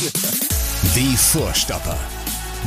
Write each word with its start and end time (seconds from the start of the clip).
Die 0.00 1.14
Vorstopper. 1.14 1.98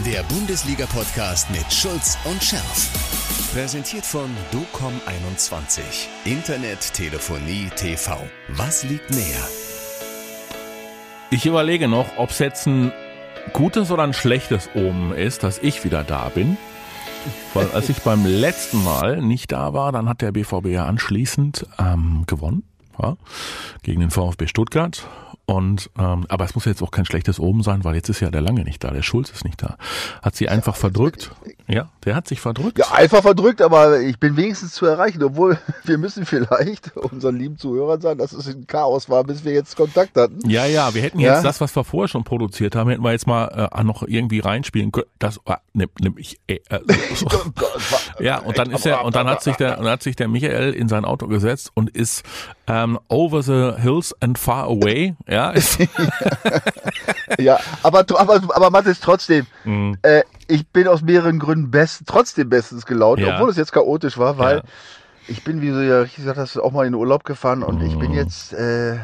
Der 0.05 0.21
Bundesliga-Podcast 0.21 1.49
mit 1.49 1.65
Schulz 1.73 2.15
und 2.25 2.43
Scherf. 2.43 3.51
Präsentiert 3.51 4.05
von 4.05 4.29
DOCOM21. 4.51 5.81
Internet, 6.25 6.93
Telefonie, 6.93 7.71
TV. 7.75 8.19
Was 8.49 8.83
liegt 8.83 9.09
näher? 9.09 9.47
Ich 11.31 11.47
überlege 11.47 11.87
noch, 11.87 12.05
ob 12.17 12.29
es 12.29 12.37
jetzt 12.37 12.67
ein 12.67 12.91
gutes 13.51 13.89
oder 13.89 14.03
ein 14.03 14.13
schlechtes 14.13 14.69
Omen 14.75 15.11
ist, 15.13 15.41
dass 15.41 15.57
ich 15.57 15.83
wieder 15.83 16.03
da 16.03 16.29
bin. 16.29 16.55
Weil 17.55 17.71
als 17.71 17.89
ich 17.89 18.03
beim 18.03 18.25
letzten 18.27 18.83
Mal 18.83 19.23
nicht 19.23 19.51
da 19.51 19.73
war, 19.73 19.91
dann 19.91 20.07
hat 20.07 20.21
der 20.21 20.33
BVB 20.33 20.67
ja 20.67 20.85
anschließend 20.85 21.65
ähm, 21.79 22.25
gewonnen 22.27 22.61
ja, 23.01 23.17
gegen 23.81 24.01
den 24.01 24.11
VfB 24.11 24.45
Stuttgart. 24.45 25.07
Und 25.45 25.89
ähm, 25.97 26.25
aber 26.29 26.45
es 26.45 26.55
muss 26.55 26.65
jetzt 26.65 26.81
auch 26.81 26.91
kein 26.91 27.05
schlechtes 27.05 27.39
Oben 27.39 27.63
sein, 27.63 27.83
weil 27.83 27.95
jetzt 27.95 28.09
ist 28.09 28.21
ja 28.21 28.31
der 28.31 28.41
Lange 28.41 28.63
nicht 28.63 28.83
da, 28.83 28.91
der 28.91 29.01
Schulz 29.01 29.29
ist 29.29 29.43
nicht 29.43 29.61
da. 29.61 29.77
Hat 30.21 30.35
sie 30.35 30.47
einfach 30.47 30.75
verdrückt. 30.75 31.31
Ja, 31.67 31.89
der 32.03 32.15
hat 32.15 32.27
sich 32.27 32.41
verdrückt. 32.41 32.77
Ja, 32.77 32.91
einfach 32.91 33.21
verdrückt, 33.21 33.61
aber 33.61 34.01
ich 34.01 34.19
bin 34.19 34.35
wenigstens 34.35 34.73
zu 34.73 34.85
erreichen, 34.85 35.23
obwohl 35.23 35.57
wir 35.85 35.97
müssen 35.97 36.25
vielleicht 36.25 36.95
unseren 36.97 37.37
lieben 37.37 37.57
Zuhörern 37.57 38.01
sagen, 38.01 38.19
dass 38.19 38.33
es 38.33 38.47
ein 38.47 38.67
Chaos 38.67 39.09
war, 39.09 39.23
bis 39.23 39.45
wir 39.45 39.53
jetzt 39.53 39.77
Kontakt 39.77 40.17
hatten. 40.17 40.39
Ja, 40.49 40.65
ja, 40.65 40.93
wir 40.93 41.01
hätten 41.01 41.19
Ja? 41.19 41.35
jetzt 41.35 41.45
das, 41.45 41.61
was 41.61 41.73
wir 41.75 41.83
vorher 41.85 42.09
schon 42.09 42.23
produziert 42.25 42.75
haben, 42.75 42.89
hätten 42.89 43.03
wir 43.03 43.11
jetzt 43.13 43.27
mal 43.27 43.69
äh, 43.73 43.83
noch 43.83 44.03
irgendwie 44.03 44.39
reinspielen 44.39 44.91
können. 44.91 45.07
Das 45.19 45.39
ah, 45.45 45.57
nimm, 45.73 45.89
nimm 46.01 46.17
ich. 46.17 46.37
Äh, 46.47 46.59
äh, 46.69 46.79
so. 47.15 47.27
Ja, 48.19 48.39
und 48.39 48.57
dann 48.57 48.69
ist 48.71 48.85
er, 48.85 49.05
und 49.05 49.15
dann 49.15 49.27
hat 49.27 49.41
sich 49.41 49.55
der, 49.55 49.77
und 49.77 49.85
dann 49.85 49.93
hat 49.93 50.03
sich 50.03 50.15
der 50.17 50.27
Michael 50.27 50.73
in 50.73 50.89
sein 50.89 51.05
Auto 51.05 51.27
gesetzt 51.27 51.71
und 51.75 51.89
ist 51.89 52.23
ähm, 52.67 52.99
over 53.07 53.41
the 53.41 53.81
hills 53.81 54.13
and 54.21 54.37
far 54.37 54.65
away. 54.65 55.15
Ja, 55.27 55.51
ist, 55.51 55.79
Ja, 57.39 57.59
aber, 57.81 58.01
tr- 58.01 58.17
aber, 58.17 58.35
aber 58.55 58.69
Mathis, 58.69 58.99
trotzdem, 58.99 59.45
Mhm. 59.65 59.97
äh, 60.01 60.23
ich 60.53 60.67
bin 60.67 60.87
aus 60.87 61.01
mehreren 61.01 61.39
Gründen 61.39 61.71
best, 61.71 62.03
trotzdem 62.05 62.49
bestens 62.49 62.85
gelaunt, 62.85 63.19
Ja. 63.19 63.35
obwohl 63.35 63.49
es 63.49 63.57
jetzt 63.57 63.71
chaotisch 63.73 64.17
war, 64.17 64.37
weil 64.37 64.57
Ja. 64.57 64.63
ich 65.27 65.43
bin, 65.43 65.61
wie 65.61 65.69
du 65.69 65.85
ja 65.85 65.99
richtig 66.01 66.17
gesagt 66.17 66.37
hast, 66.37 66.57
auch 66.57 66.71
mal 66.71 66.85
in 66.85 66.93
den 66.93 66.99
Urlaub 66.99 67.23
gefahren 67.23 67.63
und 67.63 67.81
ich 67.81 67.97
bin 67.97 68.11
Mhm. 68.11 68.17
jetzt 68.17 68.53
äh, 68.53 68.97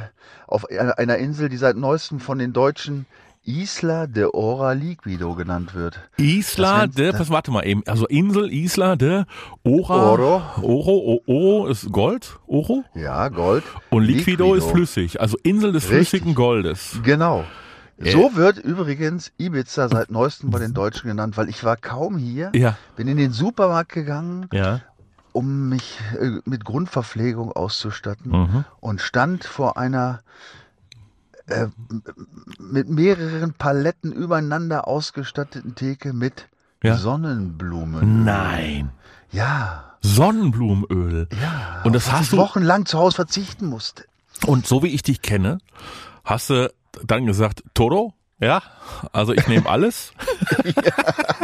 auf 0.47 0.65
einer 0.69 1.17
Insel, 1.17 1.49
die 1.49 1.57
seit 1.57 1.75
neuestem 1.77 2.19
von 2.19 2.37
den 2.39 2.53
Deutschen 2.53 3.05
Isla 3.45 4.05
de 4.05 4.25
Ora 4.31 4.73
Liquido 4.73 5.33
genannt 5.33 5.73
wird. 5.73 5.99
Isla 6.17 6.85
Das 6.87 6.95
de, 6.95 7.13
was, 7.17 7.29
warte 7.31 7.49
mal 7.51 7.65
eben, 7.65 7.81
also 7.87 8.05
Insel 8.05 8.51
Isla 8.51 8.95
de 8.95 9.23
Ora, 9.63 10.11
Oro. 10.11 10.41
Oro, 10.61 10.97
O- 10.97 11.21
Oro 11.25 11.67
ist 11.67 11.91
Gold, 11.91 12.37
Oro 12.47 12.83
Ja, 12.93 13.27
Gold. 13.29 13.63
und 13.89 14.03
Liquido, 14.03 14.53
ist 14.53 14.65
flüssig, 14.69 15.19
also 15.21 15.37
Insel 15.41 15.71
des 15.71 15.85
Richtig. 15.89 16.09
flüssigen 16.09 16.35
Goldes. 16.35 16.99
Genau. 17.03 17.43
Äh. 17.99 18.11
So 18.11 18.35
wird 18.35 18.57
übrigens 18.57 19.31
Ibiza 19.37 19.89
seit 19.89 20.09
neuestem 20.09 20.49
bei 20.51 20.59
den 20.59 20.73
Deutschen 20.73 21.07
genannt, 21.09 21.35
weil 21.37 21.49
ich 21.49 21.63
war 21.63 21.75
kaum 21.77 22.17
hier, 22.17 22.51
Ja, 22.55 22.77
bin 22.95 23.07
in 23.07 23.17
den 23.17 23.31
Supermarkt 23.33 23.91
gegangen, 23.91 24.47
ja, 24.53 24.81
um 25.33 25.69
mich 25.69 25.99
äh, 26.19 26.39
mit 26.45 26.63
Grundverpflegung 26.65 27.51
auszustatten 27.51 28.31
mhm. 28.31 28.65
und 28.79 29.01
stand 29.01 29.43
vor 29.43 29.77
einer 29.77 30.21
äh, 31.47 31.67
mit 32.59 32.89
mehreren 32.89 33.53
Paletten 33.53 34.11
übereinander 34.11 34.87
ausgestatteten 34.87 35.75
Theke 35.75 36.13
mit 36.13 36.47
Ja. 36.83 36.95
Sonnenblumen. 36.97 38.23
Nein, 38.23 38.91
Ja, 39.31 39.83
Sonnenblumenöl. 40.01 41.27
ja. 41.41 41.81
Und 41.83 41.93
das 41.93 42.11
hast 42.11 42.23
ich 42.23 42.29
du- 42.31 42.37
wochenlang 42.37 42.85
zu 42.85 42.97
Hause 42.97 43.15
verzichten 43.17 43.65
musste. 43.67 44.05
Und 44.45 44.65
so 44.65 44.83
wie 44.83 44.87
ich 44.87 45.03
dich 45.03 45.21
kenne, 45.21 45.57
hast 46.23 46.49
du 46.49 46.71
dann 47.05 47.25
gesagt, 47.25 47.63
Toro, 47.73 48.13
ja, 48.39 48.61
also 49.11 49.33
ich 49.33 49.47
nehme 49.47 49.67
alles. 49.67 50.11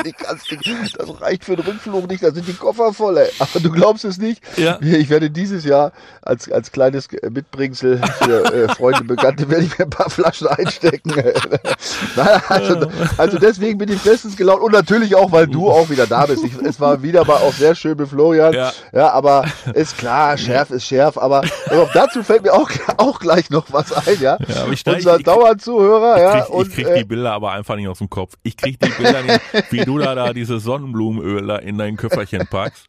Die 0.06 0.12
kannst 0.12 0.52
Das 0.98 1.22
reicht 1.22 1.46
für 1.46 1.56
den 1.56 1.66
Rückflug 1.66 2.08
nicht, 2.08 2.24
da 2.24 2.32
sind 2.32 2.48
die 2.48 2.54
Koffer 2.54 2.94
voll. 2.94 3.18
Ey. 3.18 3.30
Aber 3.40 3.60
du 3.60 3.72
glaubst 3.72 4.06
es 4.06 4.18
nicht. 4.18 4.42
Ja. 4.58 4.80
Ich 4.82 5.10
werde 5.10 5.30
dieses 5.32 5.64
Jahr 5.64 5.94
als, 6.22 6.52
als 6.52 6.72
kleines 6.72 7.08
Mitbringsel 7.30 8.02
für 8.22 8.54
äh, 8.54 8.76
Freunde, 8.76 9.04
Bekannte, 9.04 9.50
werde 9.50 9.64
ich 9.64 9.78
mir 9.78 9.86
ein 9.86 9.89
paar 9.89 10.10
Flaschen 10.10 10.48
einstecken. 10.48 11.11
Nein, 12.16 12.42
also, 12.50 12.88
also 13.17 13.39
deswegen 13.39 13.78
bin 13.78 13.92
ich 13.92 14.02
bestens 14.02 14.36
gelaunt 14.36 14.61
und 14.61 14.73
natürlich 14.73 15.16
auch, 15.16 15.32
weil 15.32 15.48
du 15.48 15.70
auch 15.70 15.89
wieder 15.89 16.08
da 16.08 16.26
bist. 16.26 16.44
Ich, 16.44 16.54
es 16.61 16.80
war 16.80 17.02
wieder 17.02 17.26
mal 17.26 17.38
auch 17.38 17.54
sehr 17.54 17.73
schön 17.76 17.98
mit 17.98 18.10
Florian. 18.10 18.54
Ja. 18.54 18.73
ja 18.92 19.11
aber 19.11 19.45
ist 19.73 19.98
klar, 19.98 20.38
schärf 20.38 20.72
ist 20.72 20.86
schärf. 20.86 21.17
Aber 21.17 21.42
auch 21.72 21.92
dazu 21.94 22.22
fällt 22.23 22.44
mir 22.44 22.54
auch, 22.54 22.70
auch 22.98 23.20
gleich 23.20 23.50
noch 23.50 23.66
was 23.72 23.92
ein. 23.92 24.17
Ja, 24.20 24.38
Ja, 24.48 24.94
Unser 24.94 25.20
Dauerzuhörer. 25.20 26.20
ja, 26.20 26.45
und, 26.45 26.85
krieg 26.86 26.96
äh, 26.96 27.00
die 27.00 27.06
Bilder 27.06 27.34
aber 27.34 27.52
einfach 27.52 27.76
nicht 27.76 27.88
aus 27.88 28.00
dem 28.00 28.10
Kopf. 28.10 28.36
Ich 28.44 28.58
krieg 28.58 28.80
die 28.80 28.90
Bilder 28.90 29.23
nicht, 29.23 29.42
wie 29.72 29.86
du 29.86 29.98
da, 29.98 30.16
da 30.16 30.34
dieses 30.34 30.64
Sonnenblumenöl 30.64 31.48
da 31.48 31.58
in 31.58 31.78
dein 31.78 31.98
Köfferchen 31.98 32.48
packst. 32.48 32.88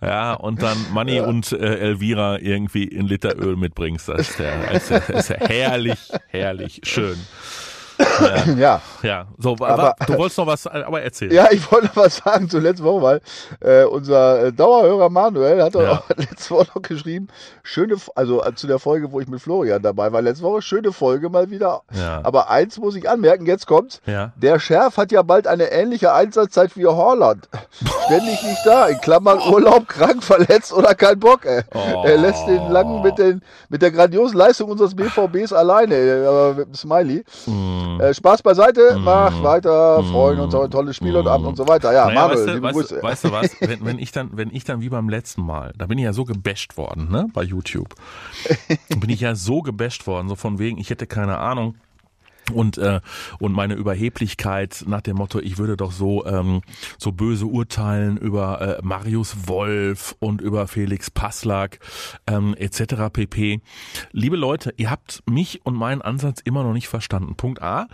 Ja, 0.00 0.34
und 0.34 0.62
dann 0.62 0.76
Manni 0.92 1.20
und 1.20 1.52
äh, 1.52 1.78
Elvira 1.78 2.38
irgendwie 2.38 2.84
in 2.84 3.06
Liter 3.06 3.38
Öl 3.38 3.56
mitbringst. 3.56 4.08
Das 4.08 4.28
ist, 4.28 4.38
ja, 4.38 4.72
das 4.72 4.82
ist, 4.82 4.90
ja, 4.90 4.98
das 5.00 5.18
ist 5.18 5.28
ja 5.28 5.48
herrlich, 5.48 5.98
herrlich, 6.28 6.80
schön. 6.84 7.18
Ja. 8.56 8.80
Ja, 9.02 9.26
so, 9.38 9.58
wa- 9.58 9.68
Aber- 9.68 9.82
wa- 9.98 10.06
du 10.06 10.16
wolltest 10.18 10.38
noch 10.38 10.46
was, 10.46 10.66
aber 10.66 11.02
erzähl. 11.02 11.32
Ja, 11.32 11.48
ich 11.50 11.70
wollte 11.70 11.86
noch 11.88 11.96
was 11.96 12.16
sagen 12.16 12.48
zur 12.48 12.60
letzten 12.60 12.84
Woche, 12.84 13.02
weil 13.02 13.20
äh, 13.60 13.84
unser 13.84 14.44
äh, 14.46 14.52
Dauerhörer 14.52 15.08
Manuel 15.08 15.62
hat 15.62 15.74
Ja. 15.74 15.92
auch 15.92 16.08
letzte 16.16 16.50
Woche 16.54 16.66
noch 16.74 16.82
geschrieben, 16.82 17.28
schöne, 17.62 17.96
also 18.14 18.42
äh, 18.44 18.54
zu 18.54 18.66
der 18.66 18.78
Folge, 18.78 19.12
wo 19.12 19.20
ich 19.20 19.28
mit 19.28 19.40
Florian 19.40 19.82
dabei 19.82 20.12
war, 20.12 20.22
letzte 20.22 20.44
Woche, 20.44 20.62
schöne 20.62 20.92
Folge 20.92 21.28
mal 21.30 21.50
wieder. 21.50 21.82
Ja. 21.92 22.20
Aber 22.24 22.50
eins 22.50 22.78
muss 22.78 22.96
ich 22.96 23.08
anmerken, 23.08 23.46
jetzt 23.46 23.66
kommt's. 23.66 24.00
Ja. 24.06 24.32
Der 24.36 24.58
Schärf 24.58 24.96
hat 24.96 25.12
ja 25.12 25.22
bald 25.22 25.46
eine 25.46 25.70
ähnliche 25.70 26.12
Einsatzzeit 26.12 26.76
wie 26.76 26.86
Holland. 26.86 27.48
Ständig 28.06 28.42
nicht 28.44 28.64
da, 28.64 28.86
in 28.86 29.00
Klammern 29.00 29.38
Urlaub, 29.50 29.88
krank, 29.88 30.22
verletzt 30.22 30.72
oder 30.72 30.94
kein 30.94 31.18
Bock. 31.18 31.44
Ey. 31.44 31.62
Oh. 31.74 32.02
Er 32.04 32.18
lässt 32.18 32.46
den 32.46 32.70
Langen 32.70 33.02
mit, 33.02 33.18
den, 33.18 33.42
mit 33.68 33.82
der 33.82 33.90
grandiosen 33.90 34.36
Leistung 34.36 34.70
unseres 34.70 34.94
BVBs 34.94 35.52
alleine, 35.52 35.94
äh, 35.94 36.26
aber 36.26 36.54
mit 36.54 36.66
dem 36.68 36.74
Smiley. 36.74 37.24
Mm. 37.46 37.85
Äh, 38.00 38.14
Spaß 38.14 38.42
beiseite, 38.42 38.96
macht 38.98 39.42
weiter, 39.42 40.02
freuen 40.04 40.40
uns 40.40 40.54
auf 40.54 40.64
ein 40.64 40.70
tolles 40.70 40.96
Spiel 40.96 41.16
und 41.16 41.26
Abend 41.26 41.46
und 41.46 41.56
so 41.56 41.66
weiter. 41.68 41.92
Ja, 41.92 42.06
Naja, 42.06 42.28
Manuel, 42.28 42.38
weißt, 42.38 42.48
du, 42.48 42.52
liebe 42.54 42.66
weißt, 42.66 43.02
weißt 43.02 43.24
du 43.24 43.32
was? 43.32 43.56
Wenn, 43.60 43.84
wenn 43.84 43.98
ich 43.98 44.12
dann, 44.12 44.30
wenn 44.32 44.50
ich 44.54 44.64
dann 44.64 44.80
wie 44.80 44.88
beim 44.88 45.08
letzten 45.08 45.42
Mal, 45.42 45.72
da 45.76 45.86
bin 45.86 45.98
ich 45.98 46.04
ja 46.04 46.12
so 46.12 46.24
gebasht 46.24 46.76
worden, 46.76 47.10
ne, 47.10 47.26
bei 47.32 47.42
YouTube. 47.42 47.94
bin 49.00 49.10
ich 49.10 49.20
ja 49.20 49.34
so 49.34 49.62
gebasht 49.62 50.06
worden, 50.06 50.28
so 50.28 50.34
von 50.34 50.58
wegen, 50.58 50.78
ich 50.78 50.90
hätte 50.90 51.06
keine 51.06 51.38
Ahnung. 51.38 51.76
Und, 52.52 52.78
äh, 52.78 53.00
und 53.38 53.52
meine 53.52 53.74
Überheblichkeit 53.74 54.84
nach 54.86 55.00
dem 55.00 55.16
Motto, 55.16 55.40
ich 55.40 55.58
würde 55.58 55.76
doch 55.76 55.92
so, 55.92 56.24
ähm, 56.26 56.62
so 56.98 57.12
böse 57.12 57.46
urteilen 57.46 58.16
über 58.16 58.78
äh, 58.78 58.82
Marius 58.82 59.48
Wolf 59.48 60.14
und 60.20 60.40
über 60.40 60.66
Felix 60.68 61.10
Passlack 61.10 61.80
ähm, 62.26 62.54
etc. 62.56 63.10
pp. 63.12 63.60
Liebe 64.12 64.36
Leute, 64.36 64.74
ihr 64.76 64.90
habt 64.90 65.22
mich 65.28 65.64
und 65.64 65.74
meinen 65.74 66.02
Ansatz 66.02 66.40
immer 66.44 66.62
noch 66.62 66.72
nicht 66.72 66.88
verstanden. 66.88 67.34
Punkt 67.36 67.62
A, 67.62 67.88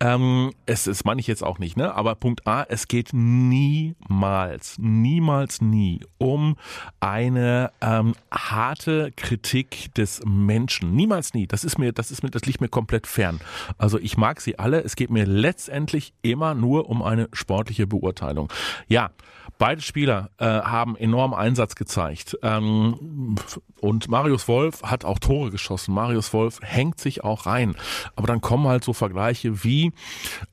ähm, 0.00 0.52
es, 0.66 0.84
das 0.84 1.04
meine 1.04 1.20
ich 1.20 1.26
jetzt 1.26 1.42
auch 1.42 1.58
nicht, 1.58 1.76
ne? 1.76 1.94
aber 1.94 2.14
Punkt 2.14 2.46
A, 2.46 2.64
es 2.68 2.88
geht 2.88 3.10
niemals, 3.12 4.76
niemals 4.78 5.60
nie 5.60 6.00
um 6.18 6.56
eine 7.00 7.72
ähm, 7.80 8.14
harte 8.30 9.12
Kritik 9.16 9.94
des 9.94 10.22
Menschen. 10.24 10.94
Niemals 10.94 11.34
nie. 11.34 11.46
Das 11.46 11.64
ist 11.64 11.78
mir, 11.78 11.92
das 11.92 12.10
ist 12.10 12.22
mir, 12.22 12.30
das 12.30 12.44
liegt 12.46 12.60
mir 12.60 12.68
komplett 12.68 13.06
fern. 13.06 13.40
Also 13.78 13.95
ich 14.00 14.16
mag 14.16 14.40
sie 14.40 14.58
alle. 14.58 14.82
Es 14.82 14.96
geht 14.96 15.10
mir 15.10 15.26
letztendlich 15.26 16.14
immer 16.22 16.54
nur 16.54 16.88
um 16.88 17.02
eine 17.02 17.28
sportliche 17.32 17.86
Beurteilung. 17.86 18.52
Ja, 18.88 19.10
beide 19.58 19.80
Spieler 19.80 20.30
äh, 20.38 20.44
haben 20.46 20.96
enorm 20.96 21.34
Einsatz 21.34 21.74
gezeigt. 21.74 22.38
Ähm, 22.42 23.36
und 23.80 24.08
Marius 24.08 24.48
Wolf 24.48 24.82
hat 24.82 25.04
auch 25.04 25.18
Tore 25.18 25.50
geschossen. 25.50 25.94
Marius 25.94 26.32
Wolf 26.32 26.60
hängt 26.62 26.98
sich 26.98 27.24
auch 27.24 27.46
rein. 27.46 27.74
Aber 28.14 28.26
dann 28.26 28.40
kommen 28.40 28.66
halt 28.66 28.84
so 28.84 28.92
Vergleiche 28.92 29.64
wie, 29.64 29.92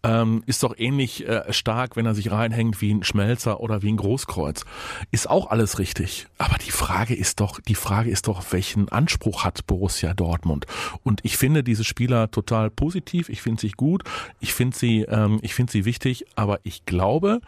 ähm, 0.03 0.44
ist 0.46 0.64
doch 0.64 0.76
ähnlich 0.78 1.28
äh, 1.28 1.52
stark, 1.52 1.96
wenn 1.96 2.05
er 2.05 2.16
sich 2.16 2.32
reinhängt 2.32 2.82
wie 2.82 2.94
ein 2.94 3.03
Schmelzer 3.03 3.59
oder 3.59 3.82
wie 3.82 3.91
ein 3.91 3.97
Großkreuz. 3.97 4.66
Ist 5.11 5.29
auch 5.29 5.49
alles 5.49 5.79
richtig. 5.79 6.28
Aber 6.38 6.58
die 6.58 6.72
Frage 6.72 7.16
ist 7.16 7.40
doch, 7.40 7.59
die 7.59 7.76
Frage 7.76 8.09
ist 8.09 8.28
doch, 8.28 8.44
welchen 8.52 8.90
Anspruch 8.90 9.44
hat 9.44 9.66
Borussia 9.67 10.14
Dortmund? 10.14 10.66
Und 11.03 11.22
ich 11.23 11.38
finde 11.38 11.64
diese 11.64 11.84
Spieler 11.84 12.29
total 12.29 12.70
positiv. 12.70 13.29
Ich 13.29 13.41
finde 13.41 13.61
sie 13.61 13.72
gut. 13.72 14.03
Ich 14.40 14.53
finde 14.53 14.78
sie, 14.78 15.02
ähm, 15.03 15.40
ich 15.41 15.53
finde 15.53 15.72
sie 15.72 15.85
wichtig. 15.85 16.26
Aber 16.35 16.59
ich 16.64 16.85
glaube, 16.85 17.40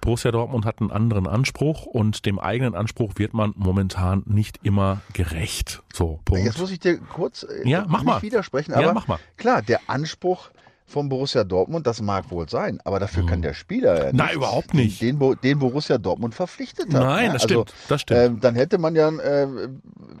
Borussia 0.00 0.30
Dortmund 0.30 0.64
hat 0.64 0.80
einen 0.80 0.92
anderen 0.96 1.26
Anspruch 1.28 1.86
und 1.86 2.26
dem 2.26 2.38
eigenen 2.38 2.74
Anspruch 2.74 3.12
wird 3.16 3.34
man 3.34 3.52
momentan 3.56 4.22
nicht 4.26 4.58
immer 4.64 5.00
gerecht. 5.12 5.82
So, 5.92 6.18
Punkt. 6.24 6.44
Jetzt 6.44 6.58
muss 6.58 6.70
ich 6.72 6.80
dir 6.80 6.98
kurz 6.98 7.44
äh, 7.44 7.68
Ja, 7.68 7.84
mach 7.88 7.98
nicht 8.00 8.06
mal. 8.06 8.22
widersprechen, 8.22 8.72
Ja, 8.72 8.78
aber 8.78 8.94
mach 8.94 9.06
mal. 9.06 9.18
klar, 9.36 9.62
der 9.62 9.80
Anspruch 9.86 10.50
von 10.88 11.08
Borussia 11.08 11.42
Dortmund, 11.42 11.84
das 11.86 12.00
mag 12.00 12.30
wohl 12.30 12.48
sein, 12.48 12.78
aber 12.84 13.00
dafür 13.00 13.26
kann 13.26 13.42
der 13.42 13.54
Spieler 13.54 14.06
ja 14.06 14.12
Nein, 14.12 14.36
überhaupt 14.36 14.72
nicht. 14.72 15.02
Den, 15.02 15.18
den, 15.42 15.58
Borussia 15.58 15.98
Dortmund 15.98 16.32
verpflichtet 16.36 16.94
hat. 16.94 17.02
Nein, 17.02 17.26
ne? 17.26 17.32
das 17.32 17.42
Also, 17.42 17.64
stimmt. 17.64 17.74
Das 17.88 18.00
stimmt. 18.02 18.20
ähm, 18.20 18.40
dann 18.40 18.54
hätte 18.54 18.78
man 18.78 18.94
ja 18.94 19.08
äh, 19.08 19.68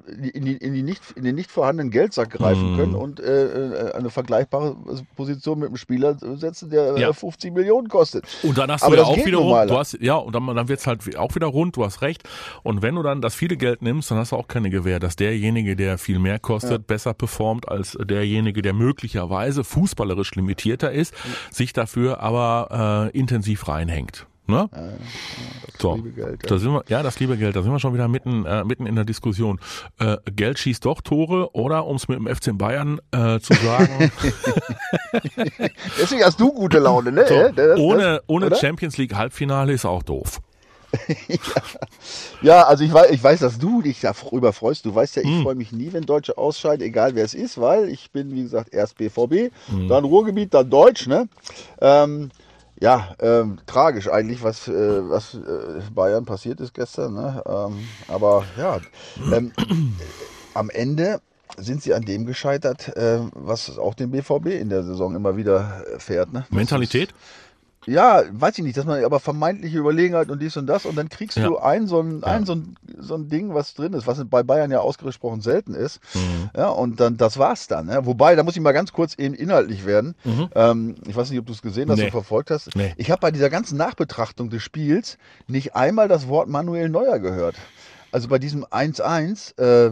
in, 0.06 0.44
die, 0.44 0.56
in, 0.56 0.74
die 0.74 0.82
nicht, 0.82 1.02
in 1.16 1.24
den 1.24 1.34
nicht 1.34 1.50
vorhandenen 1.50 1.90
Geldsack 1.90 2.30
greifen 2.30 2.70
Hm. 2.70 2.76
können 2.76 2.94
und 2.94 3.20
äh, 3.20 3.88
äh, 3.88 3.92
eine 3.92 4.10
vergleichbare 4.10 4.76
Position 5.16 5.58
mit 5.58 5.68
einem 5.68 5.76
Spieler 5.76 6.16
setzen, 6.36 6.70
der 6.70 6.96
Ja. 6.98 7.10
äh, 7.10 7.12
50 7.12 7.52
Millionen 7.52 7.88
kostet. 7.88 8.24
Und 8.42 8.56
dann 8.58 8.70
hast 8.70 8.82
Aber 8.84 8.96
du 8.96 9.02
ja 9.02 9.08
das 9.08 9.18
auch 9.18 9.26
nun 9.26 9.50
mal. 9.50 9.66
du 9.66 9.76
hast, 9.76 9.98
ja, 10.00 10.14
und 10.16 10.34
dann, 10.34 10.46
dann 10.46 10.68
wird's 10.68 10.86
halt 10.86 11.16
auch 11.18 11.34
wieder 11.34 11.46
rund, 11.48 11.76
du 11.76 11.84
hast 11.84 12.02
recht. 12.02 12.22
Und 12.62 12.82
wenn 12.82 12.94
du 12.94 13.02
dann 13.02 13.20
das 13.20 13.34
viele 13.34 13.56
Geld 13.56 13.82
nimmst, 13.82 14.10
dann 14.10 14.18
hast 14.18 14.32
du 14.32 14.36
auch 14.36 14.48
keine 14.48 14.70
Gewähr, 14.70 15.00
dass 15.00 15.16
derjenige, 15.16 15.76
der 15.76 15.98
viel 15.98 16.18
mehr 16.18 16.38
kostet, 16.38 16.86
besser 16.86 17.14
performt 17.14 17.68
als 17.68 17.96
derjenige, 18.02 18.62
der 18.62 18.72
möglicherweise 18.74 19.64
fußballerisch 19.64 20.34
limitierter 20.34 20.92
ist, 20.92 21.14
sich 21.50 21.72
dafür 21.72 22.20
aber 22.20 23.10
äh, 23.12 23.18
intensiv 23.18 23.68
reinhängt. 23.68 24.26
Ne? 24.48 24.68
so, 25.78 25.96
liebe 25.96 26.10
Geld, 26.10 26.42
ja. 26.44 26.48
da 26.48 26.58
sind 26.58 26.72
wir, 26.72 26.84
ja, 26.88 27.02
das 27.02 27.18
liebe 27.18 27.36
Geld, 27.36 27.56
da 27.56 27.62
sind 27.62 27.72
wir 27.72 27.80
schon 27.80 27.94
wieder 27.94 28.06
mitten, 28.06 28.44
äh, 28.46 28.62
mitten 28.64 28.86
in 28.86 28.94
der 28.94 29.04
Diskussion. 29.04 29.58
Äh, 29.98 30.16
Geld 30.34 30.58
schießt 30.58 30.84
doch 30.84 31.00
Tore, 31.00 31.54
oder 31.54 31.84
um 31.86 31.96
es 31.96 32.06
mit 32.06 32.18
dem 32.18 32.26
FC 32.26 32.56
Bayern 32.56 33.00
äh, 33.10 33.40
zu 33.40 33.54
sagen, 33.54 34.10
Deswegen 36.00 36.22
hast 36.24 36.38
du 36.40 36.52
gute 36.52 36.78
Laune, 36.78 37.12
ne? 37.12 37.26
so, 37.26 37.48
das- 37.54 37.78
ohne, 37.78 38.02
das- 38.02 38.20
ohne 38.28 38.46
oder? 38.46 38.56
Champions 38.56 38.96
League 38.98 39.14
Halbfinale 39.16 39.72
ist 39.72 39.84
auch 39.84 40.02
doof. 40.02 40.40
Ja, 42.42 42.62
also 42.64 42.84
ich 42.84 42.92
weiß, 42.92 43.10
ich 43.10 43.22
weiß, 43.22 43.40
dass 43.40 43.58
du 43.58 43.82
dich 43.82 44.00
darüber 44.00 44.52
freust. 44.52 44.84
Du 44.84 44.94
weißt 44.94 45.16
ja, 45.16 45.22
Hm. 45.22 45.30
ich 45.38 45.42
freue 45.42 45.54
mich 45.54 45.72
nie, 45.72 45.92
wenn 45.92 46.02
Deutsche 46.04 46.36
ausscheiden, 46.38 46.86
egal 46.86 47.14
wer 47.14 47.24
es 47.24 47.34
ist, 47.34 47.60
weil 47.60 47.88
ich 47.88 48.10
bin, 48.12 48.34
wie 48.34 48.42
gesagt, 48.42 48.72
erst 48.72 48.96
BVB, 48.98 49.50
Hm. 49.68 49.88
dann 49.88 50.04
Ruhrgebiet, 50.04 50.54
dann 50.54 50.68
Deutsch, 50.70 51.06
ne? 51.06 51.28
Ähm, 51.80 52.30
ja, 52.80 53.14
ähm, 53.20 53.58
tragisch 53.66 54.08
eigentlich, 54.08 54.42
was, 54.42 54.68
äh, 54.68 55.08
was 55.08 55.34
äh, 55.34 55.80
Bayern 55.94 56.24
passiert 56.24 56.60
ist 56.60 56.74
gestern, 56.74 57.14
ne? 57.14 57.42
Ähm, 57.46 57.88
aber 58.08 58.44
ja, 58.58 58.80
ähm, 59.32 59.52
am 60.54 60.70
Ende 60.70 61.20
sind 61.56 61.82
sie 61.82 61.94
an 61.94 62.02
dem 62.02 62.26
gescheitert, 62.26 62.94
äh, 62.96 63.20
was 63.32 63.78
auch 63.78 63.94
den 63.94 64.10
BVB 64.10 64.46
in 64.46 64.68
der 64.68 64.82
Saison 64.82 65.14
immer 65.14 65.36
wieder 65.36 65.84
äh, 65.94 65.98
fährt. 65.98 66.32
Ne? 66.32 66.44
Mentalität? 66.50 67.14
Ja, 67.86 68.22
weiß 68.30 68.58
ich 68.58 68.64
nicht, 68.64 68.76
dass 68.76 68.84
man 68.84 69.02
aber 69.04 69.20
vermeintliche 69.20 69.78
Überlegenheit 69.78 70.28
und 70.30 70.42
dies 70.42 70.56
und 70.56 70.66
das 70.66 70.84
und 70.86 70.96
dann 70.96 71.08
kriegst 71.08 71.36
Ja. 71.36 71.46
du 71.46 71.58
ein 71.58 71.86
so 71.86 72.00
ein, 72.00 72.20
Ja. 72.20 72.26
ein, 72.26 72.44
so 72.44 72.54
ein 72.54 72.76
so 72.98 73.14
ein 73.14 73.28
Ding, 73.28 73.54
was 73.54 73.74
drin 73.74 73.92
ist, 73.92 74.06
was 74.06 74.24
bei 74.28 74.42
Bayern 74.42 74.70
ja 74.70 74.80
ausgesprochen 74.80 75.40
selten 75.40 75.74
ist. 75.74 76.00
Mhm. 76.14 76.50
Ja, 76.56 76.68
und 76.68 76.98
dann 77.00 77.16
das 77.16 77.38
war's 77.38 77.66
dann. 77.68 77.88
Ja. 77.88 78.04
Wobei, 78.06 78.34
da 78.34 78.42
muss 78.42 78.56
ich 78.56 78.62
mal 78.62 78.72
ganz 78.72 78.92
kurz 78.92 79.14
eben 79.14 79.34
inhaltlich 79.34 79.86
werden. 79.86 80.14
Mhm. 80.24 80.48
Ähm, 80.54 80.94
ich 81.06 81.14
weiß 81.14 81.30
nicht, 81.30 81.38
ob 81.38 81.46
du 81.46 81.52
es 81.52 81.62
gesehen 81.62 81.88
hast 81.90 81.98
Nee. 81.98 82.04
und 82.06 82.10
verfolgt 82.10 82.50
hast. 82.50 82.74
Nee. 82.74 82.92
Ich 82.96 83.10
habe 83.10 83.20
bei 83.20 83.30
dieser 83.30 83.50
ganzen 83.50 83.76
Nachbetrachtung 83.78 84.50
des 84.50 84.62
Spiels 84.62 85.18
nicht 85.46 85.76
einmal 85.76 86.08
das 86.08 86.26
Wort 86.28 86.48
Manuel 86.48 86.88
Neuer 86.88 87.18
gehört. 87.18 87.54
Also 88.16 88.28
bei 88.28 88.38
diesem 88.38 88.64
1-1, 88.64 89.58
äh, 89.58 89.90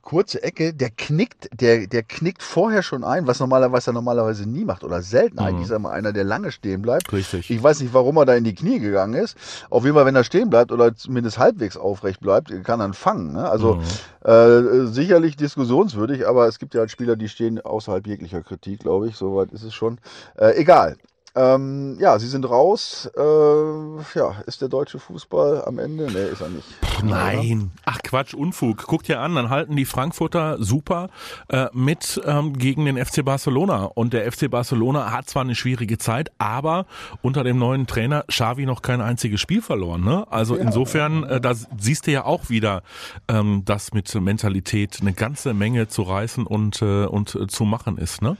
kurze 0.00 0.44
Ecke, 0.44 0.72
der 0.72 0.90
knickt, 0.90 1.48
der, 1.60 1.88
der 1.88 2.04
knickt 2.04 2.40
vorher 2.40 2.84
schon 2.84 3.02
ein, 3.02 3.26
was 3.26 3.40
normalerweise 3.40 3.90
er 3.90 3.94
normalerweise 3.94 4.48
nie 4.48 4.64
macht 4.64 4.84
oder 4.84 5.02
selten. 5.02 5.40
Mhm. 5.40 5.42
Eigentlich 5.44 5.64
ist 5.64 5.70
er 5.72 5.80
mal 5.80 5.90
einer, 5.90 6.12
der 6.12 6.22
lange 6.22 6.52
stehen 6.52 6.82
bleibt. 6.82 7.12
Richtig. 7.12 7.50
Ich 7.50 7.60
weiß 7.60 7.80
nicht, 7.80 7.94
warum 7.94 8.16
er 8.18 8.26
da 8.26 8.36
in 8.36 8.44
die 8.44 8.54
Knie 8.54 8.78
gegangen 8.78 9.14
ist. 9.14 9.36
Auf 9.70 9.82
jeden 9.82 9.96
Fall, 9.96 10.06
wenn 10.06 10.14
er 10.14 10.22
stehen 10.22 10.50
bleibt 10.50 10.70
oder 10.70 10.94
zumindest 10.94 11.36
halbwegs 11.36 11.76
aufrecht 11.76 12.20
bleibt, 12.20 12.52
kann 12.62 12.78
er 12.78 12.86
ihn 12.86 12.94
fangen. 12.94 13.32
Ne? 13.32 13.50
Also 13.50 13.74
Mhm. 13.74 14.30
äh, 14.30 14.86
sicherlich 14.86 15.36
diskussionswürdig, 15.36 16.28
aber 16.28 16.46
es 16.46 16.60
gibt 16.60 16.74
ja 16.74 16.80
halt 16.82 16.92
Spieler, 16.92 17.16
die 17.16 17.28
stehen 17.28 17.60
außerhalb 17.60 18.06
jeglicher 18.06 18.42
Kritik, 18.42 18.78
glaube 18.78 19.08
ich. 19.08 19.16
Soweit 19.16 19.50
ist 19.50 19.64
es 19.64 19.74
schon. 19.74 19.98
Äh, 20.38 20.52
egal. 20.60 20.96
Ähm, 21.36 21.96
ja, 21.98 22.18
sie 22.18 22.28
sind 22.28 22.48
raus. 22.48 23.10
Äh, 23.16 23.20
ja, 23.20 24.36
ist 24.46 24.60
der 24.62 24.68
deutsche 24.68 25.00
Fußball 25.00 25.64
am 25.64 25.80
Ende? 25.80 26.06
Nee, 26.06 26.30
ist 26.32 26.40
er 26.40 26.48
nicht. 26.48 26.66
Nein. 27.02 27.72
Ach 27.84 27.98
Quatsch, 28.04 28.34
Unfug. 28.34 28.84
Guck 28.86 29.02
dir 29.02 29.20
an, 29.20 29.34
dann 29.34 29.50
halten 29.50 29.74
die 29.74 29.84
Frankfurter 29.84 30.62
super 30.62 31.08
äh, 31.48 31.66
mit 31.72 32.20
ähm, 32.24 32.56
gegen 32.56 32.84
den 32.84 33.04
FC 33.04 33.24
Barcelona. 33.24 33.84
Und 33.84 34.12
der 34.12 34.30
FC 34.30 34.48
Barcelona 34.48 35.10
hat 35.10 35.28
zwar 35.28 35.42
eine 35.42 35.56
schwierige 35.56 35.98
Zeit, 35.98 36.30
aber 36.38 36.86
unter 37.20 37.42
dem 37.42 37.58
neuen 37.58 37.88
Trainer 37.88 38.24
Xavi 38.28 38.64
noch 38.64 38.82
kein 38.82 39.00
einziges 39.00 39.40
Spiel 39.40 39.60
verloren. 39.60 40.04
Ne? 40.04 40.26
Also 40.30 40.54
insofern, 40.54 41.24
äh, 41.24 41.40
da 41.40 41.54
siehst 41.78 42.06
du 42.06 42.12
ja 42.12 42.24
auch 42.24 42.48
wieder, 42.48 42.82
ähm, 43.26 43.62
dass 43.64 43.92
mit 43.92 44.14
Mentalität 44.14 44.98
eine 45.00 45.12
ganze 45.12 45.52
Menge 45.52 45.88
zu 45.88 46.02
reißen 46.02 46.46
und, 46.46 46.80
äh, 46.80 47.06
und 47.06 47.34
äh, 47.34 47.48
zu 47.48 47.64
machen 47.64 47.98
ist. 47.98 48.22
Ne? 48.22 48.36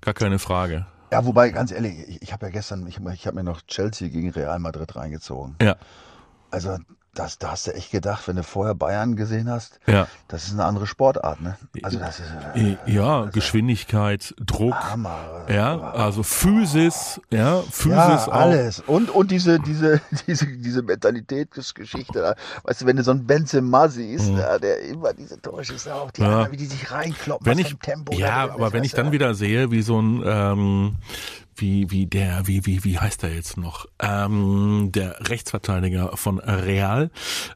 Gar 0.00 0.14
keine 0.14 0.40
Frage. 0.40 0.86
Ja, 1.12 1.26
wobei, 1.26 1.50
ganz 1.50 1.70
ehrlich, 1.72 2.08
ich, 2.08 2.22
ich 2.22 2.32
habe 2.32 2.46
ja 2.46 2.52
gestern, 2.52 2.86
ich, 2.86 2.98
ich 2.98 3.26
habe 3.26 3.36
mir 3.36 3.44
noch 3.44 3.60
Chelsea 3.62 4.08
gegen 4.08 4.30
Real 4.30 4.58
Madrid 4.58 4.96
reingezogen. 4.96 5.56
Ja, 5.60 5.76
Also, 6.50 6.78
das, 7.14 7.38
da 7.38 7.50
hast 7.50 7.66
du 7.66 7.74
echt 7.74 7.90
gedacht, 7.90 8.26
wenn 8.26 8.36
du 8.36 8.42
vorher 8.42 8.74
Bayern 8.74 9.16
gesehen 9.16 9.50
hast, 9.50 9.78
ja. 9.86 10.06
das 10.28 10.44
ist 10.44 10.52
eine 10.54 10.64
andere 10.64 10.86
Sportart, 10.86 11.40
ne? 11.42 11.56
Also, 11.82 11.98
das 11.98 12.20
ist 12.20 12.26
äh, 12.54 12.76
Ja, 12.86 13.26
Geschwindigkeit, 13.26 14.34
Druck. 14.44 14.74
Hammer. 14.74 15.44
Ja, 15.48 15.78
also 15.92 16.22
Physis, 16.22 17.20
ja, 17.30 17.60
Physis 17.70 17.90
Ja, 17.96 18.26
auch. 18.28 18.32
alles. 18.32 18.80
Und, 18.80 19.10
und 19.10 19.30
diese, 19.30 19.60
diese, 19.60 20.00
diese, 20.26 20.46
diese 20.46 20.82
Mentalitätsgeschichte. 20.82 22.34
Weißt 22.64 22.82
du, 22.82 22.86
wenn 22.86 22.96
du 22.96 23.02
so 23.04 23.10
einen 23.10 23.26
Benzema 23.26 23.88
siehst, 23.88 24.30
ja, 24.30 24.58
der 24.58 24.80
immer 24.82 25.12
diese 25.12 25.40
Tore 25.40 25.64
schießt, 25.64 25.88
auch 25.90 26.10
die 26.10 26.22
Mhm. 26.22 26.26
Ja. 26.26 26.32
anderen, 26.34 26.52
wie 26.52 26.56
die 26.56 26.66
sich 26.66 26.90
reinkloppen, 26.90 27.46
wenn 27.46 27.58
ich, 27.58 27.76
Tempo. 27.78 28.12
ja, 28.14 28.50
aber 28.52 28.72
wenn 28.72 28.84
ich 28.84 28.92
dann 28.92 29.12
wieder 29.12 29.34
sehe, 29.34 29.70
wie 29.70 29.82
so 29.82 30.00
ein, 30.00 30.22
ähm, 30.24 30.96
wie, 31.56 31.90
wie 31.90 32.06
der, 32.06 32.46
wie, 32.46 32.66
wie, 32.66 32.84
wie 32.84 32.98
heißt 32.98 33.22
der 33.22 33.34
jetzt 33.34 33.56
noch? 33.56 33.86
Ähm, 33.98 34.90
der 34.92 35.16
Rechtsverteidiger 35.28 36.16
von 36.16 36.38
Real 36.38 37.10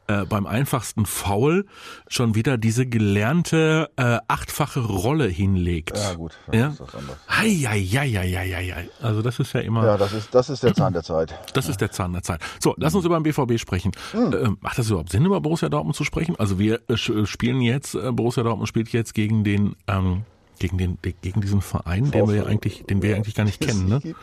äh, 0.07 0.25
beim 0.25 0.47
einfachsten 0.47 1.07
Foul 1.07 1.67
schon 2.09 2.35
wieder 2.35 2.59
diese 2.59 2.87
gelernte 2.87 3.91
äh, 3.97 4.19
achtfache 4.29 4.81
Rolle 4.81 5.27
hinlegt. 5.27 5.97
Ja, 5.97 6.15
gut. 6.15 6.33
Ja. 6.53 6.69
ist 6.69 6.81
das 6.81 6.95
anders. 6.95 7.17
Hei, 7.29 7.51
hei, 7.51 7.81
hei, 7.83 8.11
hei, 8.11 8.33
hei, 8.33 8.73
hei. 8.75 8.89
Also 9.03 9.23
das 9.23 9.39
ist 9.39 9.53
ja 9.53 9.61
immer, 9.61 9.85
Ja, 9.85 9.97
das 9.97 10.13
ist, 10.13 10.35
das 10.35 10.51
ist 10.51 10.63
der 10.63 10.75
Zahn 10.75 10.93
der 10.93 11.03
Zeit. 11.03 11.35
das 11.55 11.69
ist 11.69 11.81
der 11.81 11.91
Zahn 11.91 12.13
der 12.13 12.23
Zeit. 12.23 12.41
So, 12.61 12.75
lass 12.79 12.95
uns 12.95 13.05
über 13.05 13.19
den 13.19 13.23
BVB 13.23 13.59
sprechen. 13.59 13.93
Äh, 14.15 14.51
macht 14.61 14.79
das 14.79 14.89
überhaupt 14.89 15.11
Sinn, 15.11 15.25
über 15.25 15.41
Borussia 15.41 15.69
Dortmund 15.69 15.97
zu 15.97 16.05
sprechen? 16.05 16.37
Also 16.39 16.59
wir 16.59 16.81
äh, 16.89 16.97
spielen 16.97 17.61
jetzt, 17.61 17.95
äh, 17.95 18.13
Borussia 18.13 18.43
Dortmund 18.43 18.69
spielt 18.69 18.91
jetzt 18.91 19.15
gegen 19.15 19.45
den, 19.45 19.77
ähm, 19.89 20.23
gegen 20.59 20.79
den, 20.79 20.99
de- 21.03 21.15
gegen 21.23 21.41
diesen 21.41 21.61
Verein, 21.61 22.11
den 22.11 22.29
wir 22.29 22.37
ja 22.37 22.45
eigentlich, 22.45 22.85
den 22.87 23.03
wir 23.03 23.11
ja 23.11 23.17
eigentlich 23.17 23.35
gar 23.35 23.45
nicht 23.45 23.61
kennen, 23.61 23.89
ne? 23.89 24.01
Gibt- 24.03 24.19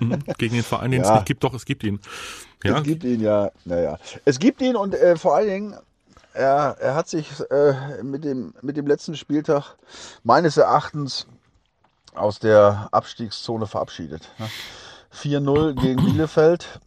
Mhm. 0.00 0.18
Gegen 0.38 0.54
den 0.54 0.62
Verein, 0.64 0.90
den 0.92 1.02
es 1.02 1.08
Ja. 1.08 1.14
nicht 1.16 1.26
gibt, 1.26 1.42
doch, 1.44 1.52
es 1.54 1.64
gibt 1.64 1.82
ihn. 1.84 2.00
Ja, 2.62 2.78
Es 2.78 2.84
gibt 2.84 3.04
ihn 3.04 3.20
ja, 3.20 3.50
naja. 3.64 3.98
Es 4.24 4.38
gibt 4.38 4.60
ihn 4.62 4.76
und 4.76 4.94
äh, 4.94 5.16
vor 5.16 5.34
allen 5.36 5.48
Dingen, 5.48 5.76
er, 6.32 6.76
er 6.78 6.94
hat 6.94 7.08
sich 7.08 7.28
äh, 7.50 8.02
mit, 8.02 8.24
dem, 8.24 8.54
mit 8.62 8.76
dem 8.76 8.86
letzten 8.86 9.16
Spieltag 9.16 9.76
meines 10.22 10.56
Erachtens 10.56 11.26
aus 12.14 12.38
der 12.38 12.88
Abstiegszone 12.92 13.66
verabschiedet. 13.66 14.28
ne? 14.38 14.48
4-0 15.12 15.80
gegen 15.80 16.04
Bielefeld 16.04 16.80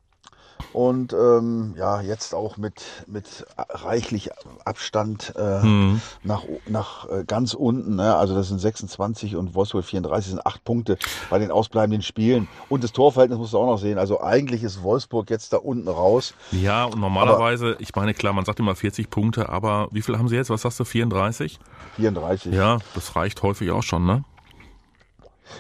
und 0.74 1.14
ähm, 1.14 1.74
ja, 1.78 2.02
jetzt 2.02 2.34
auch 2.36 2.58
mit, 2.58 2.84
mit 3.08 3.46
reichlich 3.58 4.30
Abstand 4.66 5.34
äh, 5.38 5.64
Mhm. 5.64 6.02
nach, 6.24 6.44
nach 6.68 7.08
äh, 7.10 7.24
ganz 7.26 7.54
unten. 7.54 7.96
Ne? 7.96 8.16
Also 8.16 8.34
das 8.36 8.48
sind 8.50 8.60
26 8.60 9.36
und 9.36 9.54
Wolfsburg 9.56 9.86
34 9.86 10.32
sind 10.32 10.46
acht 10.46 10.64
Punkte 10.64 10.98
bei 11.30 11.40
den 11.40 11.52
ausbleibenden 11.52 12.02
Spielen. 12.02 12.48
Und 12.70 12.84
das 12.84 12.92
Torverhältnis 12.92 13.38
musst 13.40 13.54
du 13.54 13.60
auch 13.60 13.68
noch 13.68 13.78
sehen. 13.78 13.98
Also 13.98 14.22
eigentlich 14.22 14.64
ist 14.64 14.84
Wolfsburg 14.84 15.30
jetzt 15.30 15.54
da 15.54 15.58
unten 15.58 15.88
raus. 15.88 16.34
ja, 16.52 16.86
und 16.86 17.00
normalerweise, 17.00 17.76
ich 17.80 17.96
meine, 17.96 18.14
klar, 18.14 18.34
man 18.34 18.46
sagt 18.46 18.60
immer 18.60 18.76
40 18.76 19.10
Punkte, 19.10 19.50
aber 19.50 19.88
wie 19.92 20.02
viel 20.02 20.18
haben 20.18 20.28
sie 20.28 20.36
jetzt? 20.36 20.50
Was 20.50 20.64
sagst 20.64 20.80
du, 20.80 20.86
34? 20.86 21.60
34. 21.98 22.54
Ja, 22.54 22.80
das 22.96 23.16
reicht 23.16 23.42
häufig 23.44 23.72
auch 23.72 23.84
schon, 23.84 24.06
ne? 24.06 24.24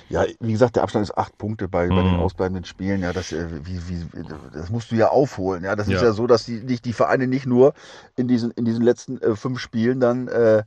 Ja, 0.10 0.26
wie 0.40 0.52
gesagt, 0.52 0.76
der 0.76 0.84
Abstand 0.84 1.04
ist 1.04 1.18
acht 1.18 1.38
Punkte 1.38 1.68
bei, 1.68 1.88
bei 1.88 2.02
den 2.04 2.14
Mhm. 2.14 2.20
ausbleibenden 2.20 2.66
Spielen. 2.66 3.02
Ja, 3.02 3.14
das, 3.14 3.32
äh, 3.32 3.48
wie, 3.66 3.80
wie, 3.88 4.06
das 4.54 4.70
musst 4.70 4.92
du 4.92 4.96
ja 4.96 5.10
aufholen. 5.10 5.64
Ja, 5.64 5.76
das 5.76 5.88
ist 5.88 6.02
Ja. 6.02 6.08
ja 6.08 6.14
so, 6.14 6.28
dass 6.28 6.46
die, 6.46 6.62
nicht, 6.62 6.86
die 6.86 6.94
Vereine 6.94 7.28
nicht 7.28 7.46
nur 7.46 7.74
in 8.16 8.28
diesen, 8.28 8.52
in 8.52 8.66
diesen 8.66 8.84
letzten 8.84 9.22
äh, 9.22 9.36
fünf 9.36 9.60
Spielen 9.60 10.00
dann 10.00 10.28
äh, 10.28 10.64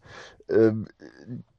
äh, 0.48 0.72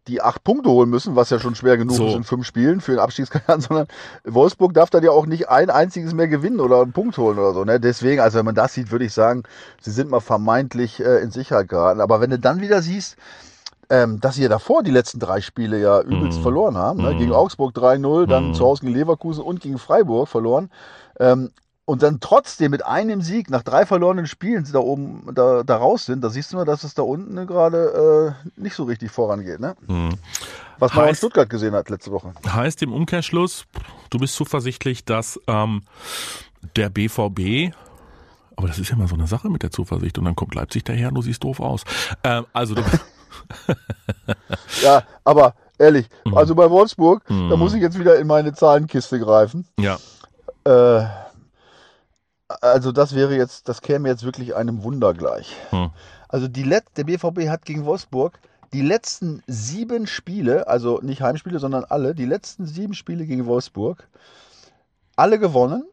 die 0.08 0.22
acht 0.22 0.44
Punkte 0.46 0.70
holen 0.70 0.90
müssen, 0.90 1.18
was 1.18 1.30
ja 1.32 1.40
schon 1.40 1.56
schwer 1.56 1.76
genug 1.78 1.98
So. 1.98 2.08
ist 2.08 2.16
in 2.16 2.24
fünf 2.24 2.46
Spielen 2.46 2.80
für 2.80 2.92
den 2.94 3.00
Abstiegskampf, 3.00 3.46
sondern 3.68 3.88
Wolfsburg 4.24 4.74
darf 4.74 4.90
dann 4.90 5.04
ja 5.04 5.12
auch 5.12 5.26
nicht 5.26 5.50
ein 5.50 5.70
einziges 5.70 6.14
mehr 6.14 6.30
gewinnen 6.30 6.62
oder 6.62 6.82
einen 6.82 6.94
Punkt 6.94 7.18
holen 7.18 7.38
oder 7.38 7.54
so. 7.54 7.66
Ne? 7.66 7.80
Deswegen, 7.80 8.22
also 8.22 8.38
wenn 8.38 8.46
man 8.46 8.56
das 8.56 8.74
sieht, 8.74 8.92
würde 8.92 9.04
ich 9.06 9.14
sagen, 9.14 9.44
sie 9.82 9.92
sind 9.92 10.10
mal 10.10 10.22
vermeintlich 10.22 11.02
äh, 11.02 11.18
in 11.22 11.32
Sicherheit 11.32 11.68
geraten. 11.68 12.00
Aber 12.00 12.22
wenn 12.22 12.30
du 12.30 12.40
dann 12.40 12.62
wieder 12.62 12.82
siehst, 12.82 13.18
ähm, 13.90 14.20
dass 14.20 14.36
sie 14.36 14.44
ja 14.44 14.50
davor 14.50 14.84
die 14.84 14.92
letzten 14.92 15.20
drei 15.20 15.42
Spiele 15.42 15.80
ja 15.80 16.02
übelst 16.02 16.40
Mhm. 16.40 16.44
verloren 16.44 16.78
haben. 16.78 17.02
Ne? 17.02 17.14
Mhm. 17.14 17.18
Gegen 17.20 17.32
Augsburg 17.34 17.74
3-0, 17.76 18.26
dann 18.28 18.50
Mhm. 18.50 18.54
zu 18.54 18.66
Hause 18.66 18.82
gegen 18.82 18.94
Leverkusen 18.94 19.44
und 19.44 19.62
gegen 19.62 19.78
Freiburg 19.78 20.28
verloren. 20.28 20.70
Ähm, 21.20 21.52
und 21.86 22.04
dann 22.04 22.20
trotzdem 22.20 22.72
mit 22.72 22.86
einem 22.86 23.22
Sieg 23.22 23.50
nach 23.50 23.64
drei 23.64 23.86
verlorenen 23.86 24.28
Spielen 24.28 24.68
da 24.74 24.80
oben 24.80 25.26
da, 25.34 25.64
da 25.64 25.78
raus 25.78 26.04
sind, 26.06 26.22
da 26.22 26.30
siehst 26.30 26.52
du 26.52 26.58
mal, 26.58 26.66
dass 26.66 26.84
es 26.84 26.94
da 26.96 27.02
unten 27.04 27.48
gerade 27.48 28.36
äh, 28.58 28.60
nicht 28.62 28.76
so 28.76 28.84
richtig 28.84 29.10
vorangeht. 29.10 29.62
Ne? 29.62 29.74
Mhm. 29.88 30.10
Was 30.80 30.94
man 30.94 31.06
auch 31.06 31.08
in 31.08 31.14
Heißt- 31.14 31.18
Stuttgart 31.20 31.50
gesehen 31.50 31.74
hat 31.74 31.90
letzte 31.90 32.12
Woche. 32.12 32.34
Heißt 32.46 32.84
im 32.84 32.92
Umkehrschluss, 32.92 33.66
du 34.10 34.18
bist 34.20 34.36
zuversichtlich, 34.36 35.06
dass 35.06 35.40
ähm, 35.48 35.84
der 36.76 36.90
BVB, 36.90 37.74
aber 38.58 38.68
das 38.68 38.80
ist 38.80 38.90
ja 38.90 38.98
mal 38.98 39.08
so 39.08 39.16
eine 39.16 39.28
Sache 39.28 39.50
mit 39.50 39.64
der 39.64 39.72
Zuversicht 39.72 40.18
und 40.18 40.26
dann 40.26 40.36
kommt 40.36 40.56
Leipzig 40.56 40.84
daher 40.84 41.08
und 41.08 41.16
du 41.16 41.22
siehst 41.22 41.42
doof 41.44 41.62
aus. 41.62 41.84
Ähm, 42.26 42.46
also 42.52 42.76
du, 42.76 42.82
Ja, 44.84 45.04
aber 45.24 45.54
ehrlich, 45.78 46.08
Mhm. 46.26 46.38
also 46.38 46.56
bei 46.56 46.70
Wolfsburg, 46.70 47.24
da 47.28 47.56
muss 47.56 47.74
ich 47.74 47.82
jetzt 47.82 48.00
wieder 48.00 48.18
in 48.20 48.28
meine 48.28 48.54
Zahlenkiste 48.54 49.20
greifen. 49.20 49.68
ja, 49.80 49.98
Äh, 50.66 51.06
also 52.62 52.92
das 52.92 53.14
wäre 53.16 53.36
jetzt, 53.36 53.68
das 53.68 53.82
käme 53.82 54.08
jetzt 54.10 54.24
wirklich 54.24 54.56
einem 54.56 54.84
Wunder 54.84 55.14
gleich. 55.14 55.54
Hm. 55.72 55.90
Also 56.30 56.48
die 56.48 56.64
Let 56.64 56.84
der 56.96 57.04
BVB 57.06 57.50
hat 57.50 57.66
gegen 57.66 57.86
Wolfsburg 57.86 58.40
die 58.74 58.82
letzten 58.82 59.42
sieben 59.48 60.08
Spiele, 60.08 60.68
also 60.68 61.00
nicht 61.02 61.22
Heimspiele, 61.22 61.60
sondern 61.60 61.86
alle, 61.86 62.14
die 62.14 62.26
letzten 62.26 62.66
sieben 62.66 62.94
Spiele 62.94 63.26
gegen 63.26 63.46
Wolfsburg, 63.46 64.08
alle 65.16 65.40
gewonnen, 65.40 65.86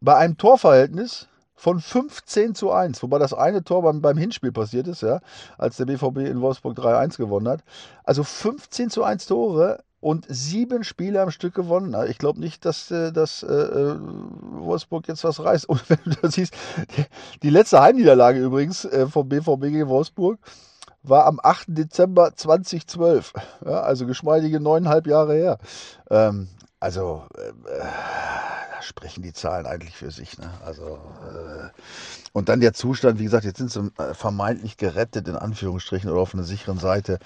bei 0.00 0.14
einem 0.16 0.36
Torverhältnis 0.36 1.26
von 1.62 1.78
15 1.78 2.56
zu 2.56 2.72
1, 2.72 3.04
wobei 3.04 3.20
das 3.20 3.32
eine 3.32 3.62
Tor 3.62 3.82
beim, 3.82 4.00
beim 4.02 4.16
Hinspiel 4.16 4.50
passiert 4.50 4.88
ist, 4.88 5.02
ja, 5.02 5.20
als 5.58 5.76
der 5.76 5.84
BVB 5.84 6.28
in 6.28 6.40
Wolfsburg 6.40 6.76
3-1 6.76 7.18
gewonnen 7.18 7.46
hat. 7.46 7.60
Also 8.02 8.24
15 8.24 8.90
zu 8.90 9.04
1 9.04 9.26
Tore 9.26 9.84
und 10.00 10.26
sieben 10.28 10.82
Spiele 10.82 11.22
am 11.22 11.30
Stück 11.30 11.54
gewonnen. 11.54 11.94
Ich 12.08 12.18
glaube 12.18 12.40
nicht, 12.40 12.64
dass, 12.64 12.90
äh, 12.90 13.12
dass 13.12 13.44
äh, 13.44 13.52
äh, 13.52 13.96
Wolfsburg 14.00 15.06
jetzt 15.06 15.22
was 15.22 15.38
reißt. 15.38 15.66
Und 15.68 15.88
wenn 15.88 16.00
du 16.04 16.16
das 16.20 16.34
siehst, 16.34 16.52
die, 16.96 17.04
die 17.44 17.50
letzte 17.50 17.80
Heimniederlage 17.80 18.40
übrigens 18.40 18.84
äh, 18.84 19.06
vom 19.06 19.28
BVB 19.28 19.60
gegen 19.60 19.88
Wolfsburg 19.88 20.40
war 21.04 21.26
am 21.26 21.38
8. 21.40 21.66
Dezember 21.68 22.34
2012. 22.34 23.34
Ja, 23.64 23.82
also 23.82 24.06
geschmeidige 24.06 24.58
neuneinhalb 24.58 25.06
Jahre 25.06 25.34
her. 25.34 25.58
Ähm, 26.10 26.48
also 26.80 27.22
äh, 27.36 27.50
äh, 27.70 27.84
sprechen 28.82 29.22
die 29.22 29.32
Zahlen 29.32 29.66
eigentlich 29.66 29.96
für 29.96 30.10
sich. 30.10 30.38
Ne? 30.38 30.50
Also 30.64 30.98
äh, 31.26 31.68
und 32.32 32.48
dann 32.48 32.60
der 32.60 32.72
Zustand, 32.72 33.18
wie 33.18 33.24
gesagt, 33.24 33.44
jetzt 33.44 33.58
sind 33.58 33.70
sie 33.70 33.90
äh, 33.98 34.14
vermeintlich 34.14 34.76
gerettet 34.76 35.28
in 35.28 35.36
Anführungsstrichen 35.36 36.10
oder 36.10 36.20
auf 36.20 36.34
einer 36.34 36.44
sicheren 36.44 36.78
Seite. 36.78 37.18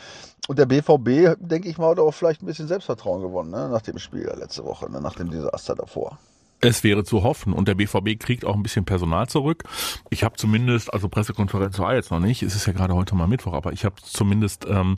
Und 0.48 0.58
der 0.58 0.66
BVB, 0.66 1.36
denke 1.38 1.68
ich 1.68 1.78
mal, 1.78 1.90
hat 1.90 1.98
auch 1.98 2.12
vielleicht 2.12 2.42
ein 2.42 2.46
bisschen 2.46 2.68
Selbstvertrauen 2.68 3.22
gewonnen 3.22 3.50
ne? 3.50 3.68
nach 3.68 3.82
dem 3.82 3.98
Spiel 3.98 4.30
letzte 4.38 4.64
Woche, 4.64 4.90
ne? 4.90 5.00
nach 5.00 5.14
dem 5.14 5.30
Desaster 5.30 5.74
davor. 5.74 6.18
Es 6.66 6.84
wäre 6.84 7.04
zu 7.04 7.22
hoffen. 7.22 7.52
Und 7.52 7.68
der 7.68 7.74
BVB 7.74 8.18
kriegt 8.18 8.44
auch 8.44 8.54
ein 8.54 8.62
bisschen 8.62 8.84
Personal 8.84 9.28
zurück. 9.28 9.64
Ich 10.10 10.24
habe 10.24 10.36
zumindest, 10.36 10.92
also 10.92 11.08
Pressekonferenz 11.08 11.78
war 11.78 11.94
jetzt 11.94 12.10
noch 12.10 12.20
nicht, 12.20 12.42
es 12.42 12.54
ist 12.54 12.66
ja 12.66 12.72
gerade 12.72 12.94
heute 12.94 13.14
mal 13.14 13.26
Mittwoch, 13.26 13.54
aber 13.54 13.72
ich 13.72 13.84
habe 13.84 13.96
zumindest 14.02 14.66
ähm, 14.68 14.96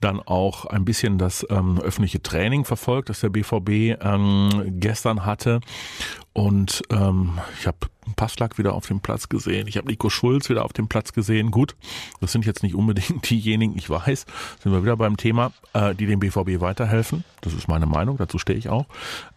dann 0.00 0.20
auch 0.20 0.66
ein 0.66 0.84
bisschen 0.84 1.18
das 1.18 1.46
ähm, 1.50 1.80
öffentliche 1.80 2.22
Training 2.22 2.64
verfolgt, 2.64 3.08
das 3.08 3.20
der 3.20 3.30
BVB 3.30 3.98
ähm, 4.02 4.64
gestern 4.78 5.24
hatte 5.24 5.60
und 6.34 6.82
ähm, 6.90 7.38
ich 7.58 7.66
habe 7.66 7.78
Passlack 8.16 8.58
wieder 8.58 8.74
auf 8.74 8.86
dem 8.86 9.00
Platz 9.00 9.28
gesehen. 9.28 9.66
Ich 9.66 9.76
habe 9.76 9.86
Nico 9.88 10.10
Schulz 10.10 10.50
wieder 10.50 10.64
auf 10.64 10.72
dem 10.72 10.88
Platz 10.88 11.12
gesehen. 11.12 11.50
Gut, 11.50 11.76
das 12.20 12.32
sind 12.32 12.44
jetzt 12.44 12.62
nicht 12.62 12.74
unbedingt 12.74 13.30
diejenigen, 13.30 13.78
ich 13.78 13.88
weiß, 13.88 14.26
sind 14.60 14.72
wir 14.72 14.82
wieder 14.82 14.96
beim 14.96 15.16
Thema, 15.16 15.52
äh, 15.72 15.94
die 15.94 16.06
dem 16.06 16.20
BVB 16.20 16.60
weiterhelfen. 16.60 17.24
Das 17.40 17.54
ist 17.54 17.68
meine 17.68 17.86
Meinung, 17.86 18.16
dazu 18.16 18.38
stehe 18.38 18.58
ich 18.58 18.68
auch. 18.68 18.86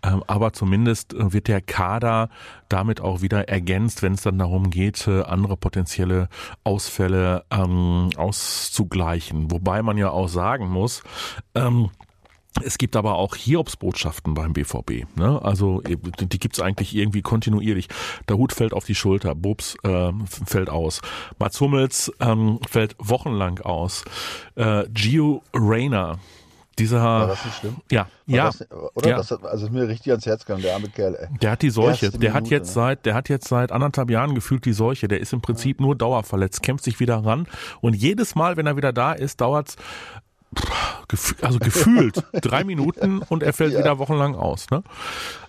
Ähm, 0.03 0.23
aber 0.27 0.53
zumindest 0.53 1.13
äh, 1.13 1.33
wird 1.33 1.47
der 1.47 1.61
Kader 1.61 2.29
damit 2.67 2.99
auch 2.99 3.21
wieder 3.21 3.47
ergänzt, 3.47 4.01
wenn 4.01 4.13
es 4.13 4.23
dann 4.23 4.39
darum 4.39 4.69
geht, 4.69 5.07
äh, 5.07 5.21
andere 5.21 5.55
potenzielle 5.55 6.29
Ausfälle 6.63 7.45
ähm, 7.51 8.09
auszugleichen. 8.17 9.51
Wobei 9.51 9.83
man 9.83 9.97
ja 9.97 10.09
auch 10.09 10.27
sagen 10.27 10.67
muss, 10.67 11.03
ähm, 11.55 11.91
es 12.63 12.77
gibt 12.77 12.95
aber 12.95 13.15
auch 13.15 13.35
Hiobsbotschaften 13.35 14.33
beim 14.33 14.53
BVB. 14.53 15.05
Ne? 15.15 15.41
Also 15.41 15.81
die 15.81 16.39
gibt's 16.39 16.59
eigentlich 16.59 16.95
irgendwie 16.95 17.21
kontinuierlich. 17.21 17.87
Der 18.27 18.37
Hut 18.37 18.53
fällt 18.53 18.73
auf 18.73 18.85
die 18.85 18.95
Schulter, 18.95 19.35
Bubs 19.35 19.75
äh, 19.83 20.11
fällt 20.45 20.69
aus. 20.69 21.01
Mats 21.39 21.59
Hummels 21.61 22.11
ähm, 22.19 22.59
fällt 22.67 22.95
wochenlang 22.99 23.59
aus. 23.59 24.03
Äh, 24.55 24.85
Gio 24.89 25.41
Reyna, 25.53 26.19
dieser... 26.79 27.01
War 27.01 27.27
das 27.27 27.45
nicht 27.45 27.57
schlimm? 27.57 27.75
Ja, 27.91 28.07
War 28.27 28.35
ja. 28.35 28.45
Das, 28.45 28.71
oder? 28.93 29.09
ja. 29.09 29.17
Das 29.17 29.31
hat, 29.31 29.43
also 29.43 29.65
ist 29.65 29.71
mir 29.71 29.87
richtig 29.87 30.11
ans 30.11 30.25
Herz 30.25 30.45
gegangen, 30.45 30.61
der 30.61 30.75
arme 30.75 30.89
Kerl. 30.89 31.15
Ey. 31.15 31.27
Der 31.39 31.51
hat 31.51 31.61
die 31.61 31.69
Seuche. 31.69 32.11
Der 32.11 32.33
hat 32.33 32.43
Minute, 32.43 32.55
jetzt 32.55 32.67
ne? 32.67 32.73
seit, 32.73 33.05
der 33.05 33.15
hat 33.15 33.29
jetzt 33.29 33.47
seit 33.47 33.71
anderthalb 33.71 34.09
Jahren 34.09 34.35
gefühlt 34.35 34.65
die 34.65 34.73
Seuche. 34.73 35.07
Der 35.07 35.19
ist 35.19 35.33
im 35.33 35.41
Prinzip 35.41 35.81
nur 35.81 35.95
dauerverletzt, 35.95 36.61
kämpft 36.61 36.83
sich 36.83 36.99
wieder 36.99 37.17
ran. 37.25 37.47
Und 37.81 37.95
jedes 37.95 38.35
Mal, 38.35 38.57
wenn 38.57 38.67
er 38.67 38.77
wieder 38.77 38.93
da 38.93 39.13
ist, 39.13 39.41
dauert's 39.41 39.75
also 41.41 41.59
gefühlt 41.59 42.23
drei 42.33 42.63
Minuten 42.63 43.19
und 43.29 43.43
er 43.43 43.53
fällt 43.53 43.73
Ja. 43.73 43.79
wieder 43.79 43.97
wochenlang 43.99 44.35
aus. 44.35 44.69
Ne? 44.69 44.83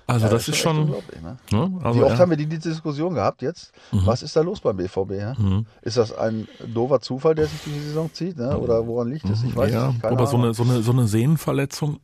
Also 0.06 0.26
Ja, 0.26 0.32
das 0.32 0.42
ist 0.48 0.54
echt 0.54 0.62
schon. 0.62 0.78
unglaublich, 0.78 1.20
ne? 1.20 1.36
Ne? 1.50 1.80
Also, 1.84 1.98
Wie 2.00 2.02
oft 2.04 2.14
ja. 2.14 2.18
haben 2.20 2.30
wir 2.30 2.36
die, 2.36 2.46
Diskussion 2.46 3.14
gehabt 3.14 3.42
jetzt? 3.42 3.72
Was 3.92 4.22
ist 4.22 4.34
da 4.36 4.40
los 4.40 4.60
beim 4.60 4.76
BVB? 4.76 5.38
Mhm. 5.38 5.66
Ist 5.82 5.96
das 5.96 6.16
ein 6.16 6.48
doofer 6.66 7.00
Zufall, 7.00 7.34
der 7.34 7.46
sich 7.46 7.60
durch 7.62 7.76
die 7.76 7.82
Saison 7.82 8.12
zieht? 8.12 8.36
Ne? 8.38 8.56
Oder 8.58 8.86
woran 8.86 9.10
liegt 9.10 9.28
es? 9.28 9.42
Ich 9.42 9.54
weiß 9.54 9.72
ja, 9.72 9.88
es 9.88 9.94
nicht. 9.94 10.04
Aber 10.04 10.26
so 10.26 10.36
eine, 10.38 10.54
so, 10.54 10.62
eine, 10.62 10.82
so 10.82 10.92
eine 10.92 11.06
Sehnenverletzung. 11.06 12.00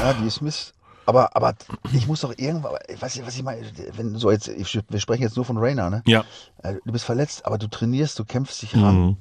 Ja, 0.00 0.14
die 0.14 0.26
ist 0.26 0.40
Miss. 0.40 0.72
Aber, 1.06 1.34
aber 1.34 1.54
ich 1.92 2.06
muss 2.06 2.20
doch 2.20 2.32
irgendwann, 2.36 2.76
ich 2.88 3.00
weiß 3.00 3.16
nicht, 3.16 3.26
was 3.26 3.34
ich 3.34 3.42
meine, 3.42 3.62
wenn 3.96 4.16
so 4.16 4.30
jetzt, 4.30 4.48
ich, 4.48 4.80
wir 4.88 5.00
sprechen 5.00 5.22
jetzt 5.22 5.36
nur 5.36 5.44
von 5.44 5.56
Rainer, 5.58 5.90
ne? 5.90 6.02
Ja. 6.06 6.24
Äh, 6.62 6.74
Du 6.84 6.92
bist 6.92 7.04
verletzt, 7.04 7.44
aber 7.46 7.58
du 7.58 7.68
trainierst, 7.68 8.18
du 8.18 8.24
kämpfst 8.24 8.62
dich 8.62 8.76
ran. 8.76 9.00
Mhm. 9.00 9.16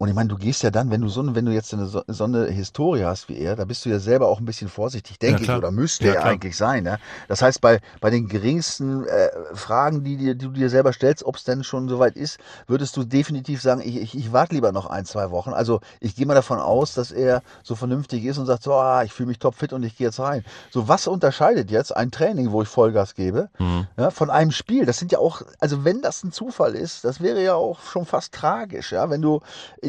Und 0.00 0.08
ich 0.08 0.14
meine, 0.14 0.30
du 0.30 0.38
gehst 0.38 0.62
ja 0.62 0.70
dann, 0.70 0.90
wenn 0.90 1.02
du 1.02 1.08
so, 1.10 1.20
eine- 1.20 1.34
wenn 1.34 1.44
du 1.44 1.52
jetzt 1.52 1.74
eine, 1.74 1.84
so 1.86 2.02
so 2.08 2.24
eine 2.24 2.46
Historie 2.46 3.04
hast 3.04 3.28
wie 3.28 3.36
er, 3.36 3.54
da 3.54 3.66
bist 3.66 3.84
du 3.84 3.90
ja 3.90 3.98
selber 3.98 4.28
auch 4.28 4.38
ein 4.40 4.46
bisschen 4.46 4.68
vorsichtig, 4.70 5.18
denke 5.18 5.42
ich, 5.42 5.44
klar. 5.44 5.58
oder 5.58 5.70
müsste 5.70 6.06
Ja, 6.06 6.14
ja, 6.14 6.22
eigentlich 6.22 6.56
sein. 6.56 6.84
Ne? 6.84 6.98
Das 7.28 7.42
heißt, 7.42 7.60
bei, 7.60 7.80
bei 8.00 8.08
den 8.08 8.26
geringsten 8.26 9.04
äh, 9.06 9.28
Fragen, 9.52 10.02
die, 10.02 10.16
dir, 10.16 10.34
die 10.34 10.46
du 10.46 10.52
dir 10.52 10.70
selber 10.70 10.94
stellst, 10.94 11.22
ob 11.22 11.36
es 11.36 11.44
denn 11.44 11.64
schon 11.64 11.86
soweit 11.90 12.16
ist, 12.16 12.38
würdest 12.66 12.96
du 12.96 13.04
definitiv 13.04 13.60
sagen, 13.60 13.82
ich, 13.84 13.98
ich, 14.00 14.16
ich 14.16 14.32
warte 14.32 14.54
lieber 14.54 14.72
noch 14.72 14.86
ein, 14.86 15.04
zwei 15.04 15.30
Wochen. 15.32 15.52
Also 15.52 15.80
ich 16.00 16.16
gehe 16.16 16.24
mal 16.24 16.32
davon 16.34 16.58
aus, 16.60 16.94
dass 16.94 17.10
er 17.12 17.42
so 17.62 17.74
vernünftig 17.74 18.24
ist 18.24 18.38
und 18.38 18.46
sagt, 18.46 18.62
so, 18.62 18.72
ah, 18.72 19.04
ich 19.04 19.12
fühle 19.12 19.26
mich 19.26 19.38
topfit 19.38 19.74
und 19.74 19.82
ich 19.82 19.98
gehe 19.98 20.06
jetzt 20.06 20.18
rein. 20.18 20.44
So, 20.70 20.88
was 20.88 21.08
unterscheidet 21.08 21.70
jetzt 21.70 21.94
ein 21.94 22.10
Training, 22.10 22.52
wo 22.52 22.62
ich 22.62 22.68
Vollgas 22.68 23.14
gebe, 23.14 23.50
Mhm. 23.58 23.86
ja, 23.98 24.10
von 24.10 24.30
einem 24.30 24.50
Spiel? 24.50 24.86
Das 24.86 24.96
sind 24.98 25.12
ja 25.12 25.18
auch, 25.18 25.42
also 25.58 25.84
wenn 25.84 26.00
das 26.00 26.24
ein 26.24 26.32
Zufall 26.32 26.74
ist, 26.74 27.04
das 27.04 27.20
wäre 27.20 27.42
ja 27.44 27.52
auch 27.54 27.80
schon 27.82 28.06
fast 28.06 28.32
tragisch, 28.32 28.92
ja, 28.92 29.10
wenn 29.10 29.20
du 29.20 29.40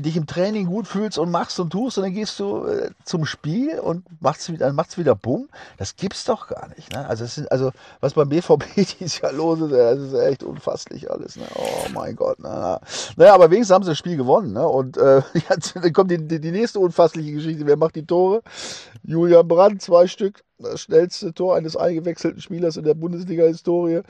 dich 0.01 0.17
im 0.17 0.27
Training 0.27 0.67
gut 0.67 0.87
fühlst 0.87 1.17
und 1.17 1.31
machst 1.31 1.59
und 1.59 1.69
tust 1.71 1.97
und 1.97 2.03
dann 2.03 2.13
gehst 2.13 2.39
du 2.39 2.65
äh, 2.65 2.89
zum 3.03 3.25
Spiel 3.25 3.79
und 3.79 4.05
machst 4.21 4.51
wieder, 4.51 4.71
macht's 4.73 4.97
wieder 4.97 5.15
bumm. 5.15 5.49
Das 5.77 5.95
gibt's 5.95 6.25
doch 6.25 6.47
gar 6.47 6.69
nicht. 6.69 6.93
Ne? 6.93 7.07
Also, 7.07 7.25
sind, 7.25 7.51
also 7.51 7.71
was 7.99 8.13
beim 8.13 8.29
BVB 8.29 8.63
dieses 8.75 9.19
Jahr 9.19 9.31
los 9.31 9.59
ist, 9.59 9.71
das 9.71 9.99
ist 9.99 10.13
echt 10.13 10.43
unfasslich 10.43 11.09
alles. 11.09 11.35
Ne? 11.35 11.45
Oh 11.55 11.89
mein 11.93 12.15
Gott. 12.15 12.37
Na, 12.39 12.59
na. 12.59 12.81
Naja, 13.15 13.33
aber 13.33 13.49
wenigstens 13.51 13.73
haben 13.73 13.83
sie 13.83 13.91
das 13.91 13.97
Spiel 13.97 14.17
gewonnen. 14.17 14.53
Ne? 14.53 14.67
Und 14.67 14.97
äh, 14.97 15.21
jetzt 15.49 15.75
dann 15.75 15.93
kommt 15.93 16.11
die, 16.11 16.17
die, 16.17 16.39
die 16.39 16.51
nächste 16.51 16.79
unfassliche 16.79 17.31
Geschichte. 17.33 17.65
Wer 17.65 17.77
macht 17.77 17.95
die 17.95 18.05
Tore? 18.05 18.41
Julian 19.03 19.47
Brandt, 19.47 19.81
zwei 19.81 20.07
Stück. 20.07 20.43
Das 20.59 20.81
schnellste 20.81 21.33
Tor 21.33 21.55
eines 21.55 21.75
eingewechselten 21.75 22.41
Spielers 22.41 22.77
in 22.77 22.83
der 22.83 22.93
Bundesliga-Historie. 22.93 24.01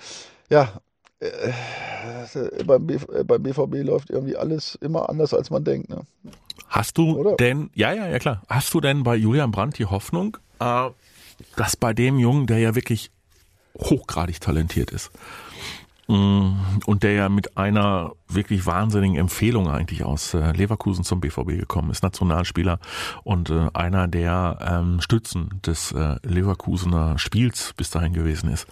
Ja, 0.50 0.82
äh, 2.36 2.64
beim, 2.66 2.88
äh, 2.90 3.24
beim 3.24 3.44
BVB 3.44 3.84
läuft 3.84 4.10
irgendwie 4.10 4.36
alles 4.36 4.76
immer 4.82 5.10
anders, 5.10 5.34
als 5.34 5.50
man 5.50 5.64
denkt. 5.64 5.90
Ne? 5.90 6.02
Hast 6.68 6.98
du 6.98 7.18
Oder? 7.18 7.36
denn, 7.36 7.70
ja, 7.76 7.94
ja, 7.94 8.08
ja 8.08 8.20
klar, 8.20 8.42
hast 8.48 8.74
du 8.74 8.82
denn 8.82 9.04
bei 9.04 9.16
Julian 9.16 9.52
Brandt 9.52 9.78
die 9.78 9.86
Hoffnung, 9.86 10.38
äh, 10.60 10.90
dass 11.56 11.76
bei 11.76 11.94
dem 11.94 12.20
Jungen, 12.20 12.48
der 12.48 12.60
ja 12.60 12.76
wirklich 12.76 13.12
hochgradig 13.78 14.40
talentiert 14.42 14.92
ist 14.92 15.12
mm, 16.08 16.52
und 16.86 17.04
der 17.04 17.14
ja 17.14 17.30
mit 17.30 17.58
einer 17.58 18.12
wirklich 18.28 18.66
wahnsinnigen 18.66 19.18
Empfehlung 19.18 19.70
eigentlich 19.70 20.04
aus 20.04 20.34
äh, 20.34 20.52
Leverkusen 20.52 21.04
zum 21.04 21.20
BVB 21.20 21.60
gekommen 21.60 21.90
ist, 21.90 22.04
Nationalspieler 22.04 22.80
und 23.24 23.50
äh, 23.50 23.68
einer 23.74 24.08
der 24.08 24.60
ähm, 24.62 25.02
Stützen 25.02 25.62
des 25.66 25.94
Leverkusener 26.24 27.18
Spiels 27.18 27.74
bis 27.76 27.90
dahin 27.90 28.14
gewesen 28.14 28.50
ist. 28.50 28.68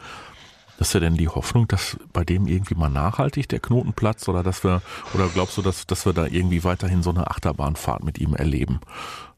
Hast 0.80 0.94
du 0.96 1.00
denn 1.00 1.16
die 1.16 1.28
Hoffnung, 1.28 1.68
dass 1.68 1.98
bei 2.14 2.24
dem 2.24 2.48
irgendwie 2.48 2.76
mal 2.76 2.90
nachhaltig 2.90 3.50
der 3.50 3.60
Knoten 3.60 3.94
platzt 3.94 4.30
oder 4.30 4.44
dass 4.44 4.64
wir 4.64 4.82
oder 5.14 5.28
glaubst 5.28 5.58
du, 5.58 5.62
dass, 5.62 5.86
dass 5.86 6.06
wir 6.06 6.14
da 6.14 6.26
irgendwie 6.26 6.64
weiterhin 6.64 7.04
so 7.04 7.10
eine 7.10 7.28
Achterbahnfahrt 7.28 8.04
mit 8.04 8.18
ihm 8.18 8.34
erleben? 8.34 8.80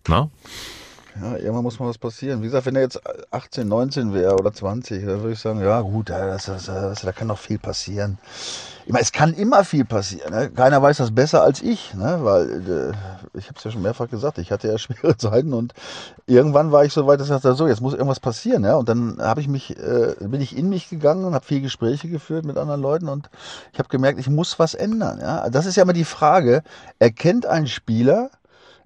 Na? 0.08 0.30
Ja, 1.20 1.36
irgendwann 1.36 1.64
muss 1.64 1.80
mal 1.80 1.90
was 1.90 1.98
passieren. 1.98 2.42
Wie 2.42 2.46
gesagt, 2.46 2.66
wenn 2.68 2.76
er 2.76 2.84
jetzt 2.84 3.02
18, 3.32 3.68
19 3.68 4.14
wäre 4.14 4.36
oder 4.36 4.54
20, 4.54 5.04
dann 5.06 5.22
würde 5.22 5.34
ich 5.34 5.40
sagen, 5.40 5.60
ja 5.60 5.82
gut, 5.82 6.10
ja, 6.10 6.26
das, 6.28 6.46
das, 6.46 6.66
das, 6.66 7.02
da 7.02 7.12
kann 7.12 7.28
noch 7.28 7.40
viel 7.40 7.60
passieren. 7.60 8.18
Ich 8.92 8.94
meine, 8.94 9.04
es 9.04 9.14
kann 9.14 9.34
immer 9.34 9.64
viel 9.64 9.86
passieren. 9.86 10.34
Ne? 10.34 10.50
Keiner 10.50 10.82
weiß 10.82 10.98
das 10.98 11.16
besser 11.16 11.42
als 11.44 11.62
ich, 11.62 11.94
ne? 11.94 12.20
weil 12.24 12.50
äh, 12.50 13.38
ich 13.38 13.48
habe 13.48 13.58
es 13.58 13.64
ja 13.64 13.72
schon 13.72 13.84
mehrfach 13.84 14.10
gesagt, 14.10 14.38
ich 14.38 14.52
hatte 14.52 14.68
ja 14.68 14.78
schwere 14.78 15.16
Zeiten 15.16 15.54
und 15.54 15.74
irgendwann 16.28 16.74
war 16.74 16.84
ich 16.84 16.92
so 16.92 17.08
weit, 17.08 17.22
dass 17.22 17.28
ich 17.28 17.34
dachte, 17.34 17.54
so, 17.54 17.68
jetzt 17.68 17.80
muss 17.80 17.94
irgendwas 17.94 18.20
passieren. 18.20 18.66
Ja? 18.66 18.76
Und 18.76 18.90
dann 18.90 19.20
habe 19.22 19.40
ich 19.40 19.48
mich, 19.48 19.80
äh, 19.80 20.16
bin 20.20 20.42
ich 20.42 20.58
in 20.58 20.68
mich 20.68 20.90
gegangen 20.90 21.24
und 21.24 21.34
habe 21.34 21.46
viele 21.46 21.62
Gespräche 21.62 22.10
geführt 22.10 22.44
mit 22.44 22.58
anderen 22.58 22.82
Leuten 22.82 23.08
und 23.08 23.30
ich 23.72 23.80
habe 23.80 23.88
gemerkt, 23.88 24.20
ich 24.20 24.30
muss 24.30 24.60
was 24.60 24.74
ändern. 24.74 25.20
Ja? 25.22 25.50
Das 25.50 25.66
ist 25.66 25.78
ja 25.78 25.84
immer 25.84 25.94
die 25.94 26.04
Frage, 26.04 26.62
erkennt 27.00 27.46
ein 27.46 27.68
Spieler, 27.68 28.30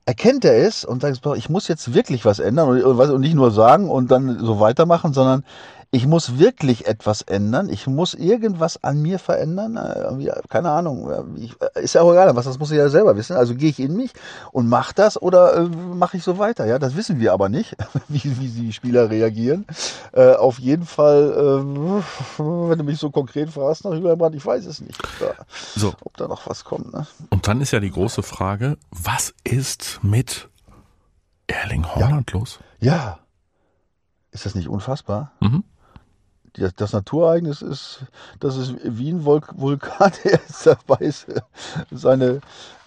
erkennt 0.05 0.45
er 0.45 0.67
es 0.67 0.85
und 0.85 1.01
sagt, 1.01 1.19
ich 1.35 1.49
muss 1.49 1.67
jetzt 1.67 1.95
wirklich 1.95 2.25
was 2.25 2.37
ändern 2.37 2.69
und, 2.69 2.83
und 2.83 3.21
nicht 3.21 3.33
nur 3.33 3.49
sagen 3.49 3.89
und 3.89 4.11
dann 4.11 4.37
so 4.37 4.59
weitermachen, 4.59 5.13
sondern 5.13 5.43
ich 5.91 6.07
muss 6.07 6.37
wirklich 6.39 6.87
etwas 6.87 7.21
ändern, 7.21 7.69
ich 7.69 7.87
muss 7.87 8.13
irgendwas 8.13 8.83
an 8.83 9.01
mir 9.01 9.19
verändern, 9.19 9.77
äh, 9.77 10.41
keine 10.49 10.71
Ahnung, 10.71 11.09
äh, 11.09 11.79
ist 11.81 11.95
ja 11.95 12.01
auch 12.01 12.11
egal, 12.11 12.35
was 12.35 12.45
das 12.45 12.59
muss 12.59 12.71
ich 12.71 12.77
ja 12.77 12.89
selber 12.89 13.15
wissen. 13.15 13.35
Also 13.35 13.55
gehe 13.55 13.69
ich 13.69 13.79
in 13.79 13.95
mich 13.95 14.11
und 14.51 14.67
mache 14.67 14.93
das 14.93 15.21
oder 15.21 15.55
äh, 15.55 15.63
mache 15.63 16.17
ich 16.17 16.23
so 16.23 16.37
weiter? 16.37 16.65
Ja, 16.65 16.79
das 16.79 16.95
wissen 16.95 17.19
wir 17.19 17.33
aber 17.33 17.49
nicht, 17.49 17.75
wie, 18.07 18.23
wie 18.39 18.47
die 18.47 18.73
Spieler 18.73 19.09
reagieren. 19.09 19.65
Auf 20.13 20.59
jeden 20.59 20.85
Fall, 20.85 21.63
wenn 22.37 22.77
du 22.77 22.83
mich 22.83 22.99
so 22.99 23.09
konkret 23.09 23.49
fragst 23.49 23.85
nach 23.85 23.91
Hüberbrand, 23.91 24.35
ich 24.35 24.45
weiß 24.45 24.65
es 24.65 24.81
nicht, 24.81 24.97
ob 25.03 25.19
da, 25.19 25.45
so. 25.75 25.93
ob 26.03 26.15
da 26.17 26.27
noch 26.27 26.47
was 26.47 26.63
kommt. 26.63 26.93
Ne? 26.93 27.05
Und 27.29 27.47
dann 27.47 27.61
ist 27.61 27.71
ja 27.71 27.79
die 27.79 27.91
große 27.91 28.23
Frage, 28.23 28.77
was 28.91 29.33
ist 29.43 29.99
mit 30.03 30.49
Erling 31.47 31.85
Holland 31.85 32.31
ja. 32.31 32.39
los? 32.39 32.59
Ja. 32.79 33.19
Ist 34.31 34.45
das 34.45 34.55
nicht 34.55 34.69
unfassbar? 34.69 35.31
Mhm 35.39 35.63
das 36.77 36.93
Naturereignis 36.93 37.61
ist, 37.61 37.99
dass 38.39 38.55
es 38.55 38.73
wie 38.83 39.11
ein 39.11 39.25
Vulkan, 39.25 40.11
der 40.23 40.39
ist 40.47 40.65
dabei 40.65 41.05
ist, 41.05 41.27
seine, 41.91 42.41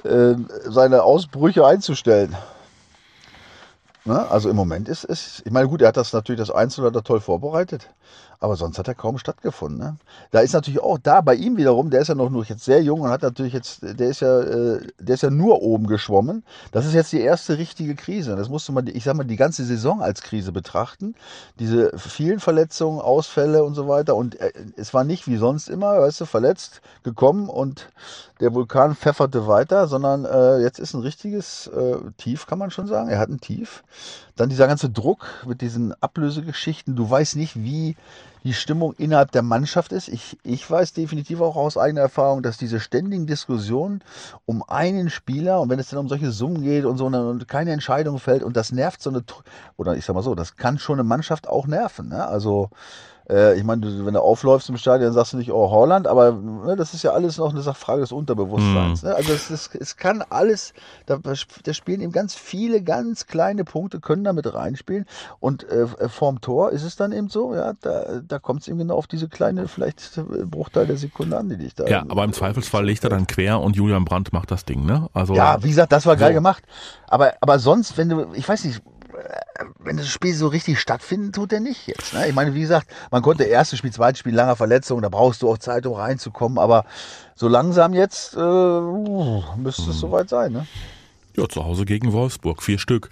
äh, 0.05 0.35
seine 0.67 1.03
Ausbrüche 1.03 1.67
einzustellen. 1.67 2.37
Na, 4.05 4.27
also 4.29 4.49
im 4.49 4.57
Moment 4.57 4.89
ist 4.89 5.05
es, 5.05 5.43
ich 5.45 5.53
meine, 5.53 5.69
gut, 5.69 5.83
er 5.83 5.89
hat 5.89 5.99
das 5.99 6.15
natürlich 6.15 6.41
das 6.41 6.51
Einzelne 6.51 6.91
da 6.91 7.03
toll 7.03 7.21
vorbereitet. 7.21 7.91
Aber 8.41 8.55
sonst 8.55 8.79
hat 8.79 8.87
er 8.87 8.95
kaum 8.95 9.19
stattgefunden. 9.19 9.79
Ne? 9.79 9.97
Da 10.31 10.41
ist 10.41 10.53
natürlich 10.53 10.81
auch 10.81 10.99
da 10.99 11.21
bei 11.21 11.35
ihm 11.35 11.57
wiederum, 11.57 11.91
der 11.91 12.03
ist 12.03 12.09
ja 12.09 12.15
noch 12.15 12.31
nur 12.31 12.45
jetzt 12.45 12.65
sehr 12.65 12.81
jung 12.83 13.01
und 13.01 13.11
hat 13.11 13.23
natürlich 13.23 13.53
jetzt, 13.53 13.81
der 13.83 14.09
ist 14.09 14.21
ja, 14.21 14.41
äh, 14.41 14.81
der 15.01 15.15
ist 15.15 15.23
ja 15.23 15.31
nur 15.31 15.61
oben 15.61 15.89
geschwommen. 15.89 16.45
Das 16.71 16.87
ist 16.87 16.95
jetzt 16.95 17.13
die 17.13 17.21
erste 17.21 17.59
richtige 17.59 17.97
Krise. 17.97 18.37
Das 18.37 18.49
musste 18.49 18.71
man, 18.71 18.87
ich 18.87 19.03
sag 19.03 19.17
mal, 19.17 19.25
die 19.25 19.37
ganze 19.37 19.65
Saison 19.65 20.01
als 20.03 20.23
Krise 20.23 20.53
betrachten. 20.53 21.17
Diese 21.59 21.91
vielen 21.99 22.39
Verletzungen, 22.39 23.01
Ausfälle 23.01 23.65
und 23.65 23.75
so 23.75 23.89
weiter. 23.89 24.15
Und 24.15 24.41
äh, 24.41 24.53
es 24.77 24.95
war 24.95 25.03
nicht 25.03 25.27
wie 25.27 25.37
sonst 25.37 25.69
immer, 25.69 26.01
weißt 26.01 26.21
du, 26.21 26.25
verletzt, 26.25 26.81
gekommen 27.03 27.49
und 27.49 27.89
der 28.41 28.55
Vulkan 28.55 28.95
pfefferte 28.95 29.49
weiter, 29.49 29.89
sondern 29.89 30.25
äh, 30.25 30.59
jetzt 30.59 30.79
ist 30.79 30.95
ein 30.95 31.03
richtiges 31.03 31.67
äh, 31.69 31.97
Tief, 32.19 32.47
kann 32.47 32.59
man 32.59 32.71
schon 32.71 32.87
sagen. 32.87 33.09
Er 33.09 33.19
hat 33.19 33.29
ein 33.29 33.41
Tief. 33.41 33.83
Dann 34.37 34.49
dieser 34.49 34.69
ganze 34.69 34.91
Druck 34.91 35.27
mit 35.47 35.61
diesen 35.61 35.93
Ablösegeschichten. 36.01 36.95
Du 36.95 37.11
weißt 37.11 37.35
nicht, 37.35 37.57
wie 37.57 37.97
die 38.45 38.53
Stimmung 38.53 38.95
innerhalb 38.95 39.33
der 39.33 39.43
Mannschaft 39.43 39.93
ist. 39.93 40.09
Ich, 40.09 40.39
ich 40.43 40.69
weiß 40.71 40.93
definitiv 40.93 41.41
auch 41.41 41.57
aus 41.57 41.77
eigener 41.77 42.03
Erfahrung, 42.03 42.43
dass 42.43 42.59
diese 42.59 42.81
ständigen 42.81 43.27
Diskussionen 43.27 44.03
um 44.47 44.63
einen 44.63 45.11
Spieler 45.11 45.61
und 45.61 45.71
wenn 45.71 45.79
es 45.79 45.91
dann 45.91 45.99
um 45.99 46.09
solche 46.09 46.31
Summen 46.31 46.63
geht 46.63 46.85
und 46.85 46.99
so 46.99 47.07
und 47.07 47.49
keine 47.49 47.73
Entscheidung 47.73 48.19
fällt 48.19 48.43
und 48.43 48.57
das 48.57 48.73
nervt 48.73 49.03
so 49.03 49.11
eine, 49.11 49.23
oder 49.77 49.97
ich 49.97 50.05
sag 50.05 50.15
mal 50.15 50.23
so, 50.23 50.35
das 50.35 50.57
kann 50.57 50.79
schon 50.79 50.99
eine 50.99 51.09
Mannschaft 51.09 51.49
auch 51.49 51.67
nerven. 51.67 52.09
Ne? 52.09 52.27
Also 52.27 52.71
ich 53.29 53.65
meine, 53.65 53.83
wenn 54.07 54.15
du 54.15 54.21
aufläufst 54.21 54.71
im 54.71 54.79
Stadion, 54.79 55.13
sagst 55.13 55.35
du 55.35 55.37
nicht, 55.37 55.53
oh, 55.53 55.71
Holland, 55.71 56.07
aber 56.07 56.33
ne, 56.33 56.77
das 56.77 56.95
ist 56.95 57.03
ja 57.03 57.13
alles 57.13 57.37
noch 57.37 57.53
eine 57.53 57.63
Frage 57.75 58.01
des 58.01 58.11
Unterbewusstseins. 58.11 59.03
Mhm. 59.03 59.09
Ne? 59.09 59.15
Also 59.15 59.35
es, 59.35 59.51
es, 59.51 59.71
es, 59.75 59.97
kann 59.99 60.25
alles, 60.31 60.73
da, 61.05 61.19
da, 61.19 61.75
spielen 61.75 62.01
eben 62.01 62.13
ganz 62.13 62.35
viele 62.35 62.83
ganz 62.83 63.27
kleine 63.27 63.65
Punkte, 63.65 64.01
können 64.01 64.25
da 64.25 64.33
mit 64.33 64.53
reinspielen. 64.53 65.05
Und 65.41 65.69
äh, 65.69 66.09
vorm 66.09 66.41
Tor 66.41 66.71
ist 66.71 66.85
es 66.85 66.97
dann 66.97 67.13
eben 67.13 67.29
so, 67.29 67.55
ja, 67.55 67.75
da, 67.83 68.21
da 68.27 68.39
kommt 68.39 68.63
es 68.63 68.69
eben 68.69 68.79
genau 68.79 68.97
auf 68.97 69.07
diese 69.07 69.29
kleine, 69.29 69.69
vielleicht 69.69 70.19
Bruchteil 70.51 70.87
der 70.87 70.97
Sekunde 70.97 71.37
an, 71.37 71.51
die 71.51 71.59
dich 71.59 71.75
da. 71.75 71.87
Ja, 71.87 72.05
aber 72.09 72.25
im 72.25 72.33
Zweifelsfall 72.33 72.87
legt 72.87 73.05
er 73.05 73.11
dann 73.11 73.27
quer 73.27 73.61
und 73.61 73.77
Julian 73.77 74.07
Brandt 74.07 74.33
macht 74.33 74.51
das 74.51 74.65
Ding, 74.65 74.87
ne? 74.87 75.11
Also, 75.13 75.35
ja, 75.35 75.63
wie 75.63 75.69
gesagt, 75.69 75.93
das 75.93 76.07
war 76.07 76.17
geil 76.17 76.33
so. 76.33 76.37
gemacht. 76.37 76.63
Aber, 77.07 77.35
aber 77.43 77.59
sonst, 77.59 77.99
wenn 77.99 78.09
du, 78.09 78.33
ich 78.33 78.49
weiß 78.49 78.65
nicht, 78.65 78.81
wenn 79.79 79.97
das 79.97 80.09
Spiel 80.09 80.35
so 80.35 80.49
richtig 80.49 80.81
stattfindet, 80.81 81.35
tut 81.35 81.53
er 81.53 81.61
nicht 81.61 81.87
jetzt. 81.87 82.15
Ne? 82.15 82.29
Ich 82.29 82.35
meine, 82.35 82.55
wie 82.55 82.61
gesagt, 82.61 82.89
man 83.11 83.23
konnte 83.23 83.45
erstes 83.45 83.79
Spiel, 83.79 83.93
zweites 83.93 84.21
Spiel, 84.21 84.35
langer 84.35 84.57
Verletzung, 84.57 85.03
da 85.03 85.09
brauchst 85.09 85.43
du 85.43 85.51
auch 85.51 85.59
Zeit, 85.59 85.87
um 85.87 85.95
reinzukommen, 85.95 86.59
aber 86.59 86.85
so 87.35 87.49
langsam 87.49 87.95
jetzt 87.95 88.35
äh, 88.35 88.39
müsste 89.57 89.83
es 89.83 89.89
hm. 89.89 89.93
soweit 89.93 90.29
sein. 90.29 90.53
Ne? 90.53 90.67
Ja, 91.37 91.49
zu 91.49 91.65
Hause 91.65 91.85
gegen 91.85 92.13
Wolfsburg, 92.13 92.63
vier 92.63 92.79
Stück. 92.79 93.11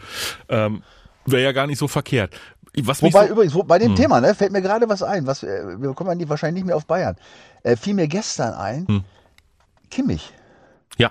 Ähm, 0.49 0.83
Wäre 1.25 1.43
ja 1.43 1.53
gar 1.53 1.67
nicht 1.67 1.79
so 1.79 1.89
verkehrt. 1.89 2.35
Was 2.83 3.03
Wobei 3.03 3.27
so 3.27 3.33
übrigens, 3.33 3.55
wo, 3.55 3.63
bei 3.63 3.79
dem 3.79 3.91
hm. 3.91 3.97
Thema, 3.97 4.21
ne, 4.21 4.35
fällt 4.35 4.53
mir 4.53 4.63
gerade 4.63 4.89
was 4.89 5.03
ein, 5.03 5.27
was 5.27 5.43
äh, 5.43 5.81
wir 5.81 5.95
kommen 5.95 6.21
ja 6.21 6.29
wahrscheinlich 6.29 6.63
nicht 6.63 6.67
mehr 6.67 6.77
auf 6.77 6.87
Bayern. 6.87 7.17
Äh, 7.63 7.77
fiel 7.77 7.95
mir 7.95 8.07
gestern 8.07 8.53
ein, 8.55 8.87
hm. 8.87 9.05
Kimmich. 9.91 10.33
Ja. 10.99 11.11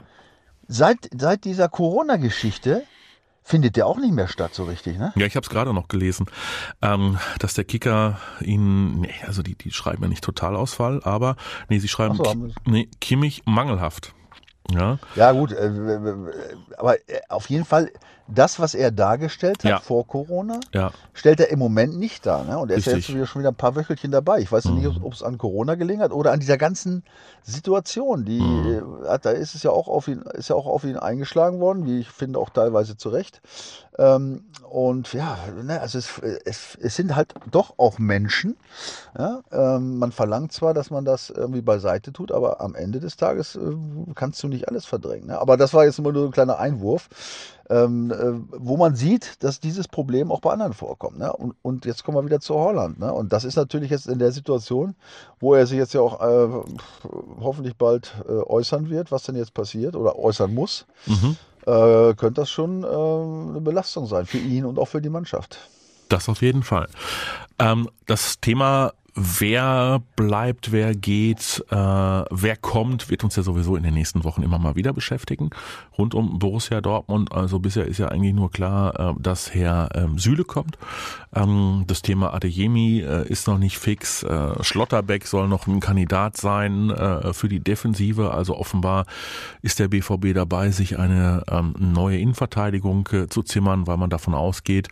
Seit, 0.67 1.09
seit 1.17 1.43
dieser 1.43 1.69
Corona-Geschichte 1.69 2.83
findet 3.45 3.75
der 3.77 3.85
auch 3.85 3.97
nicht 3.97 4.13
mehr 4.13 4.27
statt 4.27 4.55
so 4.55 4.63
richtig, 4.63 4.97
ne? 4.97 5.13
Ja, 5.15 5.27
ich 5.27 5.35
habe 5.35 5.43
es 5.43 5.49
gerade 5.49 5.71
noch 5.71 5.87
gelesen, 5.87 6.25
ähm, 6.81 7.19
dass 7.39 7.53
der 7.53 7.63
Kicker 7.63 8.17
ihn, 8.41 9.01
nee, 9.01 9.13
also 9.25 9.43
die, 9.43 9.55
die 9.55 9.71
schreiben 9.71 10.01
ja 10.01 10.09
nicht 10.09 10.23
Totalausfall, 10.23 11.01
aber 11.03 11.37
nee, 11.69 11.77
sie 11.77 11.87
schreiben 11.87 12.15
so, 12.15 12.49
nee, 12.65 12.89
Kimmich 12.99 13.43
mangelhaft. 13.45 14.13
Ja, 14.71 14.97
ja 15.15 15.31
gut, 15.31 15.51
äh, 15.51 15.69
aber 16.77 16.95
äh, 17.07 17.21
auf 17.29 17.47
jeden 17.51 17.65
Fall 17.65 17.91
das, 18.27 18.59
was 18.59 18.73
er 18.73 18.91
dargestellt 18.91 19.63
hat 19.63 19.69
ja. 19.69 19.79
vor 19.79 20.07
Corona, 20.07 20.59
ja. 20.73 20.91
stellt 21.13 21.39
er 21.39 21.49
im 21.49 21.59
Moment 21.59 21.97
nicht 21.97 22.25
dar. 22.25 22.43
Ne? 22.43 22.57
Und 22.57 22.71
er 22.71 22.77
Richtig. 22.77 22.97
ist 22.97 23.09
ja 23.09 23.17
jetzt 23.17 23.29
schon 23.29 23.41
wieder 23.41 23.51
ein 23.51 23.55
paar 23.55 23.75
Wöchelchen 23.75 24.11
dabei. 24.11 24.39
Ich 24.39 24.51
weiß 24.51 24.65
mhm. 24.65 24.75
nicht, 24.75 25.01
ob 25.03 25.13
es 25.13 25.21
an 25.21 25.37
Corona 25.37 25.75
gelingen 25.75 26.01
hat 26.01 26.11
oder 26.11 26.31
an 26.31 26.39
dieser 26.39 26.57
ganzen 26.57 27.03
Situation. 27.43 28.25
Die, 28.25 28.39
mhm. 28.39 29.05
Äh, 29.07 29.19
da 29.21 29.29
ist 29.31 29.53
es 29.53 29.63
ja 29.63 29.71
auch 29.71 29.87
auf 29.87 30.07
ihn, 30.07 30.21
ist 30.33 30.49
ja 30.49 30.55
auch 30.55 30.65
auf 30.65 30.83
ihn 30.83 30.97
eingeschlagen 30.97 31.59
worden, 31.59 31.85
wie 31.85 31.99
ich 31.99 32.09
finde, 32.09 32.39
auch 32.39 32.49
teilweise 32.49 32.97
zu 32.97 33.09
Recht. 33.09 33.41
Ähm, 33.97 34.43
und 34.69 35.13
ja, 35.13 35.37
ne, 35.63 35.79
also 35.79 35.97
es, 35.97 36.19
es, 36.19 36.77
es, 36.81 36.95
sind 36.95 37.15
halt 37.15 37.33
doch 37.51 37.75
auch 37.77 37.97
Menschen. 37.97 38.57
Ja? 39.17 39.41
Ähm, 39.51 39.99
man 39.99 40.11
verlangt 40.11 40.51
zwar, 40.51 40.73
dass 40.73 40.89
man 40.89 41.05
das 41.05 41.29
irgendwie 41.29 41.61
beiseite 41.61 42.11
tut, 42.11 42.31
aber 42.31 42.59
am 42.61 42.75
Ende 42.75 42.99
des 42.99 43.15
Tages 43.15 43.55
äh, 43.55 43.75
kannst 44.15 44.43
du 44.43 44.47
nicht 44.47 44.67
alles 44.67 44.85
verdrängen. 44.85 45.27
Ne? 45.27 45.39
Aber 45.39 45.55
das 45.55 45.73
war 45.73 45.85
jetzt 45.85 45.99
nur 45.99 46.13
ein 46.13 46.31
kleiner 46.31 46.59
Einwurf 46.59 47.09
ähm, 47.69 48.11
äh, 48.11 48.33
wo 48.51 48.77
man 48.77 48.95
sieht, 48.95 49.43
dass 49.43 49.59
dieses 49.59 49.87
Problem 49.87 50.31
auch 50.31 50.39
bei 50.39 50.51
anderen 50.51 50.73
vorkommt. 50.73 51.17
Ne? 51.17 51.33
Und, 51.33 51.55
und, 51.61 51.85
jetzt 51.85 52.03
kommen 52.03 52.17
wir 52.17 52.25
wieder 52.25 52.39
zu 52.39 52.55
Holland. 52.55 52.99
Ne? 52.99 53.11
Und 53.11 53.33
das 53.33 53.43
ist 53.43 53.55
natürlich 53.55 53.89
jetzt 53.89 54.07
in 54.07 54.19
der 54.19 54.31
Situation, 54.31 54.95
wo 55.39 55.55
er 55.55 55.65
sich 55.65 55.77
jetzt 55.77 55.93
ja 55.93 56.01
auch 56.01 56.21
äh, 56.21 56.63
hoffentlich 57.39 57.75
bald 57.75 58.13
äh, 58.27 58.31
äußern 58.31 58.89
wird, 58.89 59.11
was 59.11 59.23
denn 59.23 59.35
jetzt 59.35 59.53
passiert 59.53 59.95
oder 59.95 60.17
äußern 60.17 60.53
muss. 60.53 60.85
Mhm. 61.07 61.37
Äh, 61.65 62.13
könnte 62.15 62.41
das 62.41 62.49
schon 62.49 62.83
äh, 62.83 62.87
eine 62.87 63.61
Belastung 63.61 64.05
sein 64.05 64.25
für 64.25 64.37
ihn 64.37 64.65
und 64.65 64.77
auch 64.77 64.87
für 64.87 65.01
die 65.01 65.09
Mannschaft. 65.09 65.57
Das 66.09 66.29
auf 66.29 66.41
jeden 66.41 66.63
Fall. 66.63 66.87
Ähm, 67.57 67.89
das 68.05 68.39
Thema 68.39 68.93
Wer 69.17 70.01
bleibt, 70.17 70.73
wer 70.73 70.93
geht, 70.93 71.63
äh, 71.69 71.75
wer 71.75 72.57
kommt, 72.57 73.09
wird 73.09 73.23
uns 73.23 73.37
ja 73.37 73.43
sowieso 73.43 73.77
in 73.77 73.83
den 73.83 73.93
nächsten 73.93 74.25
Wochen 74.25 74.43
immer 74.43 74.59
mal 74.59 74.75
wieder 74.75 74.91
beschäftigen. 74.91 75.51
Rund 75.97 76.13
um 76.13 76.37
Borussia 76.37 76.81
Dortmund. 76.81 77.31
Also 77.31 77.59
bisher 77.59 77.85
ist 77.85 77.97
ja 77.97 78.09
eigentlich 78.09 78.33
nur 78.33 78.51
klar, 78.51 78.99
äh, 78.99 79.13
dass 79.21 79.53
Herr 79.53 79.87
ähm, 79.95 80.19
Süle 80.19 80.43
kommt. 80.43 80.77
Ähm, 81.33 81.85
das 81.87 82.01
Thema 82.01 82.33
Adeyemi 82.33 82.99
äh, 82.99 83.25
ist 83.29 83.47
noch 83.47 83.57
nicht 83.57 83.77
fix. 83.77 84.21
Äh, 84.23 84.61
Schlotterbeck 84.61 85.27
soll 85.27 85.47
noch 85.47 85.65
ein 85.65 85.79
Kandidat 85.79 86.35
sein 86.35 86.89
äh, 86.89 87.31
für 87.31 87.47
die 87.47 87.61
Defensive. 87.61 88.31
Also 88.31 88.57
offenbar 88.57 89.05
ist 89.61 89.79
der 89.79 89.87
BVB 89.87 90.33
dabei, 90.33 90.71
sich 90.71 90.99
eine 90.99 91.43
ähm, 91.49 91.73
neue 91.79 92.17
Innenverteidigung 92.17 93.07
äh, 93.13 93.27
zu 93.29 93.43
zimmern, 93.43 93.87
weil 93.87 93.95
man 93.95 94.09
davon 94.09 94.33
ausgeht, 94.33 94.89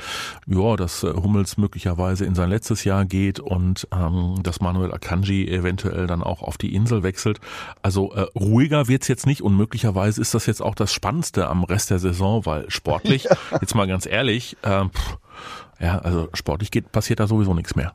ja, 0.48 0.78
dass 0.78 1.04
äh, 1.04 1.12
Hummels 1.14 1.58
möglicherweise 1.58 2.24
in 2.24 2.36
sein 2.36 2.50
letztes 2.50 2.86
Jahr 2.86 3.04
geht 3.04 3.42
und 3.42 3.86
ähm, 3.92 4.12
ähm, 4.13 4.43
dass 4.43 4.62
Manuel 4.62 4.93
Akanji 4.93 5.47
eventuell 5.47 6.08
dann 6.08 6.23
auch 6.23 6.41
auf 6.41 6.58
die 6.58 6.76
Insel 6.76 7.04
wechselt. 7.04 7.39
Also 7.82 8.13
äh, 8.13 8.28
ruhiger 8.36 8.88
wird's 8.88 9.08
jetzt 9.08 9.26
nicht 9.26 9.41
und 9.41 9.56
möglicherweise 9.56 10.21
ist 10.21 10.34
das 10.34 10.45
jetzt 10.45 10.62
auch 10.62 10.76
das 10.76 10.93
Spannendste 10.93 11.47
am 11.47 11.63
Rest 11.63 11.89
der 11.89 11.99
Saison, 11.99 12.45
weil 12.45 12.69
sportlich, 12.69 13.23
ja. 13.30 13.38
jetzt 13.62 13.76
mal 13.76 13.88
ganz 13.88 14.06
ehrlich, 14.06 14.58
äh, 14.62 14.86
pff, 14.86 15.17
ja, 15.80 15.99
also 15.99 16.30
sportlich 16.34 16.71
geht, 16.71 16.91
passiert 16.91 17.19
da 17.19 17.28
sowieso 17.28 17.54
nichts 17.54 17.76
mehr. 17.76 17.93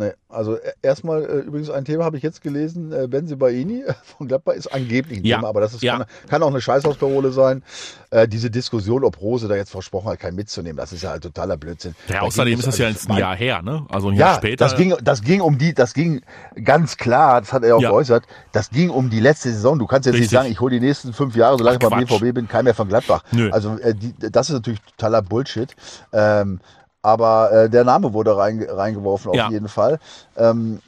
Nee, 0.00 0.12
also 0.30 0.56
e- 0.56 0.60
erstmal 0.80 1.22
äh, 1.24 1.26
übrigens 1.40 1.68
ein 1.68 1.84
Thema 1.84 2.04
habe 2.04 2.16
ich 2.16 2.22
jetzt 2.22 2.40
gelesen, 2.40 2.90
äh, 2.90 3.06
Benzi 3.06 3.36
Baini 3.36 3.84
von 4.16 4.28
Gladbach 4.28 4.54
ist 4.54 4.66
angeblich 4.68 5.18
ein 5.18 5.24
Ja. 5.26 5.36
Thema, 5.36 5.48
aber 5.48 5.60
das 5.60 5.74
ist, 5.74 5.82
Ja. 5.82 5.98
kann, 5.98 6.06
kann 6.28 6.42
auch 6.42 6.48
eine 6.48 6.62
Scheißhausparole 6.62 7.32
sein. 7.32 7.62
Äh, 8.10 8.26
diese 8.26 8.50
Diskussion, 8.50 9.04
ob 9.04 9.20
Rose 9.20 9.46
da 9.46 9.56
jetzt 9.56 9.70
versprochen 9.70 10.08
hat, 10.10 10.18
keinen 10.18 10.36
mitzunehmen, 10.36 10.78
das 10.78 10.94
ist 10.94 11.02
ja 11.02 11.10
halt 11.10 11.22
totaler 11.22 11.58
Blödsinn. 11.58 11.94
Ja, 12.08 12.14
Da 12.14 12.20
außerdem 12.22 12.54
ist 12.58 12.66
das 12.66 12.74
es- 12.74 12.78
ja 12.78 12.86
also 12.86 12.98
jetzt 12.98 13.10
ein 13.10 13.18
Jahr 13.18 13.36
her, 13.36 13.60
ne? 13.60 13.84
Also 13.90 14.08
ein 14.08 14.14
Jahr 14.16 14.30
Ja, 14.30 14.36
später. 14.36 14.64
das 14.64 14.74
ging, 14.76 14.94
das 15.02 15.20
ging 15.22 15.42
um 15.42 15.58
die, 15.58 15.74
das 15.74 15.92
ging 15.92 16.22
ganz 16.64 16.96
klar, 16.96 17.42
das 17.42 17.52
hat 17.52 17.62
er 17.62 17.76
auch 17.76 17.82
Ja. 17.82 17.90
geäußert, 17.90 18.24
das 18.52 18.70
ging 18.70 18.88
um 18.88 19.10
die 19.10 19.20
letzte 19.20 19.50
Saison. 19.52 19.78
Du 19.78 19.86
kannst 19.86 20.06
jetzt 20.06 20.14
nicht 20.14 20.22
Richtig. 20.22 20.38
sagen, 20.38 20.50
ich 20.50 20.60
hole 20.60 20.80
die 20.80 20.84
nächsten 20.86 21.12
fünf 21.12 21.36
Jahre, 21.36 21.58
solange 21.58 21.76
ich 21.78 21.84
Ach, 21.84 21.90
beim 21.90 22.06
Quatsch. 22.06 22.20
BVB 22.20 22.32
bin, 22.34 22.48
kein 22.48 22.64
mehr 22.64 22.74
von 22.74 22.88
Gladbach. 22.88 23.22
Nö. 23.32 23.50
Also 23.52 23.76
äh, 23.78 23.94
die, 23.94 24.14
das 24.18 24.48
ist 24.48 24.54
natürlich 24.54 24.80
totaler 24.96 25.20
Bullshit. 25.20 25.76
Ähm, 26.14 26.60
aber 27.02 27.52
äh, 27.52 27.70
der 27.70 27.84
Name 27.84 28.12
wurde 28.12 28.36
rein, 28.36 28.62
reingeworfen 28.68 29.30
auf 29.30 29.36
Ja. 29.36 29.48
jeden 29.50 29.68
Fall. 29.68 29.98
Ähm, 30.36 30.80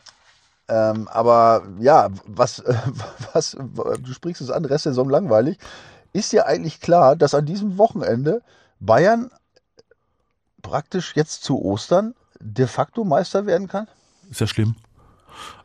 ähm, 0.69 1.09
aber 1.09 1.63
ja, 1.81 2.09
was, 2.27 2.61
äh, 2.61 2.75
was, 3.33 3.53
du 3.53 4.13
sprichst 4.13 4.43
es 4.43 4.51
an, 4.51 4.65
Restsaison 4.65 5.09
langweilig. 5.09 5.59
Ist 6.13 6.33
ja 6.33 6.45
eigentlich 6.45 6.81
klar, 6.81 7.17
dass 7.17 7.35
an 7.35 7.47
diesem 7.47 7.79
Wochenende 7.79 8.43
Bayern 8.81 9.31
praktisch 10.63 11.15
jetzt 11.17 11.43
zu 11.45 11.63
Ostern 11.63 12.15
de 12.41 12.67
facto 12.67 13.05
Meister 13.05 13.47
werden 13.47 13.69
kann? 13.69 13.89
ist 14.31 14.41
ja 14.41 14.47
schlimm. 14.47 14.75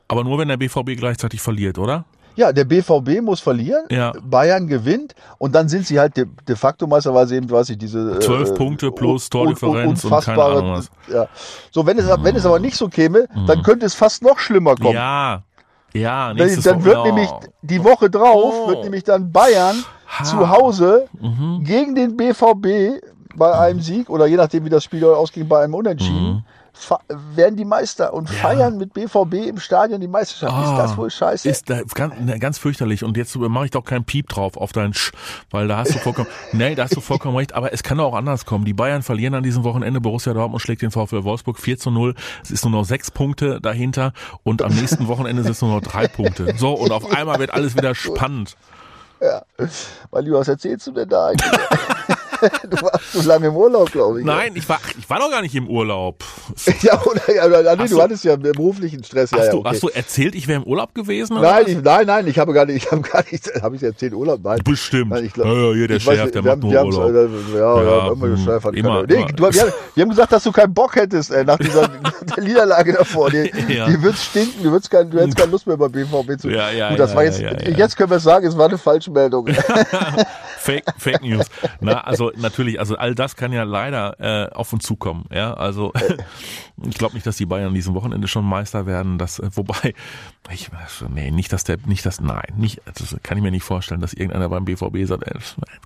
Aber 0.08 0.24
nur 0.24 0.38
wenn 0.38 0.48
der 0.48 0.58
BVB 0.58 0.96
gleichzeitig 0.98 1.42
verliert, 1.42 1.78
oder? 1.78 2.06
Ja, 2.38 2.54
der 2.54 2.64
BVB 2.66 3.22
muss 3.22 3.40
verlieren, 3.42 3.84
Ja. 3.90 4.14
Bayern 4.24 4.68
gewinnt 4.68 5.14
und 5.40 5.54
dann 5.56 5.68
sind 5.68 5.86
sie 5.88 6.00
halt 6.00 6.16
de, 6.16 6.26
de 6.48 6.56
facto 6.56 6.88
Meister, 6.88 7.14
weil 7.14 7.28
sie 7.28 7.36
eben, 7.36 7.50
weiß 7.50 7.70
ich, 7.72 7.78
diese 7.78 8.20
Zwölf 8.20 8.52
äh, 8.52 8.54
Punkte 8.54 8.92
plus 8.92 9.26
un- 9.26 9.30
Tordifferenz 9.32 10.06
und 10.06 10.24
keine 10.24 10.44
Ahnung 10.44 10.72
was. 10.74 10.90
Ja. 11.12 11.28
So, 11.72 11.86
wenn 11.86 11.98
es, 11.98 12.08
wenn 12.08 12.36
es 12.36 12.46
aber 12.46 12.60
nicht 12.60 12.78
so 12.78 12.88
käme, 12.88 13.28
dann 13.48 13.62
könnte 13.64 13.86
es 13.86 13.94
fast 13.96 14.22
noch 14.24 14.40
schlimmer 14.40 14.76
kommen. 14.76 14.94
Ja. 14.94 15.42
Ja, 15.94 16.28
Dann, 16.28 16.38
nächstes 16.38 16.66
dann 16.66 16.84
wird 16.86 16.98
Woche- 16.98 17.08
nämlich 17.08 17.30
die 17.64 17.84
Woche 17.84 18.10
drauf 18.10 18.54
Oh. 18.56 18.68
wird 18.70 18.84
nämlich 18.84 19.04
dann 19.04 19.32
Bayern 19.32 19.84
Ha. 20.20 20.24
zu 20.24 20.48
Hause 20.50 21.08
Mhm. 21.20 21.64
gegen 21.64 21.96
den 21.96 22.16
BVB 22.16 23.02
bei 23.36 23.58
einem 23.58 23.82
Sieg 23.82 24.10
oder 24.10 24.28
je 24.28 24.36
nachdem 24.36 24.64
wie 24.66 24.70
das 24.70 24.84
Spiel 24.84 25.04
ausging 25.06 25.48
bei 25.48 25.64
einem 25.64 25.74
Unentschieden 25.74 26.44
fa- 26.44 26.44
werden 27.36 27.56
die 27.56 27.66
Meister 27.66 28.14
und 28.14 28.30
feiern 28.30 28.78
mit 28.78 28.94
BVB 28.94 29.48
im 29.48 29.60
Stadion 29.60 30.02
die 30.02 30.08
Meisterschaft. 30.08 30.54
Ah, 30.54 30.72
ist 30.72 30.78
das 30.78 30.98
wohl 30.98 31.10
scheiße? 31.10 31.50
Ist 31.50 31.70
da, 31.70 31.82
ganz, 31.94 32.16
ne, 32.20 32.40
ganz 32.40 32.58
fürchterlich. 32.58 33.04
Und 33.04 33.18
jetzt 33.18 33.36
mache 33.36 33.66
ich 33.66 33.72
doch 33.72 33.84
keinen 33.84 34.06
Piep 34.06 34.30
drauf 34.30 34.58
auf 34.58 34.72
dein 34.72 34.94
Sch, 34.94 35.12
weil 35.52 35.68
da 35.68 35.78
hast 35.78 35.94
du 35.94 36.00
vollkommen, 36.00 36.28
nee, 36.52 36.76
da 36.76 36.84
hast 36.84 36.96
du 36.96 37.02
vollkommen 37.02 37.38
recht. 37.38 37.54
Aber 37.54 37.74
es 37.74 37.84
kann 37.84 37.98
doch 37.98 38.06
auch 38.06 38.16
anders 38.16 38.46
kommen. 38.46 38.66
Die 38.66 38.74
Bayern 38.74 39.04
verlieren 39.04 39.34
an 39.34 39.44
diesem 39.44 39.64
Wochenende. 39.64 40.02
Borussia 40.02 40.34
Dortmund 40.34 40.62
schlägt 40.62 40.82
den 40.82 40.92
VfL 40.92 41.24
Wolfsburg 41.24 41.60
4 41.60 41.78
zu 41.78 41.92
0. 41.92 42.16
Es 42.44 42.52
ist 42.52 42.64
nur 42.64 42.72
noch 42.72 42.86
sechs 42.86 43.12
Punkte 43.12 43.60
dahinter. 43.62 44.14
Und 44.44 44.62
am 44.62 44.74
nächsten 44.74 45.08
Wochenende 45.08 45.44
sind 45.44 45.54
es 45.54 45.62
nur 45.62 45.72
noch 45.72 45.82
drei 45.82 46.08
Punkte. 46.08 46.54
So, 46.58 46.74
und 46.74 46.92
auf 46.92 47.12
einmal 47.12 47.40
wird 47.40 47.54
alles 47.54 47.76
wieder 47.76 47.96
spannend. 47.96 48.56
Mein 50.12 50.26
Lieber, 50.26 50.40
was 50.40 50.48
erzählst 50.48 50.86
du 50.88 50.92
denn 50.92 51.10
da 51.10 51.28
eigentlich? 51.28 51.52
du 52.70 52.82
warst 52.82 53.12
so 53.14 53.22
lange 53.28 53.48
im 53.48 53.56
Urlaub, 53.56 53.92
glaube 53.92 54.20
ich. 54.20 54.26
Nein, 54.26 54.52
ich 54.56 54.68
war, 54.70 54.80
ich 54.98 55.10
war 55.10 55.20
doch 55.20 55.30
gar 55.32 55.42
nicht 55.42 55.56
im 55.56 55.68
Urlaub. 55.68 56.24
Ja, 56.82 57.02
oder, 57.04 57.34
ja, 57.34 57.46
oder, 57.46 57.76
nee, 57.76 57.82
Hast 57.84 57.92
du 57.94 58.02
hattest 58.02 58.24
ja 58.24 58.36
beruflichen 58.36 59.04
Stress. 59.04 59.32
Ja, 59.32 59.38
Hast, 59.40 59.46
ja, 59.48 59.52
du, 59.52 59.60
okay. 59.60 59.70
hast 59.70 59.84
du 59.84 59.88
erzählt, 59.90 60.36
ich 60.36 60.48
wäre 60.48 60.62
im 60.62 60.68
Urlaub 60.68 60.94
gewesen? 60.94 61.34
oder 61.38 61.52
Nein, 61.52 61.64
ich, 61.68 61.82
nein, 61.82 62.06
nein, 62.08 62.28
ich 62.28 62.38
habe 62.40 62.54
gar 62.54 62.66
nicht, 62.66 62.78
ich 62.86 62.92
habe 62.92 63.02
gar 63.02 63.24
nicht, 63.30 63.50
habe 63.62 63.76
ich 63.76 63.84
erzählt, 63.84 64.14
Urlaub? 64.14 64.40
Nein. 64.44 64.60
Bestimmt. 64.64 65.10
Nein, 65.12 65.26
ich 65.26 65.34
glaub- 65.34 65.48
ja, 65.48 65.54
ja, 65.54 65.74
hier 65.74 65.88
der 65.88 66.00
Chef, 66.00 66.32
der 66.32 66.44
wir 66.44 66.56
macht 66.56 66.64
haben- 66.64 66.90
nur 66.90 67.06
Urlaub. 67.06 67.32
äh, 67.54 67.58
Ja, 67.58 67.82
ja, 67.84 67.84
Ja, 68.08 68.12
immer 68.14 68.26
hm, 68.28 68.38
Chef 68.38 68.64
hat 68.64 68.76
immer, 68.76 69.04
nee, 69.06 69.14
immer. 69.16 69.26
du, 69.28 69.44
wir, 69.54 69.62
haben, 69.62 69.74
wir 69.96 70.02
haben 70.04 70.10
gesagt, 70.10 70.32
dass 70.32 70.44
du 70.44 70.52
keinen 70.52 70.74
Bock 70.74 70.96
hättest, 70.96 71.32
ey, 71.32 71.44
nach 71.44 71.58
dieser 71.58 71.88
der 72.38 72.44
Niederlage 72.44 72.94
davor. 72.94 73.30
Die, 73.30 73.52
Ja. 73.70 73.88
die 73.88 74.02
wird's 74.02 74.24
stinken, 74.26 74.64
du, 74.64 74.72
würdest 74.72 74.90
kein, 74.92 75.10
du 75.10 75.20
hättest 75.20 75.38
keine 75.38 75.52
Lust 75.52 75.68
mehr 75.68 75.78
beim 75.78 75.92
BVB 75.92 76.40
zu. 76.40 76.50
Ja, 76.50 76.70
ja, 76.72 76.90
Gut, 76.90 77.00
das 77.00 77.12
ja, 77.12 77.16
war 77.16 77.24
ja, 77.24 77.30
jetzt, 77.32 77.42
ja, 77.42 77.52
ja. 77.52 77.78
jetzt 77.78 77.98
können 77.98 78.12
wir 78.12 78.20
sagen, 78.20 78.46
es 78.48 78.58
war 78.58 78.68
eine 78.68 78.78
Falschmeldung. 78.78 79.48
Fake, 80.68 80.84
Fake 80.98 81.22
News. 81.22 81.46
Na, 81.80 82.02
also 82.02 82.32
natürlich, 82.36 82.80
also 82.80 82.98
all 82.98 83.16
das 83.16 83.36
kann 83.36 83.52
ja 83.54 83.64
leider 83.64 84.20
äh, 84.20 84.54
auf 84.54 84.72
uns 84.74 84.84
zukommen. 84.84 85.26
Ja, 85.32 85.54
also 85.54 85.94
ich 86.86 86.98
glaube 86.98 87.16
nicht, 87.16 87.26
dass 87.26 87.38
die 87.38 87.46
Bayern 87.46 87.70
an 87.70 87.74
diesem 87.74 87.94
Wochenende 87.96 88.28
schon 88.28 88.46
Meister 88.46 88.86
werden. 88.86 89.18
Das, 89.18 89.40
äh, 89.40 89.50
wobei, 89.56 89.94
ich, 90.52 90.70
also, 90.74 91.06
nee, 91.12 91.32
nicht, 91.32 91.52
dass 91.54 91.64
der, 91.64 91.78
nicht 91.86 92.06
das, 92.06 92.20
nein, 92.22 92.54
nicht, 92.58 92.82
das 92.86 93.16
kann 93.24 93.38
ich 93.38 93.44
mir 93.44 93.52
nicht 93.52 93.64
vorstellen, 93.64 94.02
dass 94.02 94.14
irgendeiner 94.14 94.50
beim 94.50 94.66
BVB 94.66 95.06
sagt, 95.06 95.24
ey, 95.26 95.40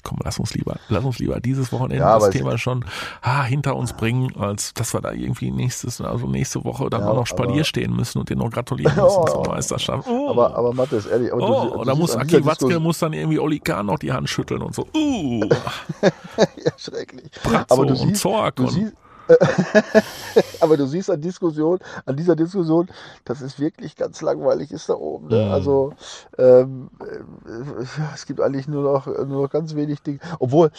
komm, 0.03 0.17
lass 0.23 0.39
uns 0.39 0.53
lieber, 0.53 0.77
lass 0.89 1.03
uns 1.03 1.19
lieber 1.19 1.39
dieses 1.39 1.71
Wochenende 1.71 1.97
Ja, 2.03 2.17
das 2.19 2.29
Thema 2.31 2.57
schon 2.57 2.83
ah, 3.21 3.43
hinter 3.43 3.75
uns 3.75 3.93
bringen, 3.93 4.35
als 4.37 4.73
dass 4.73 4.93
wir 4.93 5.01
da 5.01 5.11
irgendwie 5.11 5.51
nächstes, 5.51 6.01
also 6.01 6.27
nächste 6.27 6.63
Woche 6.63 6.89
dann 6.89 7.01
Ja, 7.01 7.07
mal 7.07 7.15
noch 7.15 7.27
Spalier 7.27 7.63
stehen 7.63 7.95
müssen 7.95 8.19
und 8.19 8.29
den 8.29 8.39
noch 8.39 8.49
gratulieren 8.49 8.95
müssen 9.01 9.07
Oh. 9.21 9.27
zur 9.27 9.47
Meisterschaft. 9.47 10.07
Oh. 10.07 10.29
aber, 10.29 10.55
aber 10.55 10.73
Mathis, 10.73 11.05
ehrlich, 11.05 11.31
aber 11.31 11.41
Oh, 11.41 11.69
du, 11.71 11.77
du 11.79 11.85
da 11.85 11.95
muss 11.95 12.15
Aki 12.15 12.45
Watzke 12.45 12.79
muss 12.79 12.99
dann 12.99 13.13
irgendwie 13.13 13.39
Oli 13.39 13.59
Kahn 13.59 13.85
noch 13.85 13.99
die 13.99 14.11
Hand 14.11 14.29
schütteln 14.29 14.61
und 14.71 14.75
so. 14.75 14.87
Uh, 14.95 15.43
ja, 16.01 16.71
schrecklich. 16.77 17.29
Brazzo 17.43 17.73
aber 17.73 17.85
du 17.85 17.91
und 17.93 17.97
siehst, 17.97 18.21
Zorg 18.21 18.55
du 18.55 18.63
und- 18.63 18.71
siehst, 18.71 18.93
aber 20.61 20.77
du 20.77 20.85
siehst 20.87 21.09
an 21.09 21.21
Diskussion, 21.21 21.79
an 22.05 22.17
dieser 22.17 22.35
Diskussion, 22.35 22.89
dass 23.23 23.41
es 23.41 23.59
wirklich 23.59 23.95
ganz 23.95 24.21
langweilig 24.21 24.71
ist 24.71 24.89
da 24.89 24.93
oben. 24.95 25.27
Ne? 25.27 25.45
Mhm. 25.45 25.51
Also 25.51 25.93
ähm, 26.37 26.89
äh, 27.01 27.83
es 28.13 28.25
gibt 28.25 28.41
eigentlich 28.41 28.67
nur 28.67 28.83
noch, 28.83 29.05
nur 29.07 29.43
noch 29.43 29.49
ganz 29.49 29.75
wenig 29.75 30.01
Dinge. 30.01 30.19
Obwohl, 30.39 30.71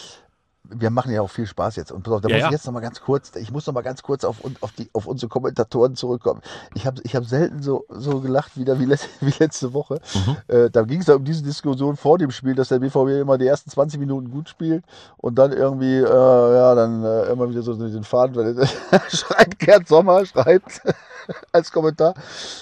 wir 0.69 0.89
machen 0.89 1.11
ja 1.11 1.21
auch 1.21 1.29
viel 1.29 1.45
Spaß 1.45 1.75
jetzt. 1.75 1.91
Und 1.91 2.03
pass 2.03 2.13
auf, 2.13 2.21
da 2.21 2.29
Ja, 2.29 2.35
muss 2.35 2.41
ja. 2.41 2.47
ich 2.47 2.51
jetzt 2.53 2.65
noch 2.65 2.73
mal 2.73 2.79
ganz 2.79 3.01
kurz, 3.01 3.35
ich 3.35 3.51
muss 3.51 3.67
noch 3.67 3.73
mal 3.73 3.81
ganz 3.81 4.01
kurz 4.01 4.23
auf, 4.23 4.37
auf, 4.61 4.71
die, 4.71 4.89
auf 4.93 5.05
unsere 5.05 5.29
Kommentatoren 5.29 5.95
zurückkommen. 5.95 6.41
Ich 6.73 6.85
habe 6.87 7.01
ich 7.03 7.15
hab 7.15 7.25
selten 7.25 7.61
so, 7.61 7.85
so 7.89 8.21
gelacht 8.21 8.57
wieder 8.57 8.79
wie, 8.79 8.85
letzte, 8.85 9.09
wie 9.19 9.33
letzte 9.39 9.73
Woche. 9.73 9.99
Mhm. 10.13 10.37
Äh, 10.47 10.69
da 10.69 10.83
ging 10.83 11.01
es 11.01 11.07
ja 11.07 11.15
um 11.15 11.23
diese 11.25 11.43
Diskussion 11.43 11.97
vor 11.97 12.17
dem 12.17 12.31
Spiel, 12.31 12.55
dass 12.55 12.69
der 12.69 12.79
BVB 12.79 13.21
immer 13.21 13.37
die 13.37 13.47
ersten 13.47 13.69
20 13.69 13.99
Minuten 13.99 14.31
gut 14.31 14.49
spielt 14.49 14.85
und 15.17 15.35
dann 15.35 15.51
irgendwie, 15.51 15.97
äh, 15.97 16.03
ja, 16.03 16.75
dann 16.75 17.03
äh, 17.03 17.25
immer 17.31 17.49
wieder 17.49 17.61
so 17.61 17.73
den 17.73 18.03
Faden, 18.03 18.33
schreibt 19.09 19.59
Gerd 19.59 19.87
Sommer, 19.87 20.25
schreibt 20.25 20.81
als 21.51 21.71
Kommentar, 21.71 22.13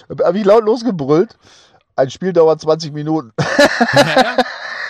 äh, 0.10 0.34
wie 0.34 0.44
laut 0.44 0.66
losgebrüllt. 0.66 1.38
Ein 1.96 2.10
Spiel 2.10 2.34
dauert 2.34 2.62
20 2.62 2.94
Minuten. 2.94 3.34
Ja, 3.94 4.38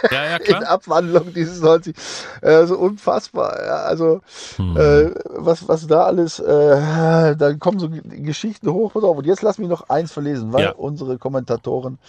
ja, 0.09 0.35
in 0.37 0.43
klar. 0.43 0.67
Abwandlung 0.67 1.33
dieses 1.33 1.61
90. 1.61 1.95
Äh, 2.41 2.65
so 2.65 2.77
unfassbar. 2.77 3.63
Ja, 3.63 3.75
also, 3.83 4.21
Hm. 4.57 4.77
äh, 4.77 5.11
was, 5.25 5.67
was 5.67 5.87
da 5.87 6.03
alles, 6.05 6.39
äh, 6.39 7.35
dann 7.35 7.59
kommen 7.59 7.79
so 7.79 7.89
Geschichten 7.89 8.71
hoch. 8.71 8.93
Pass 8.93 9.03
auf. 9.03 9.17
Und 9.17 9.25
jetzt 9.25 9.41
lass 9.41 9.57
mich 9.57 9.69
noch 9.69 9.89
eins 9.89 10.11
verlesen, 10.11 10.53
weil 10.53 10.63
Ja. 10.63 10.71
unsere 10.71 11.17
Kommentatoren 11.17 11.99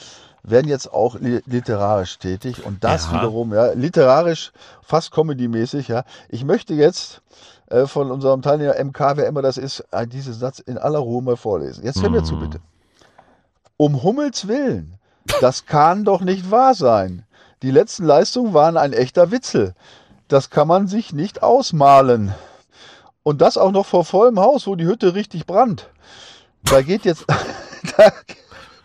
werden 0.45 0.67
jetzt 0.69 0.93
auch 0.93 1.15
li 1.21 1.41
literarisch 1.47 2.19
tätig 2.19 2.65
und 2.65 2.83
das 2.83 3.07
Ja. 3.07 3.13
wiederum, 3.19 3.53
ja, 3.55 3.73
literarisch, 3.75 4.51
fast 4.83 5.13
comedy-mäßig, 5.13 5.87
ja. 5.89 6.03
Ich 6.29 6.45
möchte 6.45 6.75
jetzt 6.75 7.21
äh, 7.69 7.87
von 7.87 8.11
unserem 8.11 8.43
Teilnehmer 8.43 8.75
MK, 8.77 9.17
wer 9.17 9.27
immer 9.29 9.41
das 9.41 9.57
ist, 9.57 9.85
äh, 9.93 10.07
diesen 10.07 10.35
Satz 10.35 10.59
in 10.59 10.77
aller 10.79 10.99
Ruhe 10.99 11.23
mal 11.23 11.37
vorlesen. 11.37 11.85
Jetzt 11.85 12.03
hör 12.03 12.11
mir 12.11 12.23
zu, 12.23 12.35
Hm. 12.35 12.41
bitte. 12.41 12.61
Um 13.77 14.03
Hummels 14.03 14.47
Willen, 14.49 14.95
das 15.41 15.65
kann 15.67 16.05
doch 16.05 16.21
nicht 16.21 16.51
wahr 16.51 16.75
sein. 16.75 17.25
Die 17.63 17.71
letzten 17.71 18.05
Leistungen 18.05 18.55
waren 18.55 18.77
ein 18.77 18.93
echter 18.93 19.31
Witzel. 19.31 19.75
Das 20.27 20.51
kann 20.51 20.67
man 20.67 20.89
sich 20.89 21.13
nicht 21.13 21.43
ausmalen. 21.45 22.35
Und 23.23 23.41
das 23.41 23.57
auch 23.57 23.71
noch 23.71 23.87
vor 23.87 24.05
vollem 24.05 24.41
Haus, 24.41 24.67
wo 24.67 24.75
die 24.75 24.87
Hütte 24.87 25.15
richtig 25.15 25.47
brannt. 25.47 25.89
Da 26.65 26.83
geht 26.83 27.05
jetzt, 27.05 27.25
da 27.97 28.13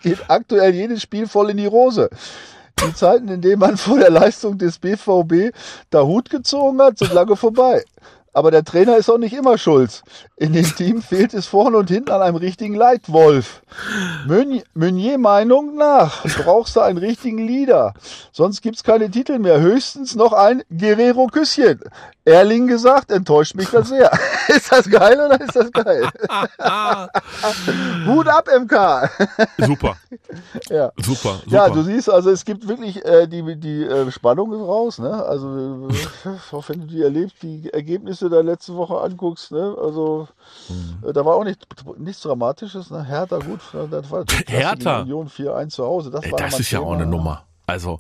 geht 0.04 0.30
aktuell 0.30 0.76
jedes 0.76 1.02
Spiel 1.02 1.28
voll 1.28 1.50
in 1.50 1.58
die 1.58 1.66
Rose. 1.66 2.10
Die 2.86 2.94
Zeiten, 2.94 3.28
in 3.30 3.42
denen 3.42 3.60
man 3.60 3.78
vor 3.78 3.98
der 3.98 4.12
Leistung 4.12 4.60
des 4.60 4.78
BVB 4.78 5.56
da 5.90 6.04
Hut 6.04 6.30
gezogen 6.30 6.80
hat, 6.80 7.00
sind 7.00 7.14
lange 7.14 7.36
vorbei. 7.36 7.84
Aber 8.38 8.52
der 8.52 8.64
Trainer 8.64 8.98
ist 8.98 9.10
auch 9.10 9.18
nicht 9.18 9.34
immer 9.34 9.58
schuld. 9.58 10.04
In 10.36 10.54
dem 10.54 10.76
Team 10.76 11.02
fehlt 11.02 11.34
es 11.34 11.48
vorne 11.48 11.76
und 11.78 11.90
hinten 11.90 12.12
an 12.12 12.22
einem 12.22 12.36
richtigen 12.36 12.76
Leitwolf. 12.76 13.64
Meunier, 14.28 15.18
Meinung 15.18 15.76
nach 15.76 16.24
brauchst 16.44 16.76
du 16.76 16.82
einen 16.82 17.00
richtigen 17.00 17.40
Leader. 17.40 17.96
Sonst 18.32 18.62
gibt's 18.62 18.84
keine 18.84 19.10
Titel 19.10 19.40
mehr. 19.40 19.60
Höchstens 19.60 20.14
noch 20.14 20.34
ein 20.34 20.62
Guerrero-Küsschen. 20.70 21.80
Erling 22.28 22.68
gesagt, 22.68 23.10
enttäuscht 23.10 23.56
mich 23.56 23.70
das 23.70 23.88
sehr. 23.88 24.12
ist 24.50 24.70
das 24.72 24.90
geil 24.90 25.20
oder 25.20 25.40
ist 25.40 25.56
das 25.56 25.72
geil? 25.72 26.08
Hut 28.06 28.28
ab, 28.28 28.50
MK. 28.54 29.10
super, 29.66 29.96
ja. 30.70 30.92
super, 30.98 31.40
super. 31.44 31.44
Ja, 31.48 31.70
du 31.70 31.84
siehst, 31.84 32.10
also 32.10 32.30
es 32.30 32.44
gibt 32.44 32.68
wirklich 32.68 33.04
äh, 33.06 33.28
die, 33.28 33.56
die 33.56 33.84
äh, 33.84 34.12
Spannung 34.12 34.54
raus, 34.54 35.00
ne? 35.00 35.24
Also 35.24 35.88
äh, 36.26 36.62
wenn 36.68 36.82
du 36.82 36.88
die 36.88 37.02
erlebst, 37.02 37.38
die 37.42 37.72
Ergebnisse 37.72 38.27
der 38.30 38.44
letzten 38.44 38.76
Woche 38.76 39.00
anguckst, 39.02 39.52
ne? 39.52 39.76
Also 39.82 40.28
Mhm. 40.70 41.08
äh, 41.10 41.14
da 41.14 41.26
war 41.26 41.36
auch 41.36 41.44
nicht, 41.44 41.66
nichts 41.98 42.22
Dramatisches, 42.22 42.90
ne? 42.92 43.04
Hertha 43.04 43.38
gut, 43.40 43.60
das 43.92 44.10
war 44.12 44.24
Hertha? 44.48 45.02
Union 45.02 45.28
4-1 45.30 45.70
zu 45.70 45.86
Hause. 45.86 46.12
Das, 46.12 46.24
Ey, 46.24 46.32
das 46.38 46.60
ist 46.60 46.72
ja 46.72 46.80
auch 46.80 46.92
Thema. 46.92 46.96
eine 46.96 47.06
Nummer. 47.06 47.44
Also, 47.66 48.00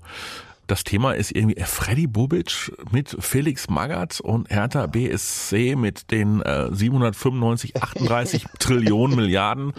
das 0.67 0.83
Thema 0.83 1.13
ist 1.13 1.31
irgendwie 1.31 1.61
Freddy 1.63 2.07
Bubic 2.07 2.73
mit 2.91 3.15
Felix 3.19 3.69
Magath 3.69 4.19
und 4.19 4.49
Hertha 4.49 4.85
BSC 4.87 5.77
mit 5.77 6.11
den 6.11 6.41
äh, 6.41 6.67
795, 6.73 7.81
38 7.81 8.45
Trillionen 8.59 9.15
Milliarden 9.15 9.73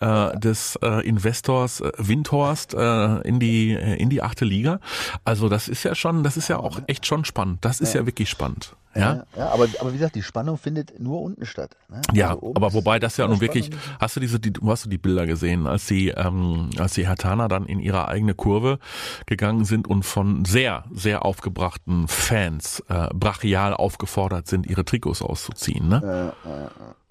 äh, 0.00 0.38
des 0.38 0.76
äh, 0.82 1.06
Investors 1.06 1.82
äh, 1.82 1.92
Windhorst 1.98 2.72
äh, 2.72 3.20
in 3.20 3.38
die 3.38 3.72
äh, 3.74 3.96
in 3.96 4.08
die 4.08 4.22
achte 4.22 4.46
Liga. 4.46 4.80
Also 5.26 5.50
das 5.50 5.68
ist 5.68 5.82
ja 5.82 5.94
schon, 5.94 6.22
das 6.24 6.38
ist 6.38 6.48
ja 6.48 6.58
auch 6.58 6.80
echt 6.86 7.04
schon 7.06 7.26
spannend. 7.26 7.58
Das 7.62 7.80
ist 7.82 7.92
ja, 7.94 8.06
wirklich 8.06 8.30
spannend. 8.30 8.74
Ja, 8.94 9.24
ja, 9.36 9.50
aber, 9.50 9.68
aber 9.80 9.90
wie 9.92 9.98
gesagt, 9.98 10.16
die 10.16 10.22
Spannung 10.22 10.58
findet 10.58 10.98
nur 10.98 11.22
unten 11.22 11.46
statt. 11.46 11.76
Ne? 11.88 12.00
Ja, 12.12 12.30
Also 12.30 12.52
aber 12.56 12.72
wobei 12.72 12.98
das 12.98 13.16
ja 13.18 13.28
nun 13.28 13.40
wirklich, 13.40 13.66
Spannung. 13.66 13.84
hast 14.00 14.16
du 14.16 14.20
diese, 14.20 14.40
die, 14.40 14.52
hast 14.66 14.84
du 14.84 14.88
die 14.88 14.98
Bilder 14.98 15.26
gesehen, 15.26 15.68
als 15.68 15.86
sie, 15.86 16.08
ähm, 16.08 16.70
als 16.76 16.94
die 16.94 17.06
Hertaner 17.06 17.46
dann 17.46 17.66
in 17.66 17.78
ihre 17.78 18.08
eigene 18.08 18.34
Kurve 18.34 18.80
gegangen 19.26 19.64
sind 19.64 19.86
und 19.86 20.02
von 20.04 20.44
sehr, 20.44 20.84
sehr 20.92 21.24
aufgebrachten 21.24 22.08
Fans 22.08 22.82
äh, 22.88 23.08
brachial 23.14 23.74
aufgefordert 23.74 24.48
sind, 24.48 24.66
ihre 24.66 24.84
Trikots 24.84 25.22
auszuziehen. 25.22 25.88
Ne? 25.88 26.32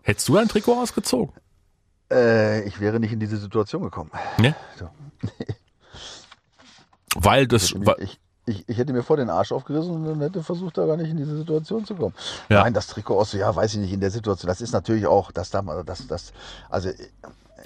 Hättest 0.03 0.27
du 0.27 0.35
dein 0.35 0.49
Trikot 0.49 0.81
ausgezogen? 0.81 1.33
Äh, 2.11 2.67
ich 2.67 2.79
wäre 2.81 2.99
nicht 2.99 3.13
in 3.13 3.19
diese 3.21 3.37
Situation 3.37 3.83
gekommen. 3.83 4.11
Ne? 4.37 4.53
So. 4.77 4.89
Weil 7.15 7.47
das, 7.47 7.69
hätte, 7.71 7.85
weil, 7.85 7.95
ich, 7.99 8.19
ich, 8.49 8.67
ich 8.67 8.77
hätte 8.77 8.91
mir 8.93 9.03
vor 9.03 9.17
den 9.17 9.29
Arsch 9.29 9.51
aufgerissen 9.51 9.93
und 9.95 10.05
dann 10.05 10.19
hätte 10.21 10.43
versucht, 10.43 10.77
da 10.77 10.85
gar 10.85 10.97
nicht 10.97 11.09
in 11.11 11.17
diese 11.17 11.37
Situation 11.37 11.85
zu 11.85 11.95
kommen. 11.95 12.13
Ja. 12.49 12.63
Nein, 12.63 12.73
das 12.73 12.87
Trikot 12.87 13.17
aus, 13.19 13.33
ja, 13.33 13.55
weiß 13.55 13.73
ich 13.75 13.79
nicht, 13.79 13.93
in 13.93 13.99
der 14.01 14.11
Situation. 14.11 14.47
Das 14.47 14.61
ist 14.61 14.71
natürlich 14.73 15.05
auch, 15.07 15.31
das 15.31 15.49
da 15.49 15.61
mal, 15.61 15.83
das, 15.83 16.07
das, 16.07 16.33
also. 16.69 16.89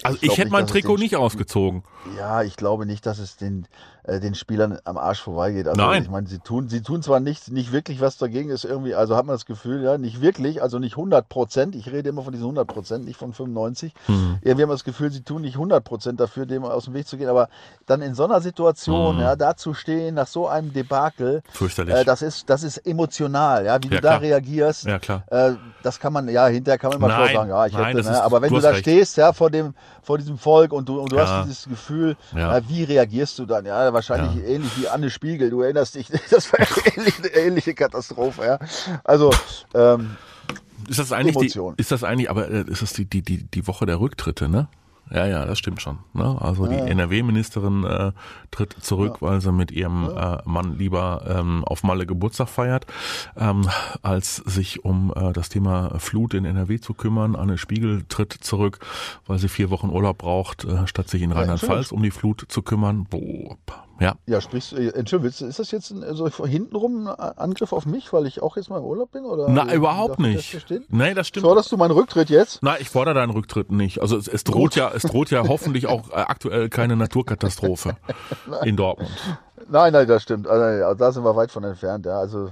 also 0.02 0.16
ich, 0.16 0.20
glaub 0.20 0.36
hätte 0.36 0.40
nicht, 0.42 0.52
mein 0.52 0.64
dass 0.64 0.72
Trikot 0.72 0.96
den- 0.96 1.02
nicht 1.02 1.16
ausgezogen. 1.16 1.82
Ja, 2.18 2.42
ich 2.42 2.56
glaube 2.56 2.86
nicht, 2.86 3.06
dass 3.06 3.18
es 3.18 3.36
den, 3.36 3.66
äh, 4.04 4.20
den 4.20 4.34
Spielern 4.34 4.78
am 4.84 4.96
Arsch 4.98 5.20
vorbeigeht. 5.22 5.66
Also 5.66 5.80
Nein. 5.80 6.02
ich 6.02 6.10
meine, 6.10 6.26
sie 6.26 6.38
tun, 6.38 6.68
sie 6.68 6.82
tun 6.82 7.02
zwar 7.02 7.20
nicht, 7.20 7.50
nicht 7.50 7.72
wirklich 7.72 8.00
was 8.00 8.16
dagegen, 8.18 8.50
ist 8.50 8.64
irgendwie, 8.64 8.94
also 8.94 9.16
hat 9.16 9.26
man 9.26 9.34
das 9.34 9.46
Gefühl, 9.46 9.82
ja, 9.82 9.98
nicht 9.98 10.20
wirklich, 10.20 10.62
also 10.62 10.78
nicht 10.78 10.92
100 10.96 11.28
Prozent. 11.28 11.74
Ich 11.74 11.90
rede 11.90 12.08
immer 12.10 12.22
von 12.22 12.32
diesen 12.32 12.44
100 12.44 12.66
Prozent, 12.68 13.04
nicht 13.06 13.18
von 13.18 13.32
95. 13.32 13.92
Hm. 14.06 14.38
Irgendwie 14.42 14.62
haben 14.62 14.68
wir 14.70 14.74
das 14.74 14.84
Gefühl, 14.84 15.10
sie 15.10 15.22
tun 15.22 15.42
nicht 15.42 15.54
100 15.54 15.82
Prozent 15.84 16.20
dafür, 16.20 16.46
dem 16.46 16.64
aus 16.64 16.84
dem 16.84 16.94
Weg 16.94 17.06
zu 17.06 17.16
gehen. 17.16 17.28
Aber 17.28 17.48
dann 17.86 18.02
in 18.02 18.14
so 18.14 18.24
einer 18.24 18.40
Situation, 18.40 19.16
Hm. 19.16 19.22
ja, 19.22 19.36
da 19.36 19.56
zu 19.56 19.74
stehen, 19.74 20.14
nach 20.14 20.26
so 20.26 20.48
einem 20.48 20.72
Debakel, 20.72 21.42
Fürchterlich. 21.52 21.94
äh, 21.94 22.04
das 22.04 22.22
ist, 22.22 22.48
das 22.50 22.62
ist 22.62 22.78
emotional, 22.86 23.64
ja, 23.66 23.82
wie 23.82 23.86
Ja, 23.88 23.94
du 23.96 24.00
da 24.00 24.08
klar. 24.10 24.20
reagierst. 24.20 24.84
Ja, 24.84 24.98
klar. 24.98 25.24
Äh, 25.30 25.52
das 25.82 25.98
kann 26.00 26.12
man, 26.12 26.28
ja, 26.28 26.46
hinterher 26.46 26.78
kann 26.78 26.90
man 26.90 26.98
immer 26.98 27.10
schon 27.14 27.32
sagen, 27.32 27.50
ja, 27.50 27.66
ich 27.66 27.72
nein, 27.72 27.84
hätte, 27.86 27.96
das 27.98 28.06
ne, 28.06 28.22
aber 28.22 28.42
wenn 28.42 28.48
du 28.50 28.56
du, 28.56 28.62
da 28.62 28.68
recht. 28.70 28.80
stehst, 28.80 29.16
ja, 29.16 29.32
vor 29.32 29.50
dem, 29.50 29.74
vor 30.02 30.18
diesem 30.18 30.38
Volk 30.38 30.72
und 30.72 30.88
du, 30.88 31.00
und 31.00 31.12
du 31.12 31.16
Ja. 31.16 31.26
hast 31.26 31.44
dieses 31.48 31.68
Gefühl, 31.68 32.16
Ja. 32.34 32.56
äh, 32.58 32.62
wie 32.68 32.84
reagierst 32.84 33.38
du 33.38 33.46
dann? 33.46 33.64
Ja, 33.66 33.92
wahrscheinlich 33.94 34.44
ähnlich 34.44 34.78
wie 34.78 34.88
Anne 34.88 35.08
Spiegel. 35.08 35.48
Du 35.48 35.62
erinnerst 35.62 35.94
dich, 35.94 36.08
das 36.30 36.52
war 36.52 36.60
eine 36.60 37.28
ähnliche, 37.28 37.74
Katastrophe, 37.74 38.44
ja. 38.44 38.58
Also, 39.04 39.32
ähm, 39.74 40.16
Ist 40.88 40.98
das 40.98 41.12
eigentlich 41.12 41.36
die, 41.36 41.46
Emotion. 41.46 41.74
ist 41.78 41.90
das 41.90 42.04
eigentlich, 42.04 42.28
aber 42.28 42.50
äh, 42.50 42.64
ist 42.68 42.82
das 42.82 42.92
die, 42.92 43.06
die, 43.06 43.22
die, 43.22 43.44
die 43.44 43.66
Woche 43.66 43.86
der 43.86 44.00
Rücktritte, 44.00 44.48
ne? 44.48 44.68
Ja, 45.10 45.26
ja, 45.26 45.44
das 45.44 45.58
stimmt 45.58 45.82
schon. 45.82 45.98
Ne? 46.12 46.36
Also 46.40 46.66
die 46.66 46.76
NRW-Ministerin 46.76 47.84
äh, 47.84 48.12
tritt 48.50 48.74
zurück, 48.80 49.18
weil 49.20 49.40
sie 49.40 49.52
mit 49.52 49.70
ihrem 49.70 50.08
äh, 50.08 50.38
Mann 50.44 50.78
lieber 50.78 51.24
ähm, 51.28 51.64
auf 51.64 51.82
Malle 51.82 52.06
Geburtstag 52.06 52.48
feiert, 52.48 52.86
ähm, 53.36 53.68
als 54.02 54.36
sich 54.36 54.84
um 54.84 55.12
äh, 55.14 55.32
das 55.32 55.50
Thema 55.50 55.98
Flut 55.98 56.34
in 56.34 56.44
NRW 56.44 56.80
zu 56.80 56.94
kümmern. 56.94 57.36
Anne 57.36 57.58
Spiegel 57.58 58.04
tritt 58.08 58.32
zurück, 58.32 58.78
weil 59.26 59.38
sie 59.38 59.48
vier 59.48 59.70
Wochen 59.70 59.90
Urlaub 59.90 60.18
braucht, 60.18 60.64
äh, 60.64 60.86
statt 60.86 61.08
sich 61.08 61.22
in 61.22 61.32
Rheinland-Pfalz 61.32 61.92
um 61.92 62.02
die 62.02 62.10
Flut 62.10 62.46
zu 62.48 62.62
kümmern. 62.62 63.04
Boah, 63.04 63.56
ja. 64.00 64.14
ja, 64.26 64.40
sprichst 64.40 64.72
du, 64.72 64.76
äh, 64.76 64.88
Entschuldigung, 64.90 65.34
du- 65.38 65.46
ist 65.46 65.58
das 65.58 65.70
jetzt 65.70 65.90
ein, 65.90 66.04
so 66.14 66.28
hintenrum 66.46 67.06
ein 67.06 67.14
Angriff 67.38 67.72
auf 67.72 67.86
mich, 67.86 68.12
weil 68.12 68.26
ich 68.26 68.42
auch 68.42 68.56
jetzt 68.56 68.70
mal 68.70 68.78
im 68.78 68.84
Urlaub 68.84 69.12
bin? 69.12 69.24
Oder 69.24 69.48
Na, 69.48 69.68
wie 69.70 69.74
überhaupt 69.74 70.18
das 70.18 70.26
nicht. 70.26 70.50
verstehen? 70.50 70.84
Nee, 70.88 71.14
das 71.14 71.28
stimmt. 71.28 71.44
Forderst 71.46 71.70
du 71.72 71.76
meinen 71.76 71.92
Rücktritt 71.92 72.30
jetzt? 72.30 72.58
Na, 72.62 72.78
ich 72.80 72.88
fordere 72.90 73.14
deinen 73.14 73.30
Rücktritt 73.30 73.70
nicht. 73.72 74.00
Also 74.00 74.16
es, 74.16 74.28
es 74.28 74.44
droht 74.44 74.74
ja, 74.76 74.90
es 74.94 75.02
droht 75.02 75.30
ja 75.30 75.46
hoffentlich 75.48 75.86
auch 75.86 76.10
äh, 76.10 76.14
aktuell 76.14 76.68
keine 76.68 76.96
Naturkatastrophe 76.96 77.96
in 78.64 78.76
Dortmund. 78.76 79.10
Nein, 79.68 79.92
nein, 79.92 80.06
das 80.06 80.22
stimmt. 80.22 80.46
Also, 80.46 80.94
da 80.94 81.12
sind 81.12 81.24
wir 81.24 81.36
weit 81.36 81.50
von 81.50 81.64
entfernt. 81.64 82.04
Ja. 82.06 82.18
Also 82.18 82.50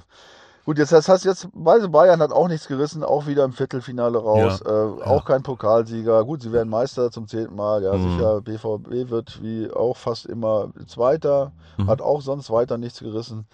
gut, 0.64 0.78
jetzt 0.78 0.92
das 0.92 1.08
heißt 1.08 1.24
jetzt, 1.24 1.48
Weise 1.52 1.88
Bayern 1.88 2.20
hat 2.20 2.32
auch 2.32 2.48
nichts 2.48 2.68
gerissen, 2.68 3.02
auch 3.02 3.26
wieder 3.26 3.44
im 3.44 3.52
Viertelfinale 3.52 4.18
raus, 4.18 4.62
Ja, 4.64 4.70
äh, 4.70 5.02
auch 5.04 5.24
kein 5.24 5.42
Pokalsieger. 5.42 6.24
Gut, 6.24 6.42
sie 6.42 6.52
werden 6.52 6.68
Meister 6.68 7.10
zum 7.10 7.26
zehnten 7.28 7.54
Mal. 7.56 7.82
Ja, 7.82 7.94
Mhm. 7.94 8.10
sicher. 8.10 8.40
BVB 8.40 9.10
wird 9.10 9.42
wie 9.42 9.70
auch 9.70 9.96
fast 9.96 10.26
immer 10.26 10.70
Zweiter, 10.86 11.52
Mhm. 11.76 11.88
hat 11.88 12.00
auch 12.00 12.20
sonst 12.20 12.50
weiter 12.50 12.78
nichts 12.78 13.00
gerissen. 13.00 13.46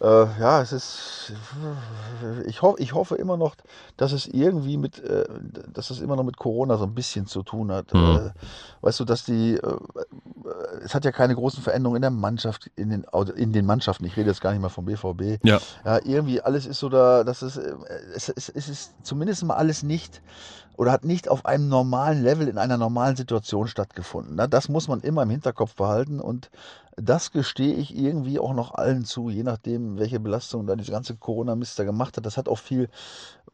Äh, 0.00 0.26
ja, 0.40 0.62
es 0.62 0.72
ist. 0.72 1.32
Ich, 2.46 2.62
ho 2.62 2.74
ich 2.78 2.94
hoffe 2.94 3.16
immer 3.16 3.36
noch, 3.36 3.54
dass 3.98 4.12
es 4.12 4.26
irgendwie 4.26 4.78
mit, 4.78 4.98
äh, 4.98 5.24
dass 5.72 5.90
es 5.90 6.00
immer 6.00 6.16
noch 6.16 6.24
mit 6.24 6.38
Corona 6.38 6.78
so 6.78 6.84
ein 6.84 6.94
bisschen 6.94 7.26
zu 7.26 7.42
tun 7.42 7.70
hat. 7.70 7.92
Mhm. 7.92 8.00
Äh, 8.00 8.30
weißt 8.80 9.00
du, 9.00 9.04
dass 9.04 9.24
die, 9.24 9.54
äh, 9.56 9.76
es 10.82 10.94
hat 10.94 11.04
ja 11.04 11.12
keine 11.12 11.34
großen 11.34 11.62
Veränderungen 11.62 11.96
in 11.96 12.02
der 12.02 12.10
Mannschaft, 12.10 12.70
in 12.76 12.88
den, 12.88 13.06
in 13.36 13.52
den 13.52 13.66
Mannschaften. 13.66 14.06
Ich 14.06 14.16
rede 14.16 14.30
jetzt 14.30 14.40
gar 14.40 14.52
nicht 14.52 14.62
mal 14.62 14.70
vom 14.70 14.86
BVB. 14.86 15.44
Ja. 15.44 15.60
Ja, 15.84 16.00
irgendwie 16.02 16.40
alles 16.40 16.64
ist 16.64 16.78
so 16.78 16.88
da, 16.88 17.22
dass 17.22 17.42
es, 17.42 17.58
äh, 17.58 17.74
es, 18.14 18.30
es, 18.30 18.48
es 18.48 18.68
ist 18.70 18.94
zumindest 19.02 19.44
mal 19.44 19.56
alles 19.56 19.82
nicht 19.82 20.22
oder 20.76 20.92
hat 20.92 21.04
nicht 21.04 21.28
auf 21.28 21.44
einem 21.46 21.68
normalen 21.68 22.22
Level 22.22 22.48
in 22.48 22.58
einer 22.58 22.76
normalen 22.78 23.16
Situation 23.16 23.66
stattgefunden. 23.68 24.36
Ne? 24.36 24.48
Das 24.48 24.68
muss 24.68 24.88
man 24.88 25.00
immer 25.00 25.22
im 25.22 25.30
Hinterkopf 25.30 25.74
behalten 25.74 26.20
und 26.20 26.50
das 26.96 27.32
gestehe 27.32 27.74
ich 27.74 27.96
irgendwie 27.96 28.38
auch 28.38 28.52
noch 28.52 28.74
allen 28.74 29.04
zu, 29.04 29.30
je 29.30 29.42
nachdem, 29.42 29.98
welche 29.98 30.20
Belastung 30.20 30.66
da 30.66 30.76
diese 30.76 30.92
ganze 30.92 31.16
Corona-Mist 31.16 31.78
da 31.78 31.84
gemacht 31.84 32.16
hat. 32.16 32.26
Das 32.26 32.36
hat 32.36 32.48
auch 32.48 32.58
viel, 32.58 32.88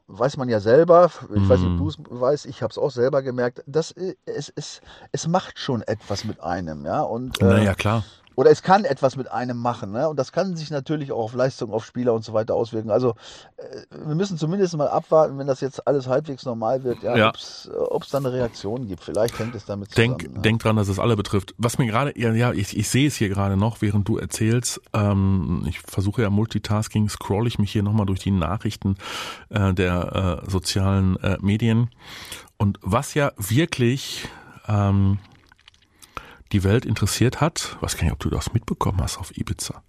weiß 0.08 0.36
man 0.36 0.48
ja 0.48 0.58
selber, 0.60 1.10
ich 1.34 1.48
weiß 1.48 1.60
nicht, 1.60 1.70
ob 1.70 1.74
Mhm. 1.74 1.78
du 1.78 1.88
es 1.88 1.96
weißt, 1.98 2.46
ich 2.46 2.62
habe 2.62 2.72
es 2.72 2.78
auch 2.78 2.90
selber 2.90 3.22
gemerkt, 3.22 3.62
das, 3.66 3.92
äh, 3.92 4.14
es, 4.24 4.52
es, 4.56 4.80
es 5.12 5.28
macht 5.28 5.58
schon 5.58 5.82
etwas 5.82 6.24
mit 6.24 6.40
einem, 6.40 6.84
ja. 6.86 7.02
Und, 7.02 7.40
äh, 7.40 7.44
Naja, 7.44 7.74
klar. 7.74 8.04
Oder 8.36 8.50
es 8.50 8.62
kann 8.62 8.84
etwas 8.84 9.16
mit 9.16 9.30
einem 9.32 9.56
machen. 9.56 9.90
Ne? 9.92 10.08
Und 10.08 10.18
das 10.18 10.30
kann 10.30 10.54
sich 10.56 10.70
natürlich 10.70 11.10
auch 11.10 11.24
auf 11.24 11.34
Leistung, 11.34 11.72
auf 11.72 11.84
Spieler 11.84 12.12
und 12.12 12.22
so 12.22 12.34
weiter 12.34 12.54
auswirken. 12.54 12.90
Also 12.90 13.14
äh, 13.56 13.80
wir 14.06 14.14
müssen 14.14 14.36
zumindest 14.36 14.76
mal 14.76 14.88
abwarten, 14.88 15.38
wenn 15.38 15.46
das 15.46 15.62
jetzt 15.62 15.86
alles 15.88 16.06
halbwegs 16.06 16.44
normal 16.44 16.84
wird, 16.84 17.02
ja, 17.02 17.16
Ja. 17.16 17.28
ob 17.28 18.02
es 18.02 18.10
da 18.10 18.18
eine 18.18 18.32
Reaktion 18.32 18.86
gibt. 18.86 19.02
Vielleicht 19.02 19.38
hängt 19.38 19.54
es 19.54 19.64
damit 19.64 19.90
zusammen. 19.90 20.18
Denk, 20.18 20.34
ne? 20.34 20.42
denk 20.42 20.60
dran, 20.62 20.76
dass 20.76 20.88
es 20.88 20.98
alle 20.98 21.16
betrifft. 21.16 21.54
Was 21.56 21.78
mir 21.78 21.86
gerade, 21.86 22.12
ja, 22.18 22.32
ja, 22.34 22.52
ich, 22.52 22.76
ich 22.76 22.88
sehe 22.90 23.08
es 23.08 23.16
hier 23.16 23.30
gerade 23.30 23.56
noch, 23.56 23.80
während 23.80 24.06
du 24.06 24.18
erzählst. 24.18 24.82
Ähm, 24.92 25.64
ich 25.66 25.80
versuche 25.80 26.20
ja 26.20 26.28
Multitasking, 26.30 27.08
scroll 27.08 27.46
ich 27.46 27.58
mich 27.58 27.72
hier 27.72 27.82
nochmal 27.82 28.06
durch 28.06 28.20
die 28.20 28.30
Nachrichten 28.30 28.96
äh, 29.48 29.72
der 29.72 30.42
äh, 30.46 30.50
sozialen 30.50 31.16
äh, 31.22 31.38
Medien. 31.40 31.88
Und 32.58 32.78
was 32.82 33.14
ja 33.14 33.32
wirklich 33.38 34.28
ähm, 34.68 35.18
die 36.52 36.64
Welt 36.64 36.84
interessiert 36.84 37.40
hat, 37.40 37.76
weiß 37.80 37.96
gar 37.96 38.04
nicht, 38.04 38.12
ob 38.12 38.20
du 38.20 38.30
das 38.30 38.52
mitbekommen 38.52 39.00
hast 39.02 39.18
auf 39.18 39.36
Ibiza. 39.36 39.82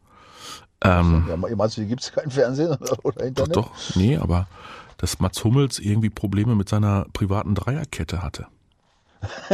Ähm, 0.84 1.26
Ja, 1.28 1.38
meinst 1.56 1.78
du, 1.78 1.86
gibt 1.86 2.02
es 2.02 2.12
kein 2.12 2.30
Fernsehen 2.30 2.70
oder, 2.72 2.98
oder 3.06 3.18
doch, 3.20 3.26
Internet? 3.26 3.56
doch, 3.56 3.72
nee, 3.96 4.18
aber 4.18 4.48
dass 4.98 5.20
Mats 5.20 5.44
Hummels 5.44 5.80
irgendwie 5.80 6.10
Probleme 6.10 6.56
mit 6.56 6.70
seiner 6.70 7.06
privaten 7.14 7.54
Dreierkette 7.56 8.22
hatte. 8.24 8.48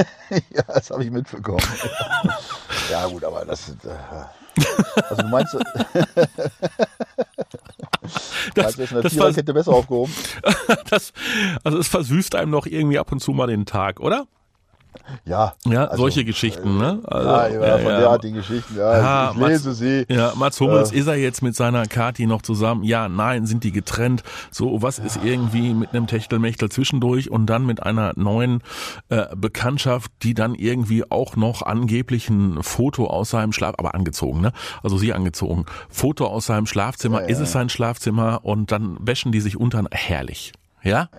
ja, 0.51 0.63
das 0.67 0.89
habe 0.91 1.03
ich 1.05 1.11
mitbekommen. 1.11 1.59
ja, 2.91 3.05
gut, 3.07 3.23
aber 3.23 3.45
das. 3.45 3.69
Äh, 3.69 3.73
also 5.09 5.21
du 5.23 5.27
meinst, 5.29 5.57
Das, 8.55 8.75
das, 8.75 8.89
vers 8.89 9.13
Viererkette 9.13 9.53
besser 9.53 9.71
aufgehoben? 9.71 10.13
das, 10.89 11.13
also 11.63 11.77
es 11.79 11.87
versüßt 11.87 12.35
einem 12.35 12.51
doch 12.51 12.65
irgendwie 12.65 12.99
ab 12.99 13.11
und 13.11 13.19
zu 13.19 13.31
mal 13.31 13.47
den 13.47 13.65
Tag, 13.65 13.99
oder? 13.99 14.25
Ja. 15.25 15.53
Ja, 15.65 15.85
also, 15.85 16.03
solche 16.03 16.25
Geschichten, 16.25 16.77
ne? 16.77 16.99
Also, 17.05 17.29
ja, 17.29 17.47
ja, 17.67 17.77
von 17.77 17.87
derartigen 17.87 18.35
Geschichten, 18.35 18.75
ja. 18.77 18.97
Ja, 18.97 19.31
ich, 19.31 19.37
lese 19.37 19.69
Mats- 19.69 19.77
sie. 19.79 20.05
Ja, 20.09 20.33
Mats 20.35 20.59
Hummels, 20.59 20.91
Äh. 20.91 20.97
ist 20.99 21.07
er 21.07 21.15
jetzt 21.15 21.41
mit 21.41 21.55
seiner 21.55 21.85
Kati 21.85 22.25
noch 22.25 22.41
zusammen? 22.41 22.83
Ja, 22.83 23.09
nein, 23.09 23.45
sind 23.45 23.63
die 23.63 23.71
getrennt? 23.71 24.23
So, 24.51 24.81
was 24.81 24.99
ist 24.99 25.19
irgendwie 25.23 25.73
mit 25.73 25.93
einem 25.93 26.07
Techtelmechtel 26.07 26.69
zwischendurch 26.69 27.29
und 27.31 27.45
dann 27.47 27.65
mit 27.65 27.83
einer 27.83 28.13
neuen 28.15 28.61
äh, 29.09 29.25
Bekanntschaft, 29.35 30.11
die 30.23 30.33
dann 30.33 30.55
irgendwie 30.55 31.09
auch 31.09 31.35
noch 31.35 31.61
angeblich 31.61 32.29
ein 32.29 32.61
Foto 32.63 33.07
aus 33.07 33.29
seinem 33.29 33.51
Schlaf, 33.53 33.75
aber 33.77 33.95
angezogen, 33.95 34.41
ne? 34.41 34.51
Also 34.81 34.97
sie 34.97 35.13
angezogen. 35.13 35.65
Foto 35.89 36.27
aus 36.27 36.45
seinem 36.47 36.65
Schlafzimmer, 36.65 37.21
Ja, 37.21 37.27
ist 37.27 37.37
ja, 37.37 37.43
es 37.43 37.51
sein 37.51 37.69
Schlafzimmer 37.69 38.41
und 38.43 38.71
dann 38.71 38.97
wäschen 38.99 39.31
die 39.31 39.41
sich 39.41 39.57
unter. 39.57 39.83
Herrlich. 39.91 40.53
Ja? 40.83 41.09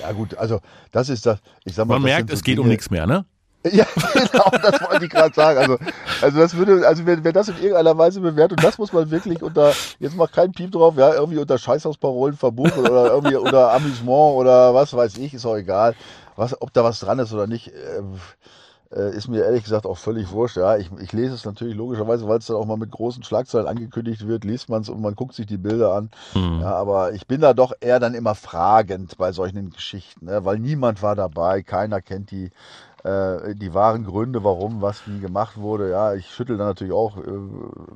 Ja, 0.00 0.12
gut, 0.12 0.36
also 0.36 0.60
das 0.92 1.08
ist 1.08 1.24
das. 1.26 1.38
Ich 1.64 1.74
sag 1.74 1.86
mal, 1.86 1.94
Man 1.94 2.02
merkt, 2.04 2.28
so 2.30 2.34
es 2.34 2.42
geht 2.42 2.58
um 2.58 2.64
Dinge- 2.66 2.68
nichts 2.72 2.90
mehr, 2.90 3.06
ne? 3.06 3.24
Ja, 3.72 3.84
genau, 4.12 4.48
das 4.62 4.80
wollte 4.88 5.06
ich 5.06 5.10
gerade 5.10 5.34
sagen. 5.34 5.58
Also, 5.58 5.76
also 6.22 6.38
das 6.38 6.54
würde, 6.56 6.86
also 6.86 7.04
wer, 7.04 7.24
wer 7.24 7.32
das 7.32 7.48
in 7.48 7.56
irgendeiner 7.56 7.98
Weise 7.98 8.20
bewertet, 8.20 8.58
und 8.58 8.64
das 8.64 8.78
muss 8.78 8.92
man 8.92 9.10
wirklich 9.10 9.42
unter, 9.42 9.72
jetzt 9.98 10.14
macht 10.14 10.34
kein 10.34 10.52
Piep 10.52 10.70
drauf, 10.70 10.94
ja, 10.96 11.14
irgendwie 11.14 11.38
unter 11.38 11.58
Scheißhausparolen 11.58 12.36
verbuchen 12.36 12.86
oder 12.86 13.06
irgendwie 13.10 13.34
unter 13.34 13.72
Amüsement 13.72 14.36
oder 14.36 14.72
was 14.72 14.94
weiß 14.94 15.16
ich, 15.18 15.34
ist 15.34 15.44
auch 15.46 15.56
egal, 15.56 15.96
was, 16.36 16.60
ob 16.62 16.72
da 16.74 16.84
was 16.84 17.00
dran 17.00 17.18
ist 17.18 17.32
oder 17.32 17.48
nicht. 17.48 17.68
Äh, 17.68 18.02
ist 18.90 19.28
mir 19.28 19.44
ehrlich 19.44 19.64
gesagt 19.64 19.86
auch 19.86 19.98
völlig 19.98 20.30
wurscht. 20.30 20.56
Ja, 20.56 20.76
ich, 20.76 20.90
ich 21.00 21.12
lese 21.12 21.34
es 21.34 21.44
natürlich 21.44 21.76
logischerweise, 21.76 22.28
weil 22.28 22.38
es 22.38 22.46
dann 22.46 22.56
auch 22.56 22.66
mal 22.66 22.76
mit 22.76 22.90
großen 22.90 23.22
Schlagzeilen 23.22 23.66
angekündigt 23.66 24.26
wird, 24.26 24.44
liest 24.44 24.68
man 24.68 24.82
es 24.82 24.88
und 24.88 25.00
man 25.00 25.14
guckt 25.14 25.34
sich 25.34 25.46
die 25.46 25.56
Bilder 25.56 25.92
an. 25.92 26.10
Hm. 26.32 26.60
Ja, 26.60 26.74
aber 26.74 27.12
ich 27.12 27.26
bin 27.26 27.40
da 27.40 27.52
doch 27.52 27.72
eher 27.80 27.98
dann 27.98 28.14
immer 28.14 28.34
fragend 28.34 29.18
bei 29.18 29.32
solchen 29.32 29.70
Geschichten, 29.70 30.26
ne? 30.26 30.44
weil 30.44 30.58
niemand 30.58 31.02
war 31.02 31.16
dabei, 31.16 31.62
keiner 31.62 32.00
kennt 32.00 32.30
die 32.30 32.50
äh, 33.06 33.54
die 33.54 33.72
wahren 33.74 34.04
Gründe, 34.04 34.42
warum 34.44 34.82
was 34.82 35.06
wie 35.06 35.20
gemacht 35.20 35.56
wurde. 35.56 35.90
Ja, 35.90 36.14
ich 36.14 36.26
schüttel 36.26 36.56
dann 36.56 36.66
natürlich 36.68 36.92
auch 36.92 37.16
äh, 37.18 37.22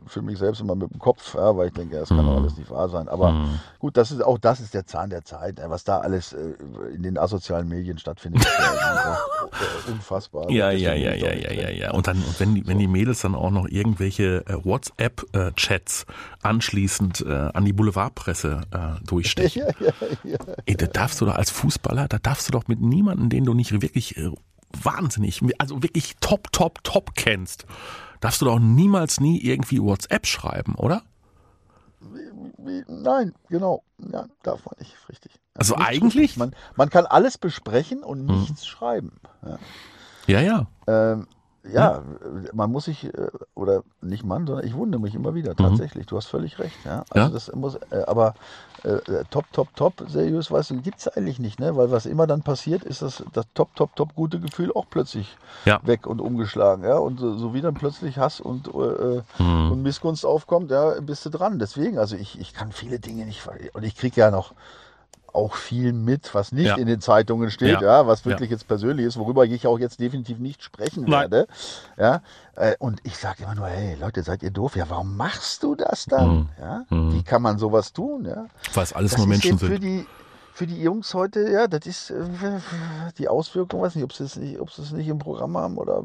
für 0.07 0.23
mich 0.23 0.39
selbst 0.39 0.61
immer 0.61 0.75
mit 0.75 0.91
dem 0.93 0.99
Kopf, 0.99 1.35
ja, 1.35 1.57
weil 1.57 1.69
ich 1.69 1.75
denke, 1.75 1.97
das 1.99 2.09
kann 2.09 2.25
doch 2.27 2.37
alles 2.37 2.57
nicht 2.57 2.71
wahr 2.71 2.89
sein. 2.89 3.09
Aber 3.09 3.33
Mhm. 3.33 3.61
gut, 3.79 3.97
das 3.97 4.11
ist 4.11 4.23
auch 4.25 4.39
das 4.39 4.61
ist 4.61 4.75
der 4.75 4.87
Zahn 4.87 5.11
der 5.11 5.25
Zeit, 5.25 5.59
äh, 5.59 5.69
was 5.71 5.85
da 5.85 5.99
alles 5.99 6.33
äh, 6.33 6.55
in 6.95 7.03
den 7.03 7.19
asozialen 7.19 7.69
Medien 7.69 7.99
stattfindet. 7.99 8.45
äh, 9.89 9.91
unfassbar. 9.91 10.51
Ja, 10.51 10.71
ja, 10.71 10.95
ja, 10.95 11.15
ja, 11.15 11.33
ja, 11.33 11.51
ja, 11.53 11.63
drin. 11.67 11.77
ja. 11.79 11.91
Und 11.93 12.07
dann, 12.07 12.17
und 12.19 12.39
wenn 12.41 12.55
die, 12.55 12.67
wenn 12.67 12.79
die 12.79 12.87
Mädels 12.89 13.21
dann 13.23 13.35
auch 13.35 13.51
noch 13.51 13.67
irgendwelche 13.69 14.45
äh, 14.47 14.65
WhatsApp-Chats 14.65 16.07
anschließend 16.43 17.25
äh, 17.27 17.33
an 17.53 17.65
die 17.65 17.73
Boulevardpresse 17.73 18.61
äh, 18.73 19.05
durchstechen. 19.07 19.63
Ja, 19.81 19.87
ja, 20.25 20.33
ja. 20.33 20.39
Ey, 20.67 20.77
da 20.77 20.87
darfst 20.87 21.21
du 21.21 21.27
doch 21.27 21.35
als 21.35 21.51
Fußballer, 21.51 22.09
da 22.09 22.19
darfst 22.19 22.49
du 22.49 22.53
doch 22.53 22.69
mit 22.69 22.81
niemandem, 22.81 23.29
den 23.31 23.45
du 23.45 23.55
nicht 23.55 23.73
wirklich 23.83 24.17
äh, 24.17 24.31
wahnsinnig, 24.73 25.41
also 25.59 25.83
wirklich 25.83 26.17
top, 26.21 26.53
top, 26.53 26.83
top 26.85 27.15
kennst, 27.15 27.67
darfst 28.21 28.41
du 28.41 28.45
doch 28.47 28.59
niemals 28.59 29.21
nie 29.21 29.41
irgendwie 29.41 29.81
WhatsApp 29.81 30.27
schreiben, 30.27 30.75
oder? 30.77 31.03
Nein, 32.89 33.35
genau. 33.49 33.83
Ja, 33.99 34.27
darf 34.43 34.65
man 34.65 34.75
nicht, 34.79 34.95
richtig. 35.09 35.33
Also 35.55 35.75
Nichts 35.75 35.89
eigentlich- 35.91 36.37
Man, 36.37 36.55
man 36.77 36.89
kann 36.91 37.07
alles 37.07 37.37
besprechen 37.39 38.03
und 38.03 38.25
nichts 38.27 38.67
schreiben. 38.67 39.13
Ja. 39.45 39.59
Ja, 40.27 40.41
ja. 40.41 40.67
Ähm, 40.87 41.27
ja, 41.63 42.03
man 42.53 42.71
muss 42.73 42.87
sich, 42.87 43.05
äh, 43.05 43.29
oder 43.55 43.83
nicht 44.01 44.25
man, 44.25 44.47
sondern 44.47 44.67
ich 44.67 44.75
wundere 44.75 45.01
mich 45.01 45.15
immer 45.15 45.35
wieder, 45.35 45.55
tatsächlich. 45.55 46.07
Du 46.07 46.17
hast 46.17 46.27
völlig 46.27 46.59
recht. 46.59 46.85
Ja? 46.85 47.05
Also 47.11 47.29
Mhm. 47.29 47.29
Ja. 47.29 47.29
das 47.31 47.53
muss, 47.55 47.75
äh, 47.91 48.03
aber 48.07 48.35
äh, 48.83 48.93
äh, 49.13 49.25
top, 49.31 49.45
top, 49.53 49.69
top, 49.77 50.05
seriös, 50.09 50.51
weißt 50.51 50.71
du, 50.71 50.81
gibt 50.81 51.01
es 51.01 51.09
eigentlich 51.09 51.39
nicht, 51.39 51.61
ne? 51.61 51.77
Weil 51.77 51.91
was 51.91 52.07
immer 52.07 52.27
dann 52.27 52.43
passiert, 52.43 52.83
ist 52.83 53.03
das, 53.03 53.23
das 53.33 53.45
top, 53.53 53.75
top, 53.77 53.95
top 53.95 54.15
gute 54.15 54.41
Gefühl 54.41 54.73
auch 54.75 54.87
plötzlich 54.89 55.37
Ja. 55.67 55.81
weg 55.83 56.07
und 56.07 56.21
umgeschlagen, 56.23 56.85
ja. 56.85 56.97
Und 56.97 57.21
so, 57.21 57.37
so 57.37 57.53
wie 57.53 57.61
dann 57.61 57.75
plötzlich 57.75 58.17
Hass 58.17 58.41
und, 58.41 58.69
äh, 58.69 59.23
Mhm. 59.39 59.73
und 59.73 59.83
Missgunst 59.83 60.25
aufkommt, 60.25 60.71
ja, 60.71 60.99
bist 61.01 61.27
du 61.27 61.31
dran. 61.31 61.59
Deswegen, 61.59 61.99
also 61.99 62.17
ich, 62.17 62.41
ich 62.41 62.55
kann 62.55 62.73
viele 62.73 63.01
Dinge 63.01 63.27
nicht 63.27 63.47
und 63.75 63.83
ich 63.83 63.97
kriege 63.97 64.19
ja 64.19 64.31
noch 64.31 64.55
auch 65.35 65.55
viel 65.55 65.93
mit, 65.93 66.35
was 66.35 66.53
nicht 66.53 66.67
Ja. 66.67 66.77
in 66.77 66.87
den 66.87 67.01
Zeitungen 67.01 67.51
steht, 67.51 67.81
Ja. 67.81 68.01
ja, 68.01 68.07
was 68.07 68.25
wirklich 68.25 68.51
jetzt 68.51 68.67
persönlich 68.69 69.07
ist, 69.07 69.19
worüber 69.19 69.45
ich 69.45 69.67
auch 69.67 69.79
jetzt 69.79 70.01
definitiv 70.01 70.39
nicht 70.39 70.63
sprechen 70.63 71.05
Nein. 71.05 71.31
werde. 71.31 71.47
Ja, 71.99 72.23
äh, 72.57 72.77
und 72.79 73.01
ich 73.05 73.17
sage 73.17 73.45
immer 73.45 73.55
nur, 73.55 73.67
hey 73.67 73.97
Leute, 74.01 74.23
seid 74.23 74.43
ihr 74.43 74.51
doof? 74.51 74.77
Ja, 74.77 74.85
warum 74.89 75.17
machst 75.17 75.63
du 75.63 75.75
das 75.75 76.07
dann? 76.07 76.29
Mhm. 76.31 76.49
Ja, 76.61 76.85
Mhm. 76.91 77.13
wie 77.15 77.23
kann 77.23 77.43
man 77.43 77.59
sowas 77.59 77.93
tun? 77.93 78.25
Ja, 78.25 78.47
Weil 78.75 78.85
es 78.85 78.93
alles 78.93 79.13
das 79.13 79.19
nur 79.19 79.27
Menschen 79.27 79.59
sind. 79.59 79.83
die 79.83 80.07
für 80.53 80.67
die 80.67 80.83
Jungs 80.83 81.15
heute, 81.15 81.49
ja, 81.51 81.69
das 81.69 81.87
ist 81.87 82.11
äh, 82.11 82.17
die 83.19 83.29
Auswirkung, 83.29 83.81
weiß 83.81 83.95
nicht, 83.95 84.05
ob 84.05 84.13
sie 84.13 84.25
es 84.25 84.37
nicht, 84.37 84.61
ob 84.61 84.71
sie 84.71 84.83
es 84.83 84.93
nicht 84.93 85.09
im 85.09 85.19
Programm 85.19 85.57
haben 85.57 85.79
oder 85.79 86.03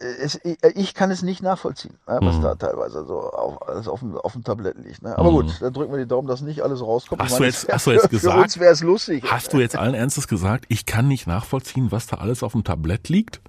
es, 0.00 0.40
ich 0.74 0.94
kann 0.94 1.10
es 1.12 1.22
nicht 1.22 1.42
nachvollziehen, 1.42 1.96
ja, 2.08 2.18
was 2.20 2.36
Mhm. 2.36 2.42
da 2.42 2.54
teilweise 2.56 3.04
so 3.06 3.20
auf, 3.20 3.68
alles 3.68 3.86
auf 3.86 4.00
dem, 4.00 4.16
auf 4.16 4.32
dem 4.32 4.42
Tablett 4.42 4.76
liegt. 4.78 5.02
Ne? 5.02 5.16
Aber 5.16 5.30
Mhm. 5.30 5.34
gut, 5.46 5.56
dann 5.60 5.72
drücken 5.72 5.92
wir 5.92 5.98
die 5.98 6.08
Daumen, 6.08 6.26
dass 6.26 6.40
nicht 6.40 6.62
alles 6.62 6.80
rauskommt. 6.80 7.22
Hast 7.22 7.38
du 7.38 7.44
jetzt- 7.44 7.68
wär- 7.68 7.74
hast 7.76 7.86
du 7.86 7.90
jetzt 7.92 8.10
gesagt- 8.10 8.36
Für 8.36 8.42
uns 8.42 8.58
wäre 8.58 8.72
es 8.72 8.80
lustig. 8.82 9.24
Hast 9.30 9.52
du 9.52 9.58
jetzt 9.58 9.76
allen 9.76 9.94
Ernstes 9.94 10.26
gesagt, 10.26 10.64
ich 10.68 10.86
kann 10.86 11.06
nicht 11.06 11.26
nachvollziehen, 11.28 11.92
was 11.92 12.06
da 12.08 12.16
alles 12.16 12.42
auf 12.42 12.52
dem 12.52 12.64
Tablett 12.64 13.08
liegt? 13.08 13.40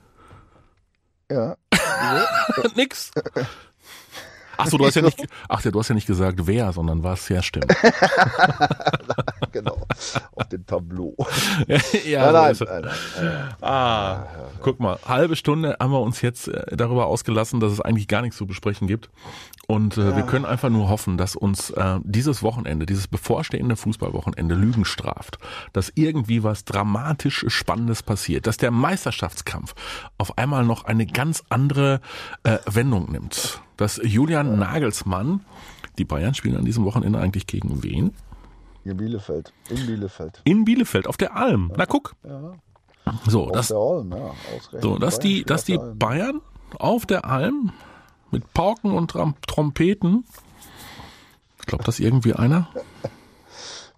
Ja. 1.32 1.56
Nix. 2.76 3.12
Ach 4.62 4.68
so, 4.68 4.78
du 4.78 4.86
hast 4.86 4.96
ja 4.96 5.02
nicht, 5.02 5.26
ach 5.50 5.64
ja, 5.64 5.72
du 5.72 5.80
hast 5.80 5.88
ja 5.90 5.96
nicht 5.96 6.08
gesagt 6.08 6.46
wer, 6.46 6.72
sondern 6.72 7.04
was, 7.04 7.30
ja 7.30 7.42
stimmt. 7.42 7.68
genau. 9.52 9.78
Auf 10.36 10.50
dem 10.50 10.66
Tableau. 10.66 11.16
ja, 12.06 12.32
nein, 12.32 12.56
so 12.56 12.66
nein, 12.66 12.82
nein, 12.84 12.94
nein. 13.22 13.56
Ah, 13.62 14.26
guck 14.62 14.80
mal, 14.80 15.00
halbe 15.08 15.36
Stunde 15.36 15.78
haben 15.80 15.92
wir 15.92 16.02
uns 16.02 16.22
jetzt 16.22 16.48
äh, 16.48 16.76
darüber 16.76 17.08
ausgelassen, 17.08 17.60
dass 17.60 17.72
es 17.72 17.82
eigentlich 17.82 18.08
gar 18.08 18.22
nichts 18.22 18.38
zu 18.38 18.46
besprechen 18.46 18.88
gibt. 18.88 19.10
Und 19.68 19.98
äh, 19.98 20.16
wir 20.16 20.24
können 20.24 20.46
einfach 20.46 20.70
nur 20.70 20.90
hoffen, 20.90 21.18
dass 21.18 21.36
uns 21.36 21.70
äh, 21.70 22.00
dieses 22.04 22.44
Wochenende, 22.44 22.86
dieses 22.86 23.08
bevorstehende 23.08 23.78
Fußballwochenende 23.78 24.54
Lügen 24.54 24.84
straft, 24.84 25.38
dass 25.72 25.92
irgendwie 25.96 26.44
was 26.44 26.66
dramatisch 26.66 27.46
Spannendes 27.48 28.04
passiert, 28.04 28.48
dass 28.48 28.58
der 28.58 28.72
Meisterschaftskampf 28.72 29.74
auf 30.18 30.38
einmal 30.38 30.66
noch 30.66 30.84
eine 30.86 31.06
ganz 31.06 31.44
andere 31.50 32.02
äh, 32.44 32.58
Wendung 32.66 33.12
nimmt. 33.12 33.62
Dass 33.82 34.00
Julian 34.04 34.60
Nagelsmann, 34.60 35.44
die 35.98 36.06
Bayern 36.06 36.36
spielen 36.36 36.56
an 36.56 36.66
diesem 36.66 36.86
Wochenende 36.86 37.18
eigentlich 37.18 37.48
gegen 37.48 37.82
wen? 37.82 38.14
In 38.84 38.96
Bielefeld. 38.98 39.52
In 39.70 39.88
Bielefeld. 39.88 40.42
In 40.44 40.66
Bielefeld 40.66 41.08
auf 41.08 41.18
der 41.18 41.36
Alm. 41.36 41.74
Na 41.76 41.88
guck. 41.88 42.16
Ja. 42.24 42.54
So, 43.28 43.46
Auf 43.46 43.54
das, 43.54 43.70
der 43.70 43.78
Alm, 43.78 44.12
ja. 44.12 44.32
So, 44.80 45.00
dass 45.00 45.18
Bayern 45.18 45.22
die, 45.24 45.44
dass 45.44 45.64
die 45.64 45.80
Alm. 45.80 45.98
Bayern 45.98 46.42
auf 46.78 47.08
der 47.08 47.26
Alm 47.26 47.72
mit 48.30 48.54
Pauken 48.54 48.92
und 48.92 49.16
Trompeten, 49.48 50.26
ich 51.60 51.66
glaube, 51.66 51.84
das 51.84 52.00
irgendwie 52.00 52.34
einer. 52.34 52.70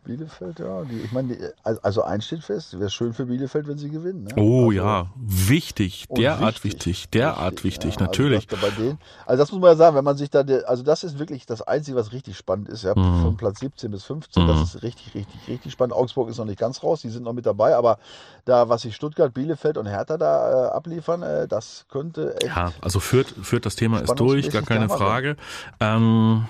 Bielefeld, 0.03 0.59
ja. 0.59 0.83
Die, 0.83 0.99
ich 0.99 1.11
meine, 1.11 1.53
also 1.63 2.03
eins 2.03 2.25
steht 2.25 2.43
fest, 2.43 2.79
wäre 2.79 2.89
schön 2.89 3.13
für 3.13 3.25
Bielefeld, 3.25 3.67
wenn 3.67 3.77
sie 3.77 3.89
gewinnen. 3.89 4.23
Ne? 4.23 4.33
Oh 4.37 4.69
also, 4.69 4.71
ja, 4.71 5.07
wichtig, 5.15 6.05
derart 6.09 6.63
wichtig, 6.63 7.09
derart 7.09 7.63
wichtig, 7.63 7.95
ja, 7.95 8.01
natürlich. 8.01 8.47
Also, 8.51 8.65
das, 8.67 8.75
denen, 8.75 8.97
also 9.25 9.43
das 9.43 9.51
muss 9.51 9.61
man 9.61 9.69
ja 9.71 9.75
sagen, 9.75 9.95
wenn 9.95 10.03
man 10.05 10.17
sich 10.17 10.29
da, 10.29 10.41
also 10.65 10.83
das 10.83 11.03
ist 11.03 11.19
wirklich 11.19 11.45
das 11.45 11.61
Einzige, 11.61 11.97
was 11.97 12.11
richtig 12.11 12.37
spannend 12.37 12.69
ist. 12.69 12.83
Ja, 12.83 12.93
Mhm. 13.03 13.21
Von 13.21 13.37
Platz 13.37 13.59
17 13.59 13.91
bis 13.91 14.03
15, 14.03 14.47
das 14.47 14.61
ist 14.61 14.83
richtig, 14.83 15.15
richtig, 15.15 15.47
richtig 15.47 15.71
spannend. 15.71 15.93
Augsburg 15.93 16.29
ist 16.29 16.37
noch 16.37 16.45
nicht 16.45 16.59
ganz 16.59 16.83
raus, 16.83 17.01
die 17.01 17.09
sind 17.09 17.23
noch 17.23 17.33
mit 17.33 17.45
dabei, 17.45 17.75
aber 17.75 17.97
da, 18.45 18.69
was 18.69 18.83
sich 18.83 18.95
Stuttgart, 18.95 19.33
Bielefeld 19.33 19.77
und 19.77 19.87
Hertha 19.87 20.17
da 20.17 20.67
äh, 20.67 20.71
abliefern, 20.71 21.23
äh, 21.23 21.47
das 21.47 21.85
könnte 21.89 22.35
echt. 22.35 22.55
Ja, 22.55 22.71
also 22.81 22.99
führt, 22.99 23.29
führt 23.29 23.65
das 23.65 23.75
Thema 23.75 23.99
ist 23.99 24.13
durch, 24.15 24.49
gar 24.49 24.61
keine. 24.61 24.89
Frage. 24.89 25.37
Ähm, 25.79 26.45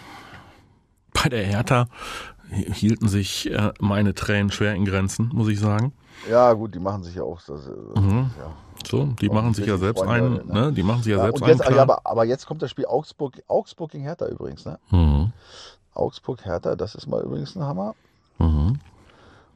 bei 1.13 1.29
der 1.29 1.43
Hertha 1.43 1.87
hielten 2.49 3.08
sich 3.08 3.51
äh, 3.51 3.71
meine 3.79 4.13
Tränen 4.13 4.51
schwer 4.51 4.73
in 4.75 4.86
Grenzen, 4.86 5.29
muss 5.34 5.47
ich 5.49 5.60
sagen. 5.60 5.93
Ja, 6.29 6.53
gut, 6.53 6.73
die 6.75 6.79
machen 6.79 7.03
sich 7.03 7.15
ja 7.15 7.23
auch. 7.23 7.41
Das, 7.41 7.67
äh, 7.67 7.99
Mhm. 7.99 8.29
ja. 8.39 8.51
So, 8.86 9.06
die 9.21 9.29
Auch 9.29 9.34
machen 9.34 9.53
sich 9.53 9.65
ja 9.65 9.77
selbst 9.77 10.03
Freunde, 10.03 10.41
einen, 10.41 10.47
ne? 10.47 10.62
ne? 10.67 10.73
Die 10.73 10.84
machen 10.84 11.03
sich 11.03 11.12
ja, 11.12 11.17
Ja, 11.17 11.23
selbst 11.25 11.41
und 11.41 11.49
einen 11.49 11.58
jetzt, 11.60 11.69
ja, 11.69 11.82
aber, 11.82 12.01
aber 12.06 12.25
jetzt 12.25 12.45
kommt 12.45 12.62
das 12.62 12.69
Spiel 12.71 12.86
Augsburg, 12.86 13.41
Augsburg 13.47 13.91
gegen 13.91 14.03
Hertha 14.03 14.27
übrigens, 14.27 14.65
ne? 14.65 14.77
Mhm. 14.91 15.32
Augsburg, 15.93 16.43
Hertha, 16.43 16.75
das 16.75 16.95
ist 16.95 17.08
mal 17.08 17.21
übrigens 17.23 17.56
ein 17.56 17.63
Hammer. 17.63 17.93
Mhm. 18.39 18.79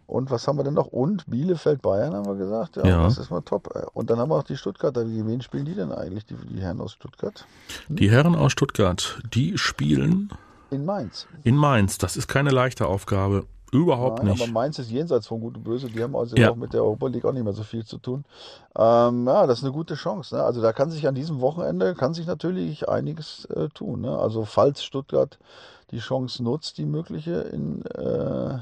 Und 0.06 0.32
was 0.32 0.47
haben 0.47 0.58
wir 0.58 0.63
denn 0.63 0.76
noch? 0.76 0.88
Und 0.88 1.26
Bielefeld, 1.30 1.82
Bayern 1.82 2.13
haben 2.13 2.26
wir 2.26 2.36
gesagt. 2.36 2.78
Ja, 2.78 2.86
Ja. 2.88 3.04
das 3.04 3.17
ist 3.17 3.30
mal 3.30 3.41
top. 3.41 3.69
Und 3.93 4.10
dann 4.10 4.19
haben 4.19 4.30
wir 4.30 4.36
auch 4.38 4.43
die 4.43 4.56
Stuttgarter. 4.56 5.04
Gegen 5.04 5.28
wen 5.28 5.41
spielen 5.41 5.65
die 5.65 5.73
denn 5.76 5.91
eigentlich, 5.91 6.26
die, 6.26 6.36
die 6.36 6.62
Herren 6.62 6.80
aus 6.80 6.93
Stuttgart? 6.93 7.45
Die 7.89 8.10
Herren 8.10 8.34
aus 8.36 8.54
Stuttgart, 8.54 9.19
die 9.34 9.58
spielen 9.58 10.30
In 10.69 10.86
Mainz. 10.86 11.27
in 11.43 11.56
Mainz. 11.56 11.97
Das 11.97 12.17
ist 12.17 12.27
keine 12.27 12.49
leichte 12.49 12.88
Aufgabe. 12.88 13.45
Überhaupt 13.71 14.19
Nein, 14.23 14.32
nicht. 14.32 14.41
aber 14.41 14.51
Mainz 14.51 14.80
ist 14.80 14.89
jenseits 14.89 15.27
von 15.27 15.41
Gut 15.41 15.58
und 15.58 15.63
Böse. 15.63 15.88
Die 15.88 16.01
haben 16.01 16.15
also 16.15 16.38
Ja. 16.38 16.51
auch 16.51 16.56
mit 16.56 16.71
der 16.73 16.84
Europa 16.84 17.08
League 17.08 17.25
auch 17.25 17.34
nicht 17.34 17.43
mehr 17.43 17.51
so 17.53 17.63
viel 17.63 17.84
zu 17.86 17.97
tun. 17.97 18.23
Ähm, 18.77 19.27
ja, 19.27 19.45
das 19.45 19.60
ist 19.60 19.65
eine 19.65 19.73
gute 19.73 19.95
Chance. 19.95 20.36
Ne? 20.36 20.43
Also 20.43 20.62
da 20.62 20.71
kann 20.71 20.89
sich 20.89 21.06
an 21.08 21.15
diesem 21.15 21.41
Wochenende 21.41 21.93
kann 21.93 22.13
sich 22.13 22.27
natürlich 22.27 22.88
einiges 22.88 23.43
äh, 23.45 23.67
tun. 23.69 24.01
Ne? 24.01 24.17
Also 24.17 24.45
falls 24.45 24.84
Stuttgart 24.84 25.38
die 25.91 25.99
Chance 25.99 26.43
nutzt, 26.43 26.77
die 26.77 26.86
mögliche 26.86 27.41
in, 27.41 27.86
äh, 27.88 28.60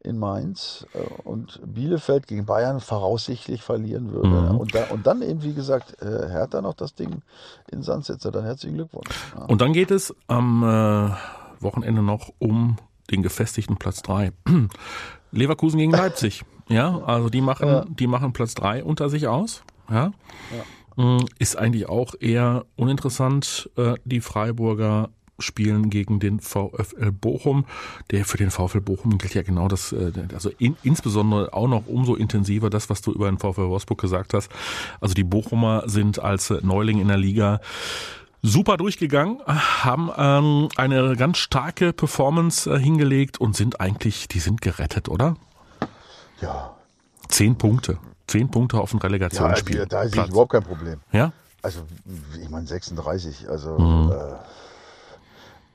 in 0.00 0.18
Mainz 0.18 0.86
äh, 0.94 1.00
und 1.24 1.60
Bielefeld 1.66 2.26
gegen 2.26 2.46
Bayern 2.46 2.80
voraussichtlich 2.80 3.62
verlieren 3.62 4.12
würde. 4.12 4.28
Mhm. 4.52 4.58
Und, 4.58 4.74
da, 4.74 4.84
und 4.90 5.06
dann 5.06 5.20
eben, 5.20 5.42
wie 5.42 5.52
gesagt, 5.52 6.00
äh, 6.00 6.26
Hertha 6.30 6.62
noch 6.62 6.74
das 6.74 6.94
Ding 6.94 7.20
in 7.70 7.82
Sand 7.82 8.06
setzt, 8.06 8.24
dann 8.24 8.44
herzlichen 8.44 8.76
Glückwunsch. 8.76 9.08
Ja. 9.36 9.44
Und 9.44 9.60
dann 9.60 9.74
geht 9.74 9.90
es 9.90 10.14
am 10.26 10.62
äh, 10.62 11.10
Wochenende 11.62 12.02
noch 12.02 12.32
um 12.38 12.76
den 13.10 13.22
gefestigten 13.22 13.76
Platz 13.76 14.02
3. 14.02 14.32
Leverkusen 15.32 15.78
gegen 15.78 15.92
Leipzig. 15.92 16.44
Ja, 16.68 16.98
also 17.04 17.28
die 17.30 17.40
machen, 17.40 17.68
Ja. 17.68 17.84
die 17.88 18.06
machen 18.06 18.32
Platz 18.32 18.54
3 18.54 18.84
unter 18.84 19.08
sich 19.08 19.26
aus. 19.28 19.62
Ja. 19.90 20.12
Mm, 20.96 21.24
Ist 21.38 21.56
eigentlich 21.56 21.88
auch 21.88 22.14
eher 22.20 22.64
uninteressant. 22.76 23.70
Äh, 23.76 23.94
Die 24.04 24.20
Freiburger 24.20 25.08
spielen 25.38 25.88
gegen 25.88 26.18
den 26.18 26.40
VfL 26.40 27.12
Bochum. 27.12 27.64
Der 28.10 28.24
für 28.24 28.36
den 28.38 28.50
VfL 28.50 28.80
Bochum 28.80 29.18
gilt 29.18 29.34
ja 29.34 29.42
genau 29.42 29.68
das, 29.68 29.92
äh, 29.92 30.10
also 30.34 30.50
in, 30.58 30.76
insbesondere 30.82 31.52
auch 31.52 31.68
noch 31.68 31.86
umso 31.86 32.16
intensiver 32.16 32.70
das, 32.70 32.90
was 32.90 33.02
du 33.02 33.12
über 33.12 33.30
den 33.30 33.38
VfL 33.38 33.68
Wolfsburg 33.68 34.00
gesagt 34.00 34.34
hast. 34.34 34.50
Also 35.00 35.14
die 35.14 35.24
Bochumer 35.24 35.84
sind 35.88 36.18
als 36.18 36.50
Neuling 36.62 36.98
in 37.00 37.08
der 37.08 37.18
Liga 37.18 37.60
super 38.42 38.76
durchgegangen, 38.76 39.40
haben 39.46 40.10
ähm, 40.16 40.68
eine 40.76 41.16
ganz 41.16 41.38
starke 41.38 41.92
Performance 41.92 42.70
äh, 42.70 42.78
hingelegt 42.78 43.40
und 43.40 43.56
sind 43.56 43.80
eigentlich, 43.80 44.28
die 44.28 44.38
sind 44.40 44.60
gerettet, 44.60 45.08
oder? 45.08 45.36
ja. 46.40 46.74
Zehn 47.28 47.58
Punkte. 47.58 47.98
Zehn 48.26 48.50
Punkte 48.50 48.80
auf 48.80 48.92
ein 48.94 48.98
Ja, 48.98 49.02
also, 49.02 49.06
Relegationsspiel. 49.08 49.86
da 49.86 50.04
Platz. 50.06 50.28
überhaupt 50.30 50.52
kein 50.52 50.62
Problem. 50.62 51.00
Ja? 51.12 51.32
Also, 51.62 51.80
ich 52.40 52.48
meine 52.48 52.66
36, 52.66 53.48
also 53.48 53.78
Mhm. 53.78 54.12
äh, 54.12 54.34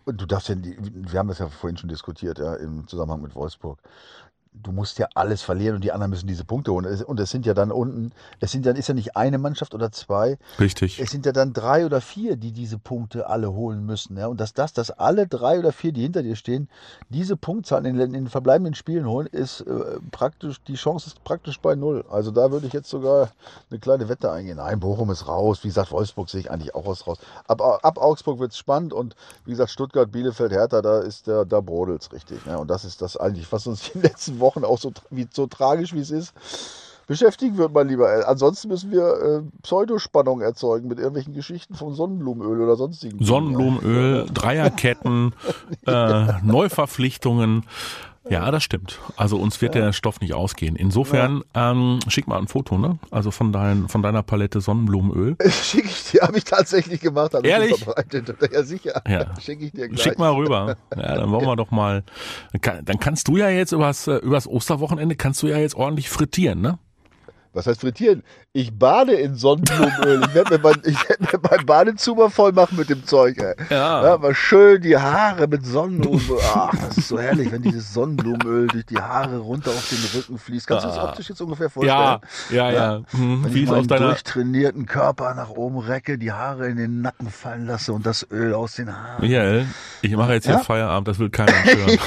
und 0.05 0.19
du 0.19 0.25
darfst 0.25 0.49
ja, 0.49 0.55
wir 0.57 1.19
haben 1.19 1.29
das 1.29 1.39
ja 1.39 1.47
vorhin 1.47 1.77
schon 1.77 1.89
diskutiert, 1.89 2.37
ja, 2.39 2.55
im 2.55 2.87
Zusammenhang 2.87 3.21
mit 3.21 3.35
Wolfsburg. 3.35 3.79
Du 4.55 4.71
musst 4.71 4.97
ja 4.99 5.07
alles 5.15 5.41
verlieren 5.41 5.75
und 5.75 5.83
die 5.83 5.91
anderen 5.91 6.11
müssen 6.11 6.27
diese 6.27 6.45
Punkte 6.45 6.71
holen. 6.71 6.85
Es- 6.85 7.01
Und 7.03 7.19
es 7.19 7.31
sind 7.31 7.45
ja 7.45 7.53
dann 7.53 7.71
unten, 7.71 8.11
es 8.39 8.51
sind 8.51 8.65
dann, 8.65 8.75
ist 8.75 8.87
ja 8.87 8.93
nicht 8.93 9.17
eine 9.17 9.37
Mannschaft 9.37 9.73
oder 9.73 9.91
zwei, 9.91 10.37
Richtig. 10.59 10.99
es 10.99 11.09
sind 11.11 11.25
ja 11.25 11.31
dann 11.31 11.53
drei 11.53 11.85
oder 11.85 11.99
vier, 12.01 12.37
die 12.37 12.51
diese 12.51 12.77
Punkte 12.77 13.27
alle 13.27 13.51
holen 13.51 13.85
müssen. 13.85 14.15
Ja? 14.17 14.27
Und 14.27 14.39
dass 14.39 14.53
das, 14.53 14.71
dass 14.71 14.91
alle 14.91 15.27
drei 15.27 15.59
oder 15.59 15.71
vier, 15.73 15.91
die 15.91 16.03
hinter 16.03 16.23
dir 16.23 16.35
stehen, 16.35 16.69
diese 17.09 17.35
Punktzahlen 17.35 17.85
in, 17.85 17.97
den- 17.97 18.07
in 18.13 18.25
den 18.25 18.29
verbleibenden 18.29 18.73
Spielen 18.75 19.05
holen, 19.07 19.27
ist 19.27 19.61
äh, 19.61 19.99
praktisch, 20.11 20.61
die 20.63 20.75
Chance 20.75 21.07
ist 21.07 21.23
praktisch 21.23 21.59
bei 21.59 21.75
null. 21.75 22.05
Also 22.09 22.31
da 22.31 22.51
würde 22.51 22.67
ich 22.67 22.73
jetzt 22.73 22.89
sogar 22.89 23.31
eine 23.69 23.79
kleine 23.79 24.07
Wette 24.07 24.31
eingehen. 24.31 24.57
Nein, 24.57 24.79
Bochum 24.79 25.09
ist 25.11 25.27
raus. 25.27 25.59
Wie 25.63 25.67
gesagt, 25.69 25.91
Wolfsburg 25.91 26.29
sehe 26.29 26.39
ich 26.41 26.51
eigentlich 26.51 26.75
auch 26.75 26.85
aus 26.85 27.05
raus. 27.07 27.17
Ab, 27.47 27.59
ab 27.61 27.97
Augsburg 27.97 28.39
wird 28.39 28.51
es 28.51 28.57
spannend 28.57 28.93
und 28.93 29.15
wie 29.45 29.51
gesagt, 29.51 29.71
Stuttgart, 29.71 30.11
Bielefeld, 30.11 30.51
Hertha, 30.51 30.81
da 30.81 30.99
ist 30.99 31.27
der, 31.27 31.43
da 31.43 31.59
brodelt's 31.59 32.11
richtig. 32.13 32.45
Ne? 32.45 32.57
Und 32.57 32.69
das 32.69 32.85
ist 32.85 33.01
das 33.01 33.17
eigentlich, 33.17 33.51
was 33.51 33.67
uns 33.67 33.81
die 33.93 33.99
letzten 33.99 34.39
Wochen 34.39 34.42
auch 34.63 34.77
so, 34.77 34.91
wie, 35.09 35.27
so 35.31 35.47
tragisch 35.47 35.93
wie 35.93 35.99
es 35.99 36.11
ist, 36.11 36.33
beschäftigen 37.07 37.57
wird, 37.57 37.73
mein 37.73 37.87
Lieber. 37.87 38.27
Ansonsten 38.27 38.69
müssen 38.69 38.91
wir 38.91 39.03
äh, 39.03 39.41
Pseudospannung 39.61 40.41
erzeugen 40.41 40.87
mit 40.87 40.97
irgendwelchen 40.99 41.33
Geschichten 41.33 41.75
vom 41.75 41.93
Sonnenblumenöl 41.93 42.61
oder 42.61 42.75
sonstigen. 42.75 43.23
Sonnenblumenöl, 43.23 44.25
Dreierketten, 44.33 45.33
äh, 45.87 46.41
Neuverpflichtungen. 46.43 47.65
Ja, 48.29 48.49
das 48.51 48.63
stimmt. 48.63 48.99
Also 49.17 49.37
uns 49.37 49.61
wird 49.61 49.75
der 49.75 49.91
Stoff 49.91 50.21
nicht 50.21 50.33
ausgehen. 50.33 50.75
Insofern 50.75 51.43
ähm, 51.53 51.99
schick 52.07 52.27
mal 52.27 52.37
ein 52.37 52.47
Foto, 52.47 52.77
ne? 52.77 52.97
Also 53.11 53.31
von, 53.31 53.51
dein, 53.51 53.89
von 53.89 54.01
deiner 54.01 54.23
Palette 54.23 54.61
Sonnenblumenöl. 54.61 55.35
Schicke 55.49 55.87
ich 55.87 56.11
dir, 56.11 56.21
habe 56.21 56.37
ich 56.37 56.45
tatsächlich 56.45 57.01
gemacht. 57.01 57.33
hab 57.33 57.43
ich 57.43 57.51
Ehrlich? 57.51 57.85
Ja, 58.51 58.63
sicher. 58.63 59.01
Ja. 59.07 59.39
Schicke 59.39 59.65
ich 59.65 59.71
dir 59.71 59.89
gleich. 59.89 60.01
Schick 60.01 60.19
mal 60.19 60.33
rüber. 60.33 60.77
Ja, 60.95 61.15
dann 61.15 61.31
wollen 61.31 61.45
wir 61.45 61.55
doch 61.57 61.71
mal. 61.71 62.03
Dann 62.61 62.99
kannst 62.99 63.27
du 63.27 63.37
ja 63.37 63.49
jetzt 63.49 63.73
übers, 63.73 64.07
äh, 64.07 64.15
übers 64.17 64.47
Osterwochenende 64.47 65.15
kannst 65.15 65.43
du 65.43 65.47
ja 65.47 65.57
jetzt 65.57 65.75
ordentlich 65.75 66.09
frittieren, 66.09 66.61
ne? 66.61 66.79
Was 67.53 67.67
heißt 67.67 67.81
frittieren? 67.81 68.23
Ich 68.51 68.77
bade 68.77 69.13
in 69.13 69.35
Sonnenblumenöl. 69.35 70.21
Ich 70.27 70.33
werde 70.33 70.57
mir, 70.57 70.63
mein, 70.63 70.75
werd 70.83 71.21
mir 71.21 71.39
mein 71.51 71.65
Badezimmer 71.67 72.31
voll 72.31 72.51
machen 72.51 72.77
mit 72.77 72.89
dem 72.89 73.05
Zeug. 73.05 73.37
Ey. 73.37 73.53
Ja. 73.69 74.03
Ja, 74.03 74.17
mal 74.17 74.33
schön 74.33 74.81
die 74.81 74.97
Haare 74.97 75.47
mit 75.47 75.63
Sonnenblumenöl. 75.65 76.39
Ach, 76.55 76.71
das 76.87 76.97
ist 76.97 77.07
so 77.09 77.19
herrlich, 77.19 77.51
wenn 77.51 77.61
dieses 77.61 77.93
Sonnenblumenöl 77.93 78.67
durch 78.67 78.85
die 78.87 78.97
Haare 78.97 79.37
runter 79.37 79.69
auf 79.69 79.87
den 79.89 79.99
Rücken 80.19 80.37
fließt. 80.39 80.65
Kannst 80.65 80.85
du 80.85 80.89
das 80.89 80.97
Ah. 80.97 81.09
optisch 81.09 81.29
jetzt 81.29 81.41
ungefähr 81.41 81.69
vorstellen? 81.69 81.95
Ja, 81.95 82.21
ja, 82.49 82.71
ja. 82.71 83.01
Hm, 83.11 83.43
Wenn 83.43 83.53
Wie 83.53 83.63
ich 83.63 83.69
meinen 83.69 83.87
deiner. 83.87 84.07
durchtrainierten 84.07 84.87
Körper 84.87 85.35
nach 85.35 85.49
oben 85.51 85.77
recke, 85.77 86.17
die 86.17 86.31
Haare 86.31 86.67
in 86.69 86.77
den 86.77 87.01
Nacken 87.01 87.29
fallen 87.29 87.67
lasse 87.67 87.93
und 87.93 88.05
das 88.07 88.25
Öl 88.31 88.53
aus 88.55 88.75
den 88.75 88.91
Haaren. 88.91 89.21
Michael, 89.21 89.67
ich 90.01 90.15
mache 90.15 90.33
jetzt 90.33 90.45
hier 90.45 90.55
Ja? 90.55 90.59
Feierabend, 90.59 91.07
das 91.07 91.19
will 91.19 91.29
keiner 91.29 91.51
hören. 91.63 91.99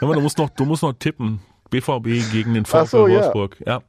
Hör 0.00 0.08
mal, 0.08 0.14
du 0.14 0.20
musst 0.20 0.38
noch, 0.38 0.50
du 0.50 0.64
musst 0.64 0.82
noch 0.82 0.94
tippen. 0.94 1.40
BVB 1.72 2.30
gegen 2.30 2.54
den 2.54 2.64
VfL 2.64 2.86
so, 2.86 3.06
ja. 3.08 3.16
Wolfsburg. 3.16 3.56
Ja. 3.66 3.82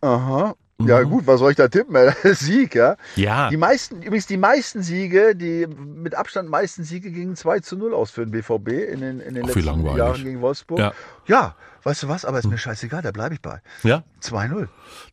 Aha. 0.00 0.54
Ja 0.82 1.02
gut, 1.02 1.26
was 1.26 1.38
soll 1.38 1.52
ich 1.52 1.56
da 1.56 1.68
tippen? 1.68 1.96
Sieg, 2.34 2.74
ja. 2.74 2.96
Ja. 3.16 3.48
Die 3.48 3.56
meisten, 3.56 4.02
übrigens 4.02 4.26
die 4.26 4.36
meisten 4.36 4.82
Siege, 4.82 5.34
die 5.34 5.66
mit 5.66 6.14
Abstand 6.14 6.50
meisten 6.50 6.84
Siege 6.84 7.10
gingen 7.10 7.36
2 7.36 7.60
zu 7.60 7.76
0 7.76 7.94
aus 7.94 8.10
für 8.10 8.26
den 8.26 8.32
BVB 8.32 8.68
in 8.92 9.00
den, 9.00 9.20
in 9.20 9.34
den 9.34 9.44
Ach, 9.44 9.54
letzten. 9.54 9.96
Jahren 9.96 10.24
gegen 10.24 10.40
Wolfsburg. 10.40 10.80
Ja. 10.80 10.92
ja, 11.26 11.54
weißt 11.84 12.02
du 12.02 12.08
was, 12.08 12.24
aber 12.24 12.40
ist 12.40 12.48
mir 12.48 12.58
scheißegal, 12.58 13.02
da 13.02 13.12
bleibe 13.12 13.34
ich 13.34 13.40
bei. 13.40 13.62
Ja. 13.84 14.02
2-0. 14.20 14.68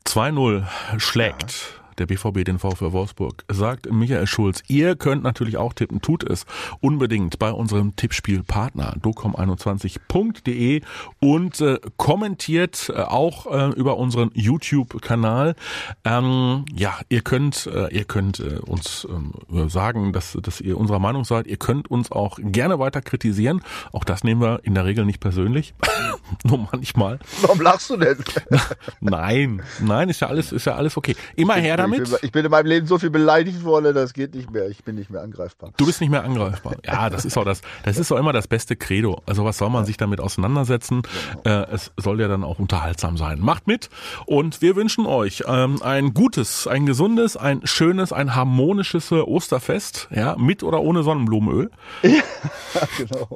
2-0 0.05 0.65
schlägt 0.97 1.80
der 2.01 2.07
BVB 2.07 2.43
den 2.43 2.57
VfL 2.57 2.93
Wolfsburg, 2.93 3.45
sagt 3.47 3.91
Michael 3.91 4.25
Schulz. 4.25 4.63
Ihr 4.67 4.95
könnt 4.95 5.21
natürlich 5.21 5.57
auch 5.57 5.73
tippen, 5.73 6.01
tut 6.01 6.23
es 6.27 6.47
unbedingt 6.79 7.37
bei 7.37 7.51
unserem 7.51 7.95
Tippspielpartner 7.95 8.95
docom21.de 8.99 10.81
und 11.19 11.61
äh, 11.61 11.79
kommentiert 11.97 12.91
äh, 12.91 13.01
auch 13.01 13.45
äh, 13.45 13.69
über 13.75 13.97
unseren 13.97 14.31
YouTube-Kanal. 14.33 15.55
Ähm, 16.03 16.65
ja, 16.75 16.97
ihr 17.09 17.21
könnt, 17.21 17.67
äh, 17.67 17.93
ihr 17.95 18.05
könnt 18.05 18.39
äh, 18.39 18.57
uns 18.57 19.07
ähm, 19.07 19.69
sagen, 19.69 20.11
dass, 20.11 20.35
dass 20.41 20.59
ihr 20.59 20.79
unserer 20.79 20.99
Meinung 20.99 21.23
seid. 21.23 21.45
Ihr 21.45 21.57
könnt 21.57 21.91
uns 21.91 22.11
auch 22.11 22.39
gerne 22.41 22.79
weiter 22.79 23.03
kritisieren. 23.03 23.61
Auch 23.91 24.05
das 24.05 24.23
nehmen 24.23 24.41
wir 24.41 24.61
in 24.63 24.73
der 24.73 24.85
Regel 24.85 25.05
nicht 25.05 25.19
persönlich, 25.19 25.75
nur 26.43 26.67
manchmal. 26.71 27.19
Warum 27.41 27.61
lachst 27.61 27.91
du 27.91 27.97
denn? 27.97 28.17
Nein, 29.01 29.61
nein, 29.79 30.09
ist 30.09 30.21
ja 30.21 30.27
alles, 30.27 30.51
ist 30.51 30.65
ja 30.65 30.75
alles 30.75 30.97
okay. 30.97 31.15
Immer 31.35 31.55
her 31.55 31.77
damit. 31.77 31.90
Ich 31.93 32.03
bin, 32.03 32.17
ich 32.21 32.31
bin 32.31 32.45
in 32.45 32.51
meinem 32.51 32.65
Leben 32.65 32.87
so 32.87 32.97
viel 32.97 33.09
beleidigt 33.09 33.63
worden, 33.63 33.93
das 33.93 34.13
geht 34.13 34.35
nicht 34.35 34.51
mehr. 34.51 34.69
Ich 34.69 34.83
bin 34.83 34.95
nicht 34.95 35.09
mehr 35.09 35.21
angreifbar. 35.21 35.71
Du 35.77 35.85
bist 35.85 36.01
nicht 36.01 36.09
mehr 36.09 36.23
angreifbar. 36.23 36.75
Ja, 36.85 37.09
das 37.09 37.25
ist 37.25 37.37
auch 37.37 37.45
das, 37.45 37.61
das 37.83 37.97
ist 37.97 38.11
auch 38.11 38.17
immer 38.17 38.33
das 38.33 38.47
beste 38.47 38.75
Credo. 38.75 39.21
Also 39.25 39.45
was 39.45 39.57
soll 39.57 39.69
man 39.69 39.85
sich 39.85 39.97
damit 39.97 40.19
auseinandersetzen? 40.19 41.01
Äh, 41.43 41.65
es 41.71 41.91
soll 41.97 42.19
ja 42.21 42.27
dann 42.27 42.43
auch 42.43 42.59
unterhaltsam 42.59 43.17
sein. 43.17 43.39
Macht 43.39 43.67
mit 43.67 43.89
und 44.25 44.61
wir 44.61 44.75
wünschen 44.75 45.05
euch 45.05 45.43
ähm, 45.47 45.81
ein 45.81 46.13
gutes, 46.13 46.67
ein 46.67 46.85
gesundes, 46.85 47.37
ein 47.37 47.61
schönes, 47.65 48.13
ein 48.13 48.35
harmonisches 48.35 49.11
Osterfest, 49.11 50.07
ja, 50.11 50.35
mit 50.37 50.63
oder 50.63 50.81
ohne 50.81 51.03
Sonnenblumenöl. 51.03 51.71
genau. 52.01 53.27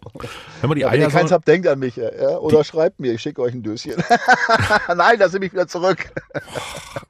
Wenn 0.61 0.71
die 0.75 0.81
Ja, 0.81 0.91
wenn 0.91 1.01
ihr 1.01 1.07
keins 1.07 1.31
habt, 1.31 1.47
denkt 1.47 1.67
an 1.67 1.79
mich. 1.79 1.95
Ja? 1.95 2.37
Oder 2.37 2.63
schreibt 2.63 2.99
mir, 2.99 3.13
ich 3.13 3.21
schicke 3.21 3.41
euch 3.41 3.53
ein 3.53 3.63
Döschen. 3.63 3.95
Nein, 4.95 5.19
das 5.19 5.33
nehme 5.33 5.45
ich 5.45 5.53
wieder 5.53 5.67
zurück. 5.67 6.11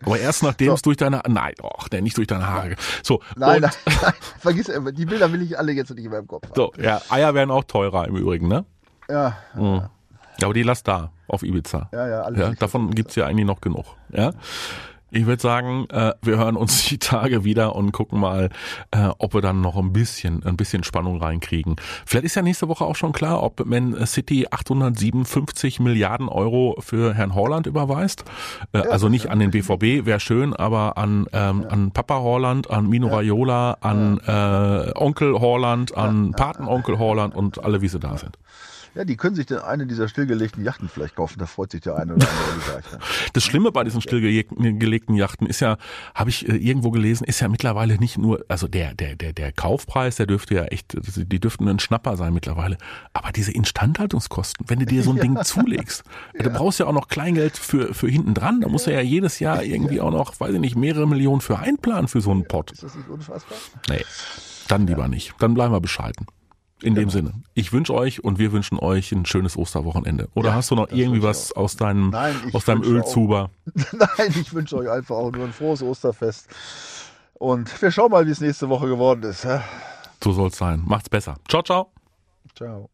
aber 0.05 0.19
erst 0.19 0.43
nachdem 0.43 0.73
es 0.73 0.81
durch 0.81 0.97
deine, 0.97 1.24
nein, 1.27 1.53
doch, 1.57 1.87
der 1.87 2.01
nicht 2.01 2.17
durch 2.17 2.27
deine 2.27 2.47
Haare. 2.47 2.75
So, 3.03 3.21
Nein, 3.35 3.61
nein, 3.61 3.71
nein, 4.01 4.13
vergiss, 4.39 4.71
die 4.93 5.05
Bilder 5.05 5.31
will 5.31 5.41
ich 5.41 5.57
alle 5.57 5.71
jetzt 5.73 5.89
nicht 5.93 6.05
in 6.05 6.11
meinem 6.11 6.27
Kopf 6.27 6.43
haben. 6.43 6.53
so, 6.55 6.71
ja, 6.81 7.01
Eier 7.09 7.33
werden 7.33 7.51
auch 7.51 7.63
teurer 7.63 8.07
im 8.07 8.15
Übrigen, 8.15 8.47
ne? 8.47 8.65
Ja, 9.09 9.37
Mhm. 9.55 9.83
Aber 10.43 10.53
die 10.53 10.63
lass 10.63 10.83
da 10.83 11.11
auf 11.27 11.43
Ibiza. 11.43 11.89
ja, 11.93 12.07
ja, 12.07 12.21
alles 12.23 12.39
Ja, 12.41 12.51
davon 12.55 12.91
gibt's 12.93 13.15
ja 13.15 13.25
eigentlich 13.25 13.45
noch 13.45 13.61
genug. 13.61 13.85
Ja. 14.09 14.31
Ich 15.15 15.25
würde 15.27 15.41
sagen, 15.41 15.87
äh, 15.91 16.13
wir 16.21 16.37
hören 16.37 16.57
uns 16.57 16.83
die 16.89 16.97
Tage 16.97 17.45
wieder 17.45 17.73
und 17.73 17.93
gucken 17.93 18.19
mal, 18.19 18.49
äh, 18.91 19.07
ob 19.17 19.33
wir 19.33 19.39
dann 19.39 19.61
noch 19.61 19.77
ein 19.77 19.93
bisschen, 19.93 20.43
ein 20.43 20.57
bisschen 20.57 20.83
Spannung 20.83 21.21
reinkriegen. 21.21 21.77
Vielleicht 22.05 22.25
ist 22.25 22.35
ja 22.35 22.41
nächste 22.41 22.67
Woche 22.67 22.83
auch 22.83 22.97
schon 22.97 23.13
klar, 23.13 23.41
ob 23.41 23.65
Man 23.65 24.05
City 24.05 24.47
857 24.51 25.79
Milliarden 25.79 26.27
Euro 26.27 26.75
für 26.81 27.13
Herrn 27.13 27.33
Horland 27.33 27.65
überweist. 27.65 28.25
Äh, 28.73 28.79
also 28.79 29.07
nicht 29.07 29.29
an 29.29 29.39
den 29.39 29.51
BVB, 29.51 30.05
wäre 30.05 30.19
schön, 30.19 30.53
aber 30.53 30.97
an, 30.97 31.27
ähm, 31.31 31.65
an 31.69 31.91
Papa 31.91 32.19
Horland, 32.19 32.69
an 32.69 32.89
Mino 32.89 33.07
Raiola, 33.07 33.77
an 33.79 34.19
äh, 34.19 34.91
Onkel 34.95 35.39
Horland, 35.39 35.95
an 35.95 36.31
Patenonkel 36.31 36.99
Horland 36.99 37.33
und 37.33 37.63
alle, 37.63 37.81
wie 37.81 37.87
sie 37.87 37.99
da 37.99 38.17
sind. 38.17 38.37
Ja, 38.95 39.03
die 39.03 39.17
können 39.17 39.35
sich 39.35 39.45
dann 39.45 39.59
eine 39.59 39.85
dieser 39.85 40.07
stillgelegten 40.07 40.63
Yachten 40.63 40.87
vielleicht 40.87 41.15
kaufen. 41.15 41.37
Da 41.37 41.45
freut 41.45 41.71
sich 41.71 41.81
der 41.81 41.97
eine 41.97 42.15
oder 42.15 42.27
andere. 42.27 42.81
Ja. 42.91 42.99
Das 43.33 43.43
Schlimme 43.43 43.71
bei 43.73 43.83
diesen 43.83 44.01
stillgelegten 44.01 45.15
Yachten 45.15 45.47
ist 45.47 45.59
ja, 45.59 45.77
habe 46.13 46.29
ich 46.29 46.47
äh, 46.47 46.55
irgendwo 46.55 46.91
gelesen, 46.91 47.25
ist 47.25 47.41
ja 47.41 47.49
mittlerweile 47.49 47.97
nicht 47.97 48.17
nur, 48.17 48.45
also 48.47 48.69
der, 48.69 48.95
der, 48.95 49.17
der, 49.17 49.33
der 49.33 49.51
Kaufpreis, 49.51 50.15
der 50.15 50.27
dürfte 50.27 50.55
ja 50.55 50.63
echt, 50.65 50.95
die 51.17 51.39
dürften 51.39 51.67
ein 51.67 51.79
Schnapper 51.79 52.15
sein 52.15 52.33
mittlerweile. 52.33 52.77
Aber 53.11 53.33
diese 53.33 53.51
Instandhaltungskosten, 53.51 54.65
wenn 54.69 54.79
du 54.79 54.85
dir 54.85 55.03
so 55.03 55.11
ein 55.11 55.17
Ding 55.21 55.37
zulegst, 55.43 56.03
du 56.39 56.49
brauchst 56.49 56.79
ja 56.79 56.85
auch 56.85 56.93
noch 56.93 57.09
Kleingeld 57.09 57.57
für, 57.57 57.93
für 57.93 58.07
hinten 58.07 58.33
dran, 58.33 58.61
da 58.61 58.69
musst 58.69 58.87
du 58.87 58.93
ja 58.93 59.01
jedes 59.01 59.39
Jahr 59.39 59.61
irgendwie 59.61 59.99
auch 59.99 60.11
noch, 60.11 60.39
weiß 60.39 60.53
ich 60.53 60.59
nicht, 60.61 60.77
mehrere 60.77 61.07
Millionen 61.07 61.41
für 61.41 61.59
einplanen 61.59 62.07
für 62.07 62.21
so 62.21 62.31
einen 62.31 62.47
Pott. 62.47 62.71
Ist 62.71 62.83
das 62.83 62.95
nicht 62.95 63.09
unfassbar? 63.09 63.57
Nee, 63.89 64.05
dann 64.69 64.87
lieber 64.87 65.09
nicht. 65.09 65.33
Dann 65.39 65.53
bleiben 65.53 65.73
wir 65.73 65.81
bescheiden. 65.81 66.27
In 66.81 66.93
dem 66.93 67.09
Sinne, 67.09 67.33
ich 67.53 67.71
wünsche 67.71 67.93
euch 67.93 68.23
und 68.23 68.37
wir 68.37 68.51
wünschen 68.51 68.77
euch 68.79 69.11
ein 69.13 69.25
schönes 69.25 69.55
Osterwochenende. 69.57 70.27
Oder 70.33 70.49
Ja, 70.49 70.55
hast 70.55 70.71
du 70.71 70.75
noch 70.75 70.89
irgendwie 70.91 71.23
was 71.23 71.51
aus 71.53 71.77
deinem, 71.77 72.09
Nein, 72.09 72.35
aus 72.53 72.65
deinem 72.65 72.83
wünsche 72.83 73.01
auch- 73.01 73.07
Ölzuber? 73.07 73.49
Nein, 73.93 74.35
ich 74.41 74.53
wünsche 74.53 74.75
euch 74.77 74.89
einfach 74.89 75.15
auch 75.15 75.31
nur 75.31 75.45
ein 75.45 75.53
frohes 75.53 75.81
Osterfest. 75.81 76.47
Und 77.35 77.81
wir 77.81 77.91
schauen 77.91 78.11
mal, 78.11 78.25
wie 78.27 78.31
es 78.31 78.41
nächste 78.41 78.67
Woche 78.69 78.87
geworden 78.87 79.23
ist. 79.23 79.45
ja? 79.45 79.63
So 80.23 80.31
soll's 80.33 80.57
sein. 80.57 80.81
Macht's 80.85 81.09
besser. 81.09 81.35
Ciao, 81.47 81.61
ciao. 81.63 81.91
Ciao. 82.55 82.89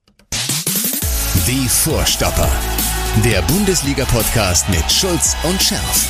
Die 1.47 1.67
Vorstopper. 1.67 2.49
Der 3.25 3.41
Bundesliga-Podcast 3.43 4.69
mit 4.69 4.89
Schulz 4.91 5.35
und 5.43 5.61
Scherf. 5.61 6.07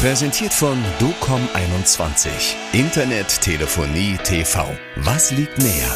Präsentiert 0.00 0.52
von 0.54 0.78
DOCOM21. 1.00 2.28
Internet, 2.72 3.40
Telefonie, 3.42 4.16
TV. 4.24 4.64
Was 4.96 5.30
liegt 5.32 5.58
näher? 5.58 5.94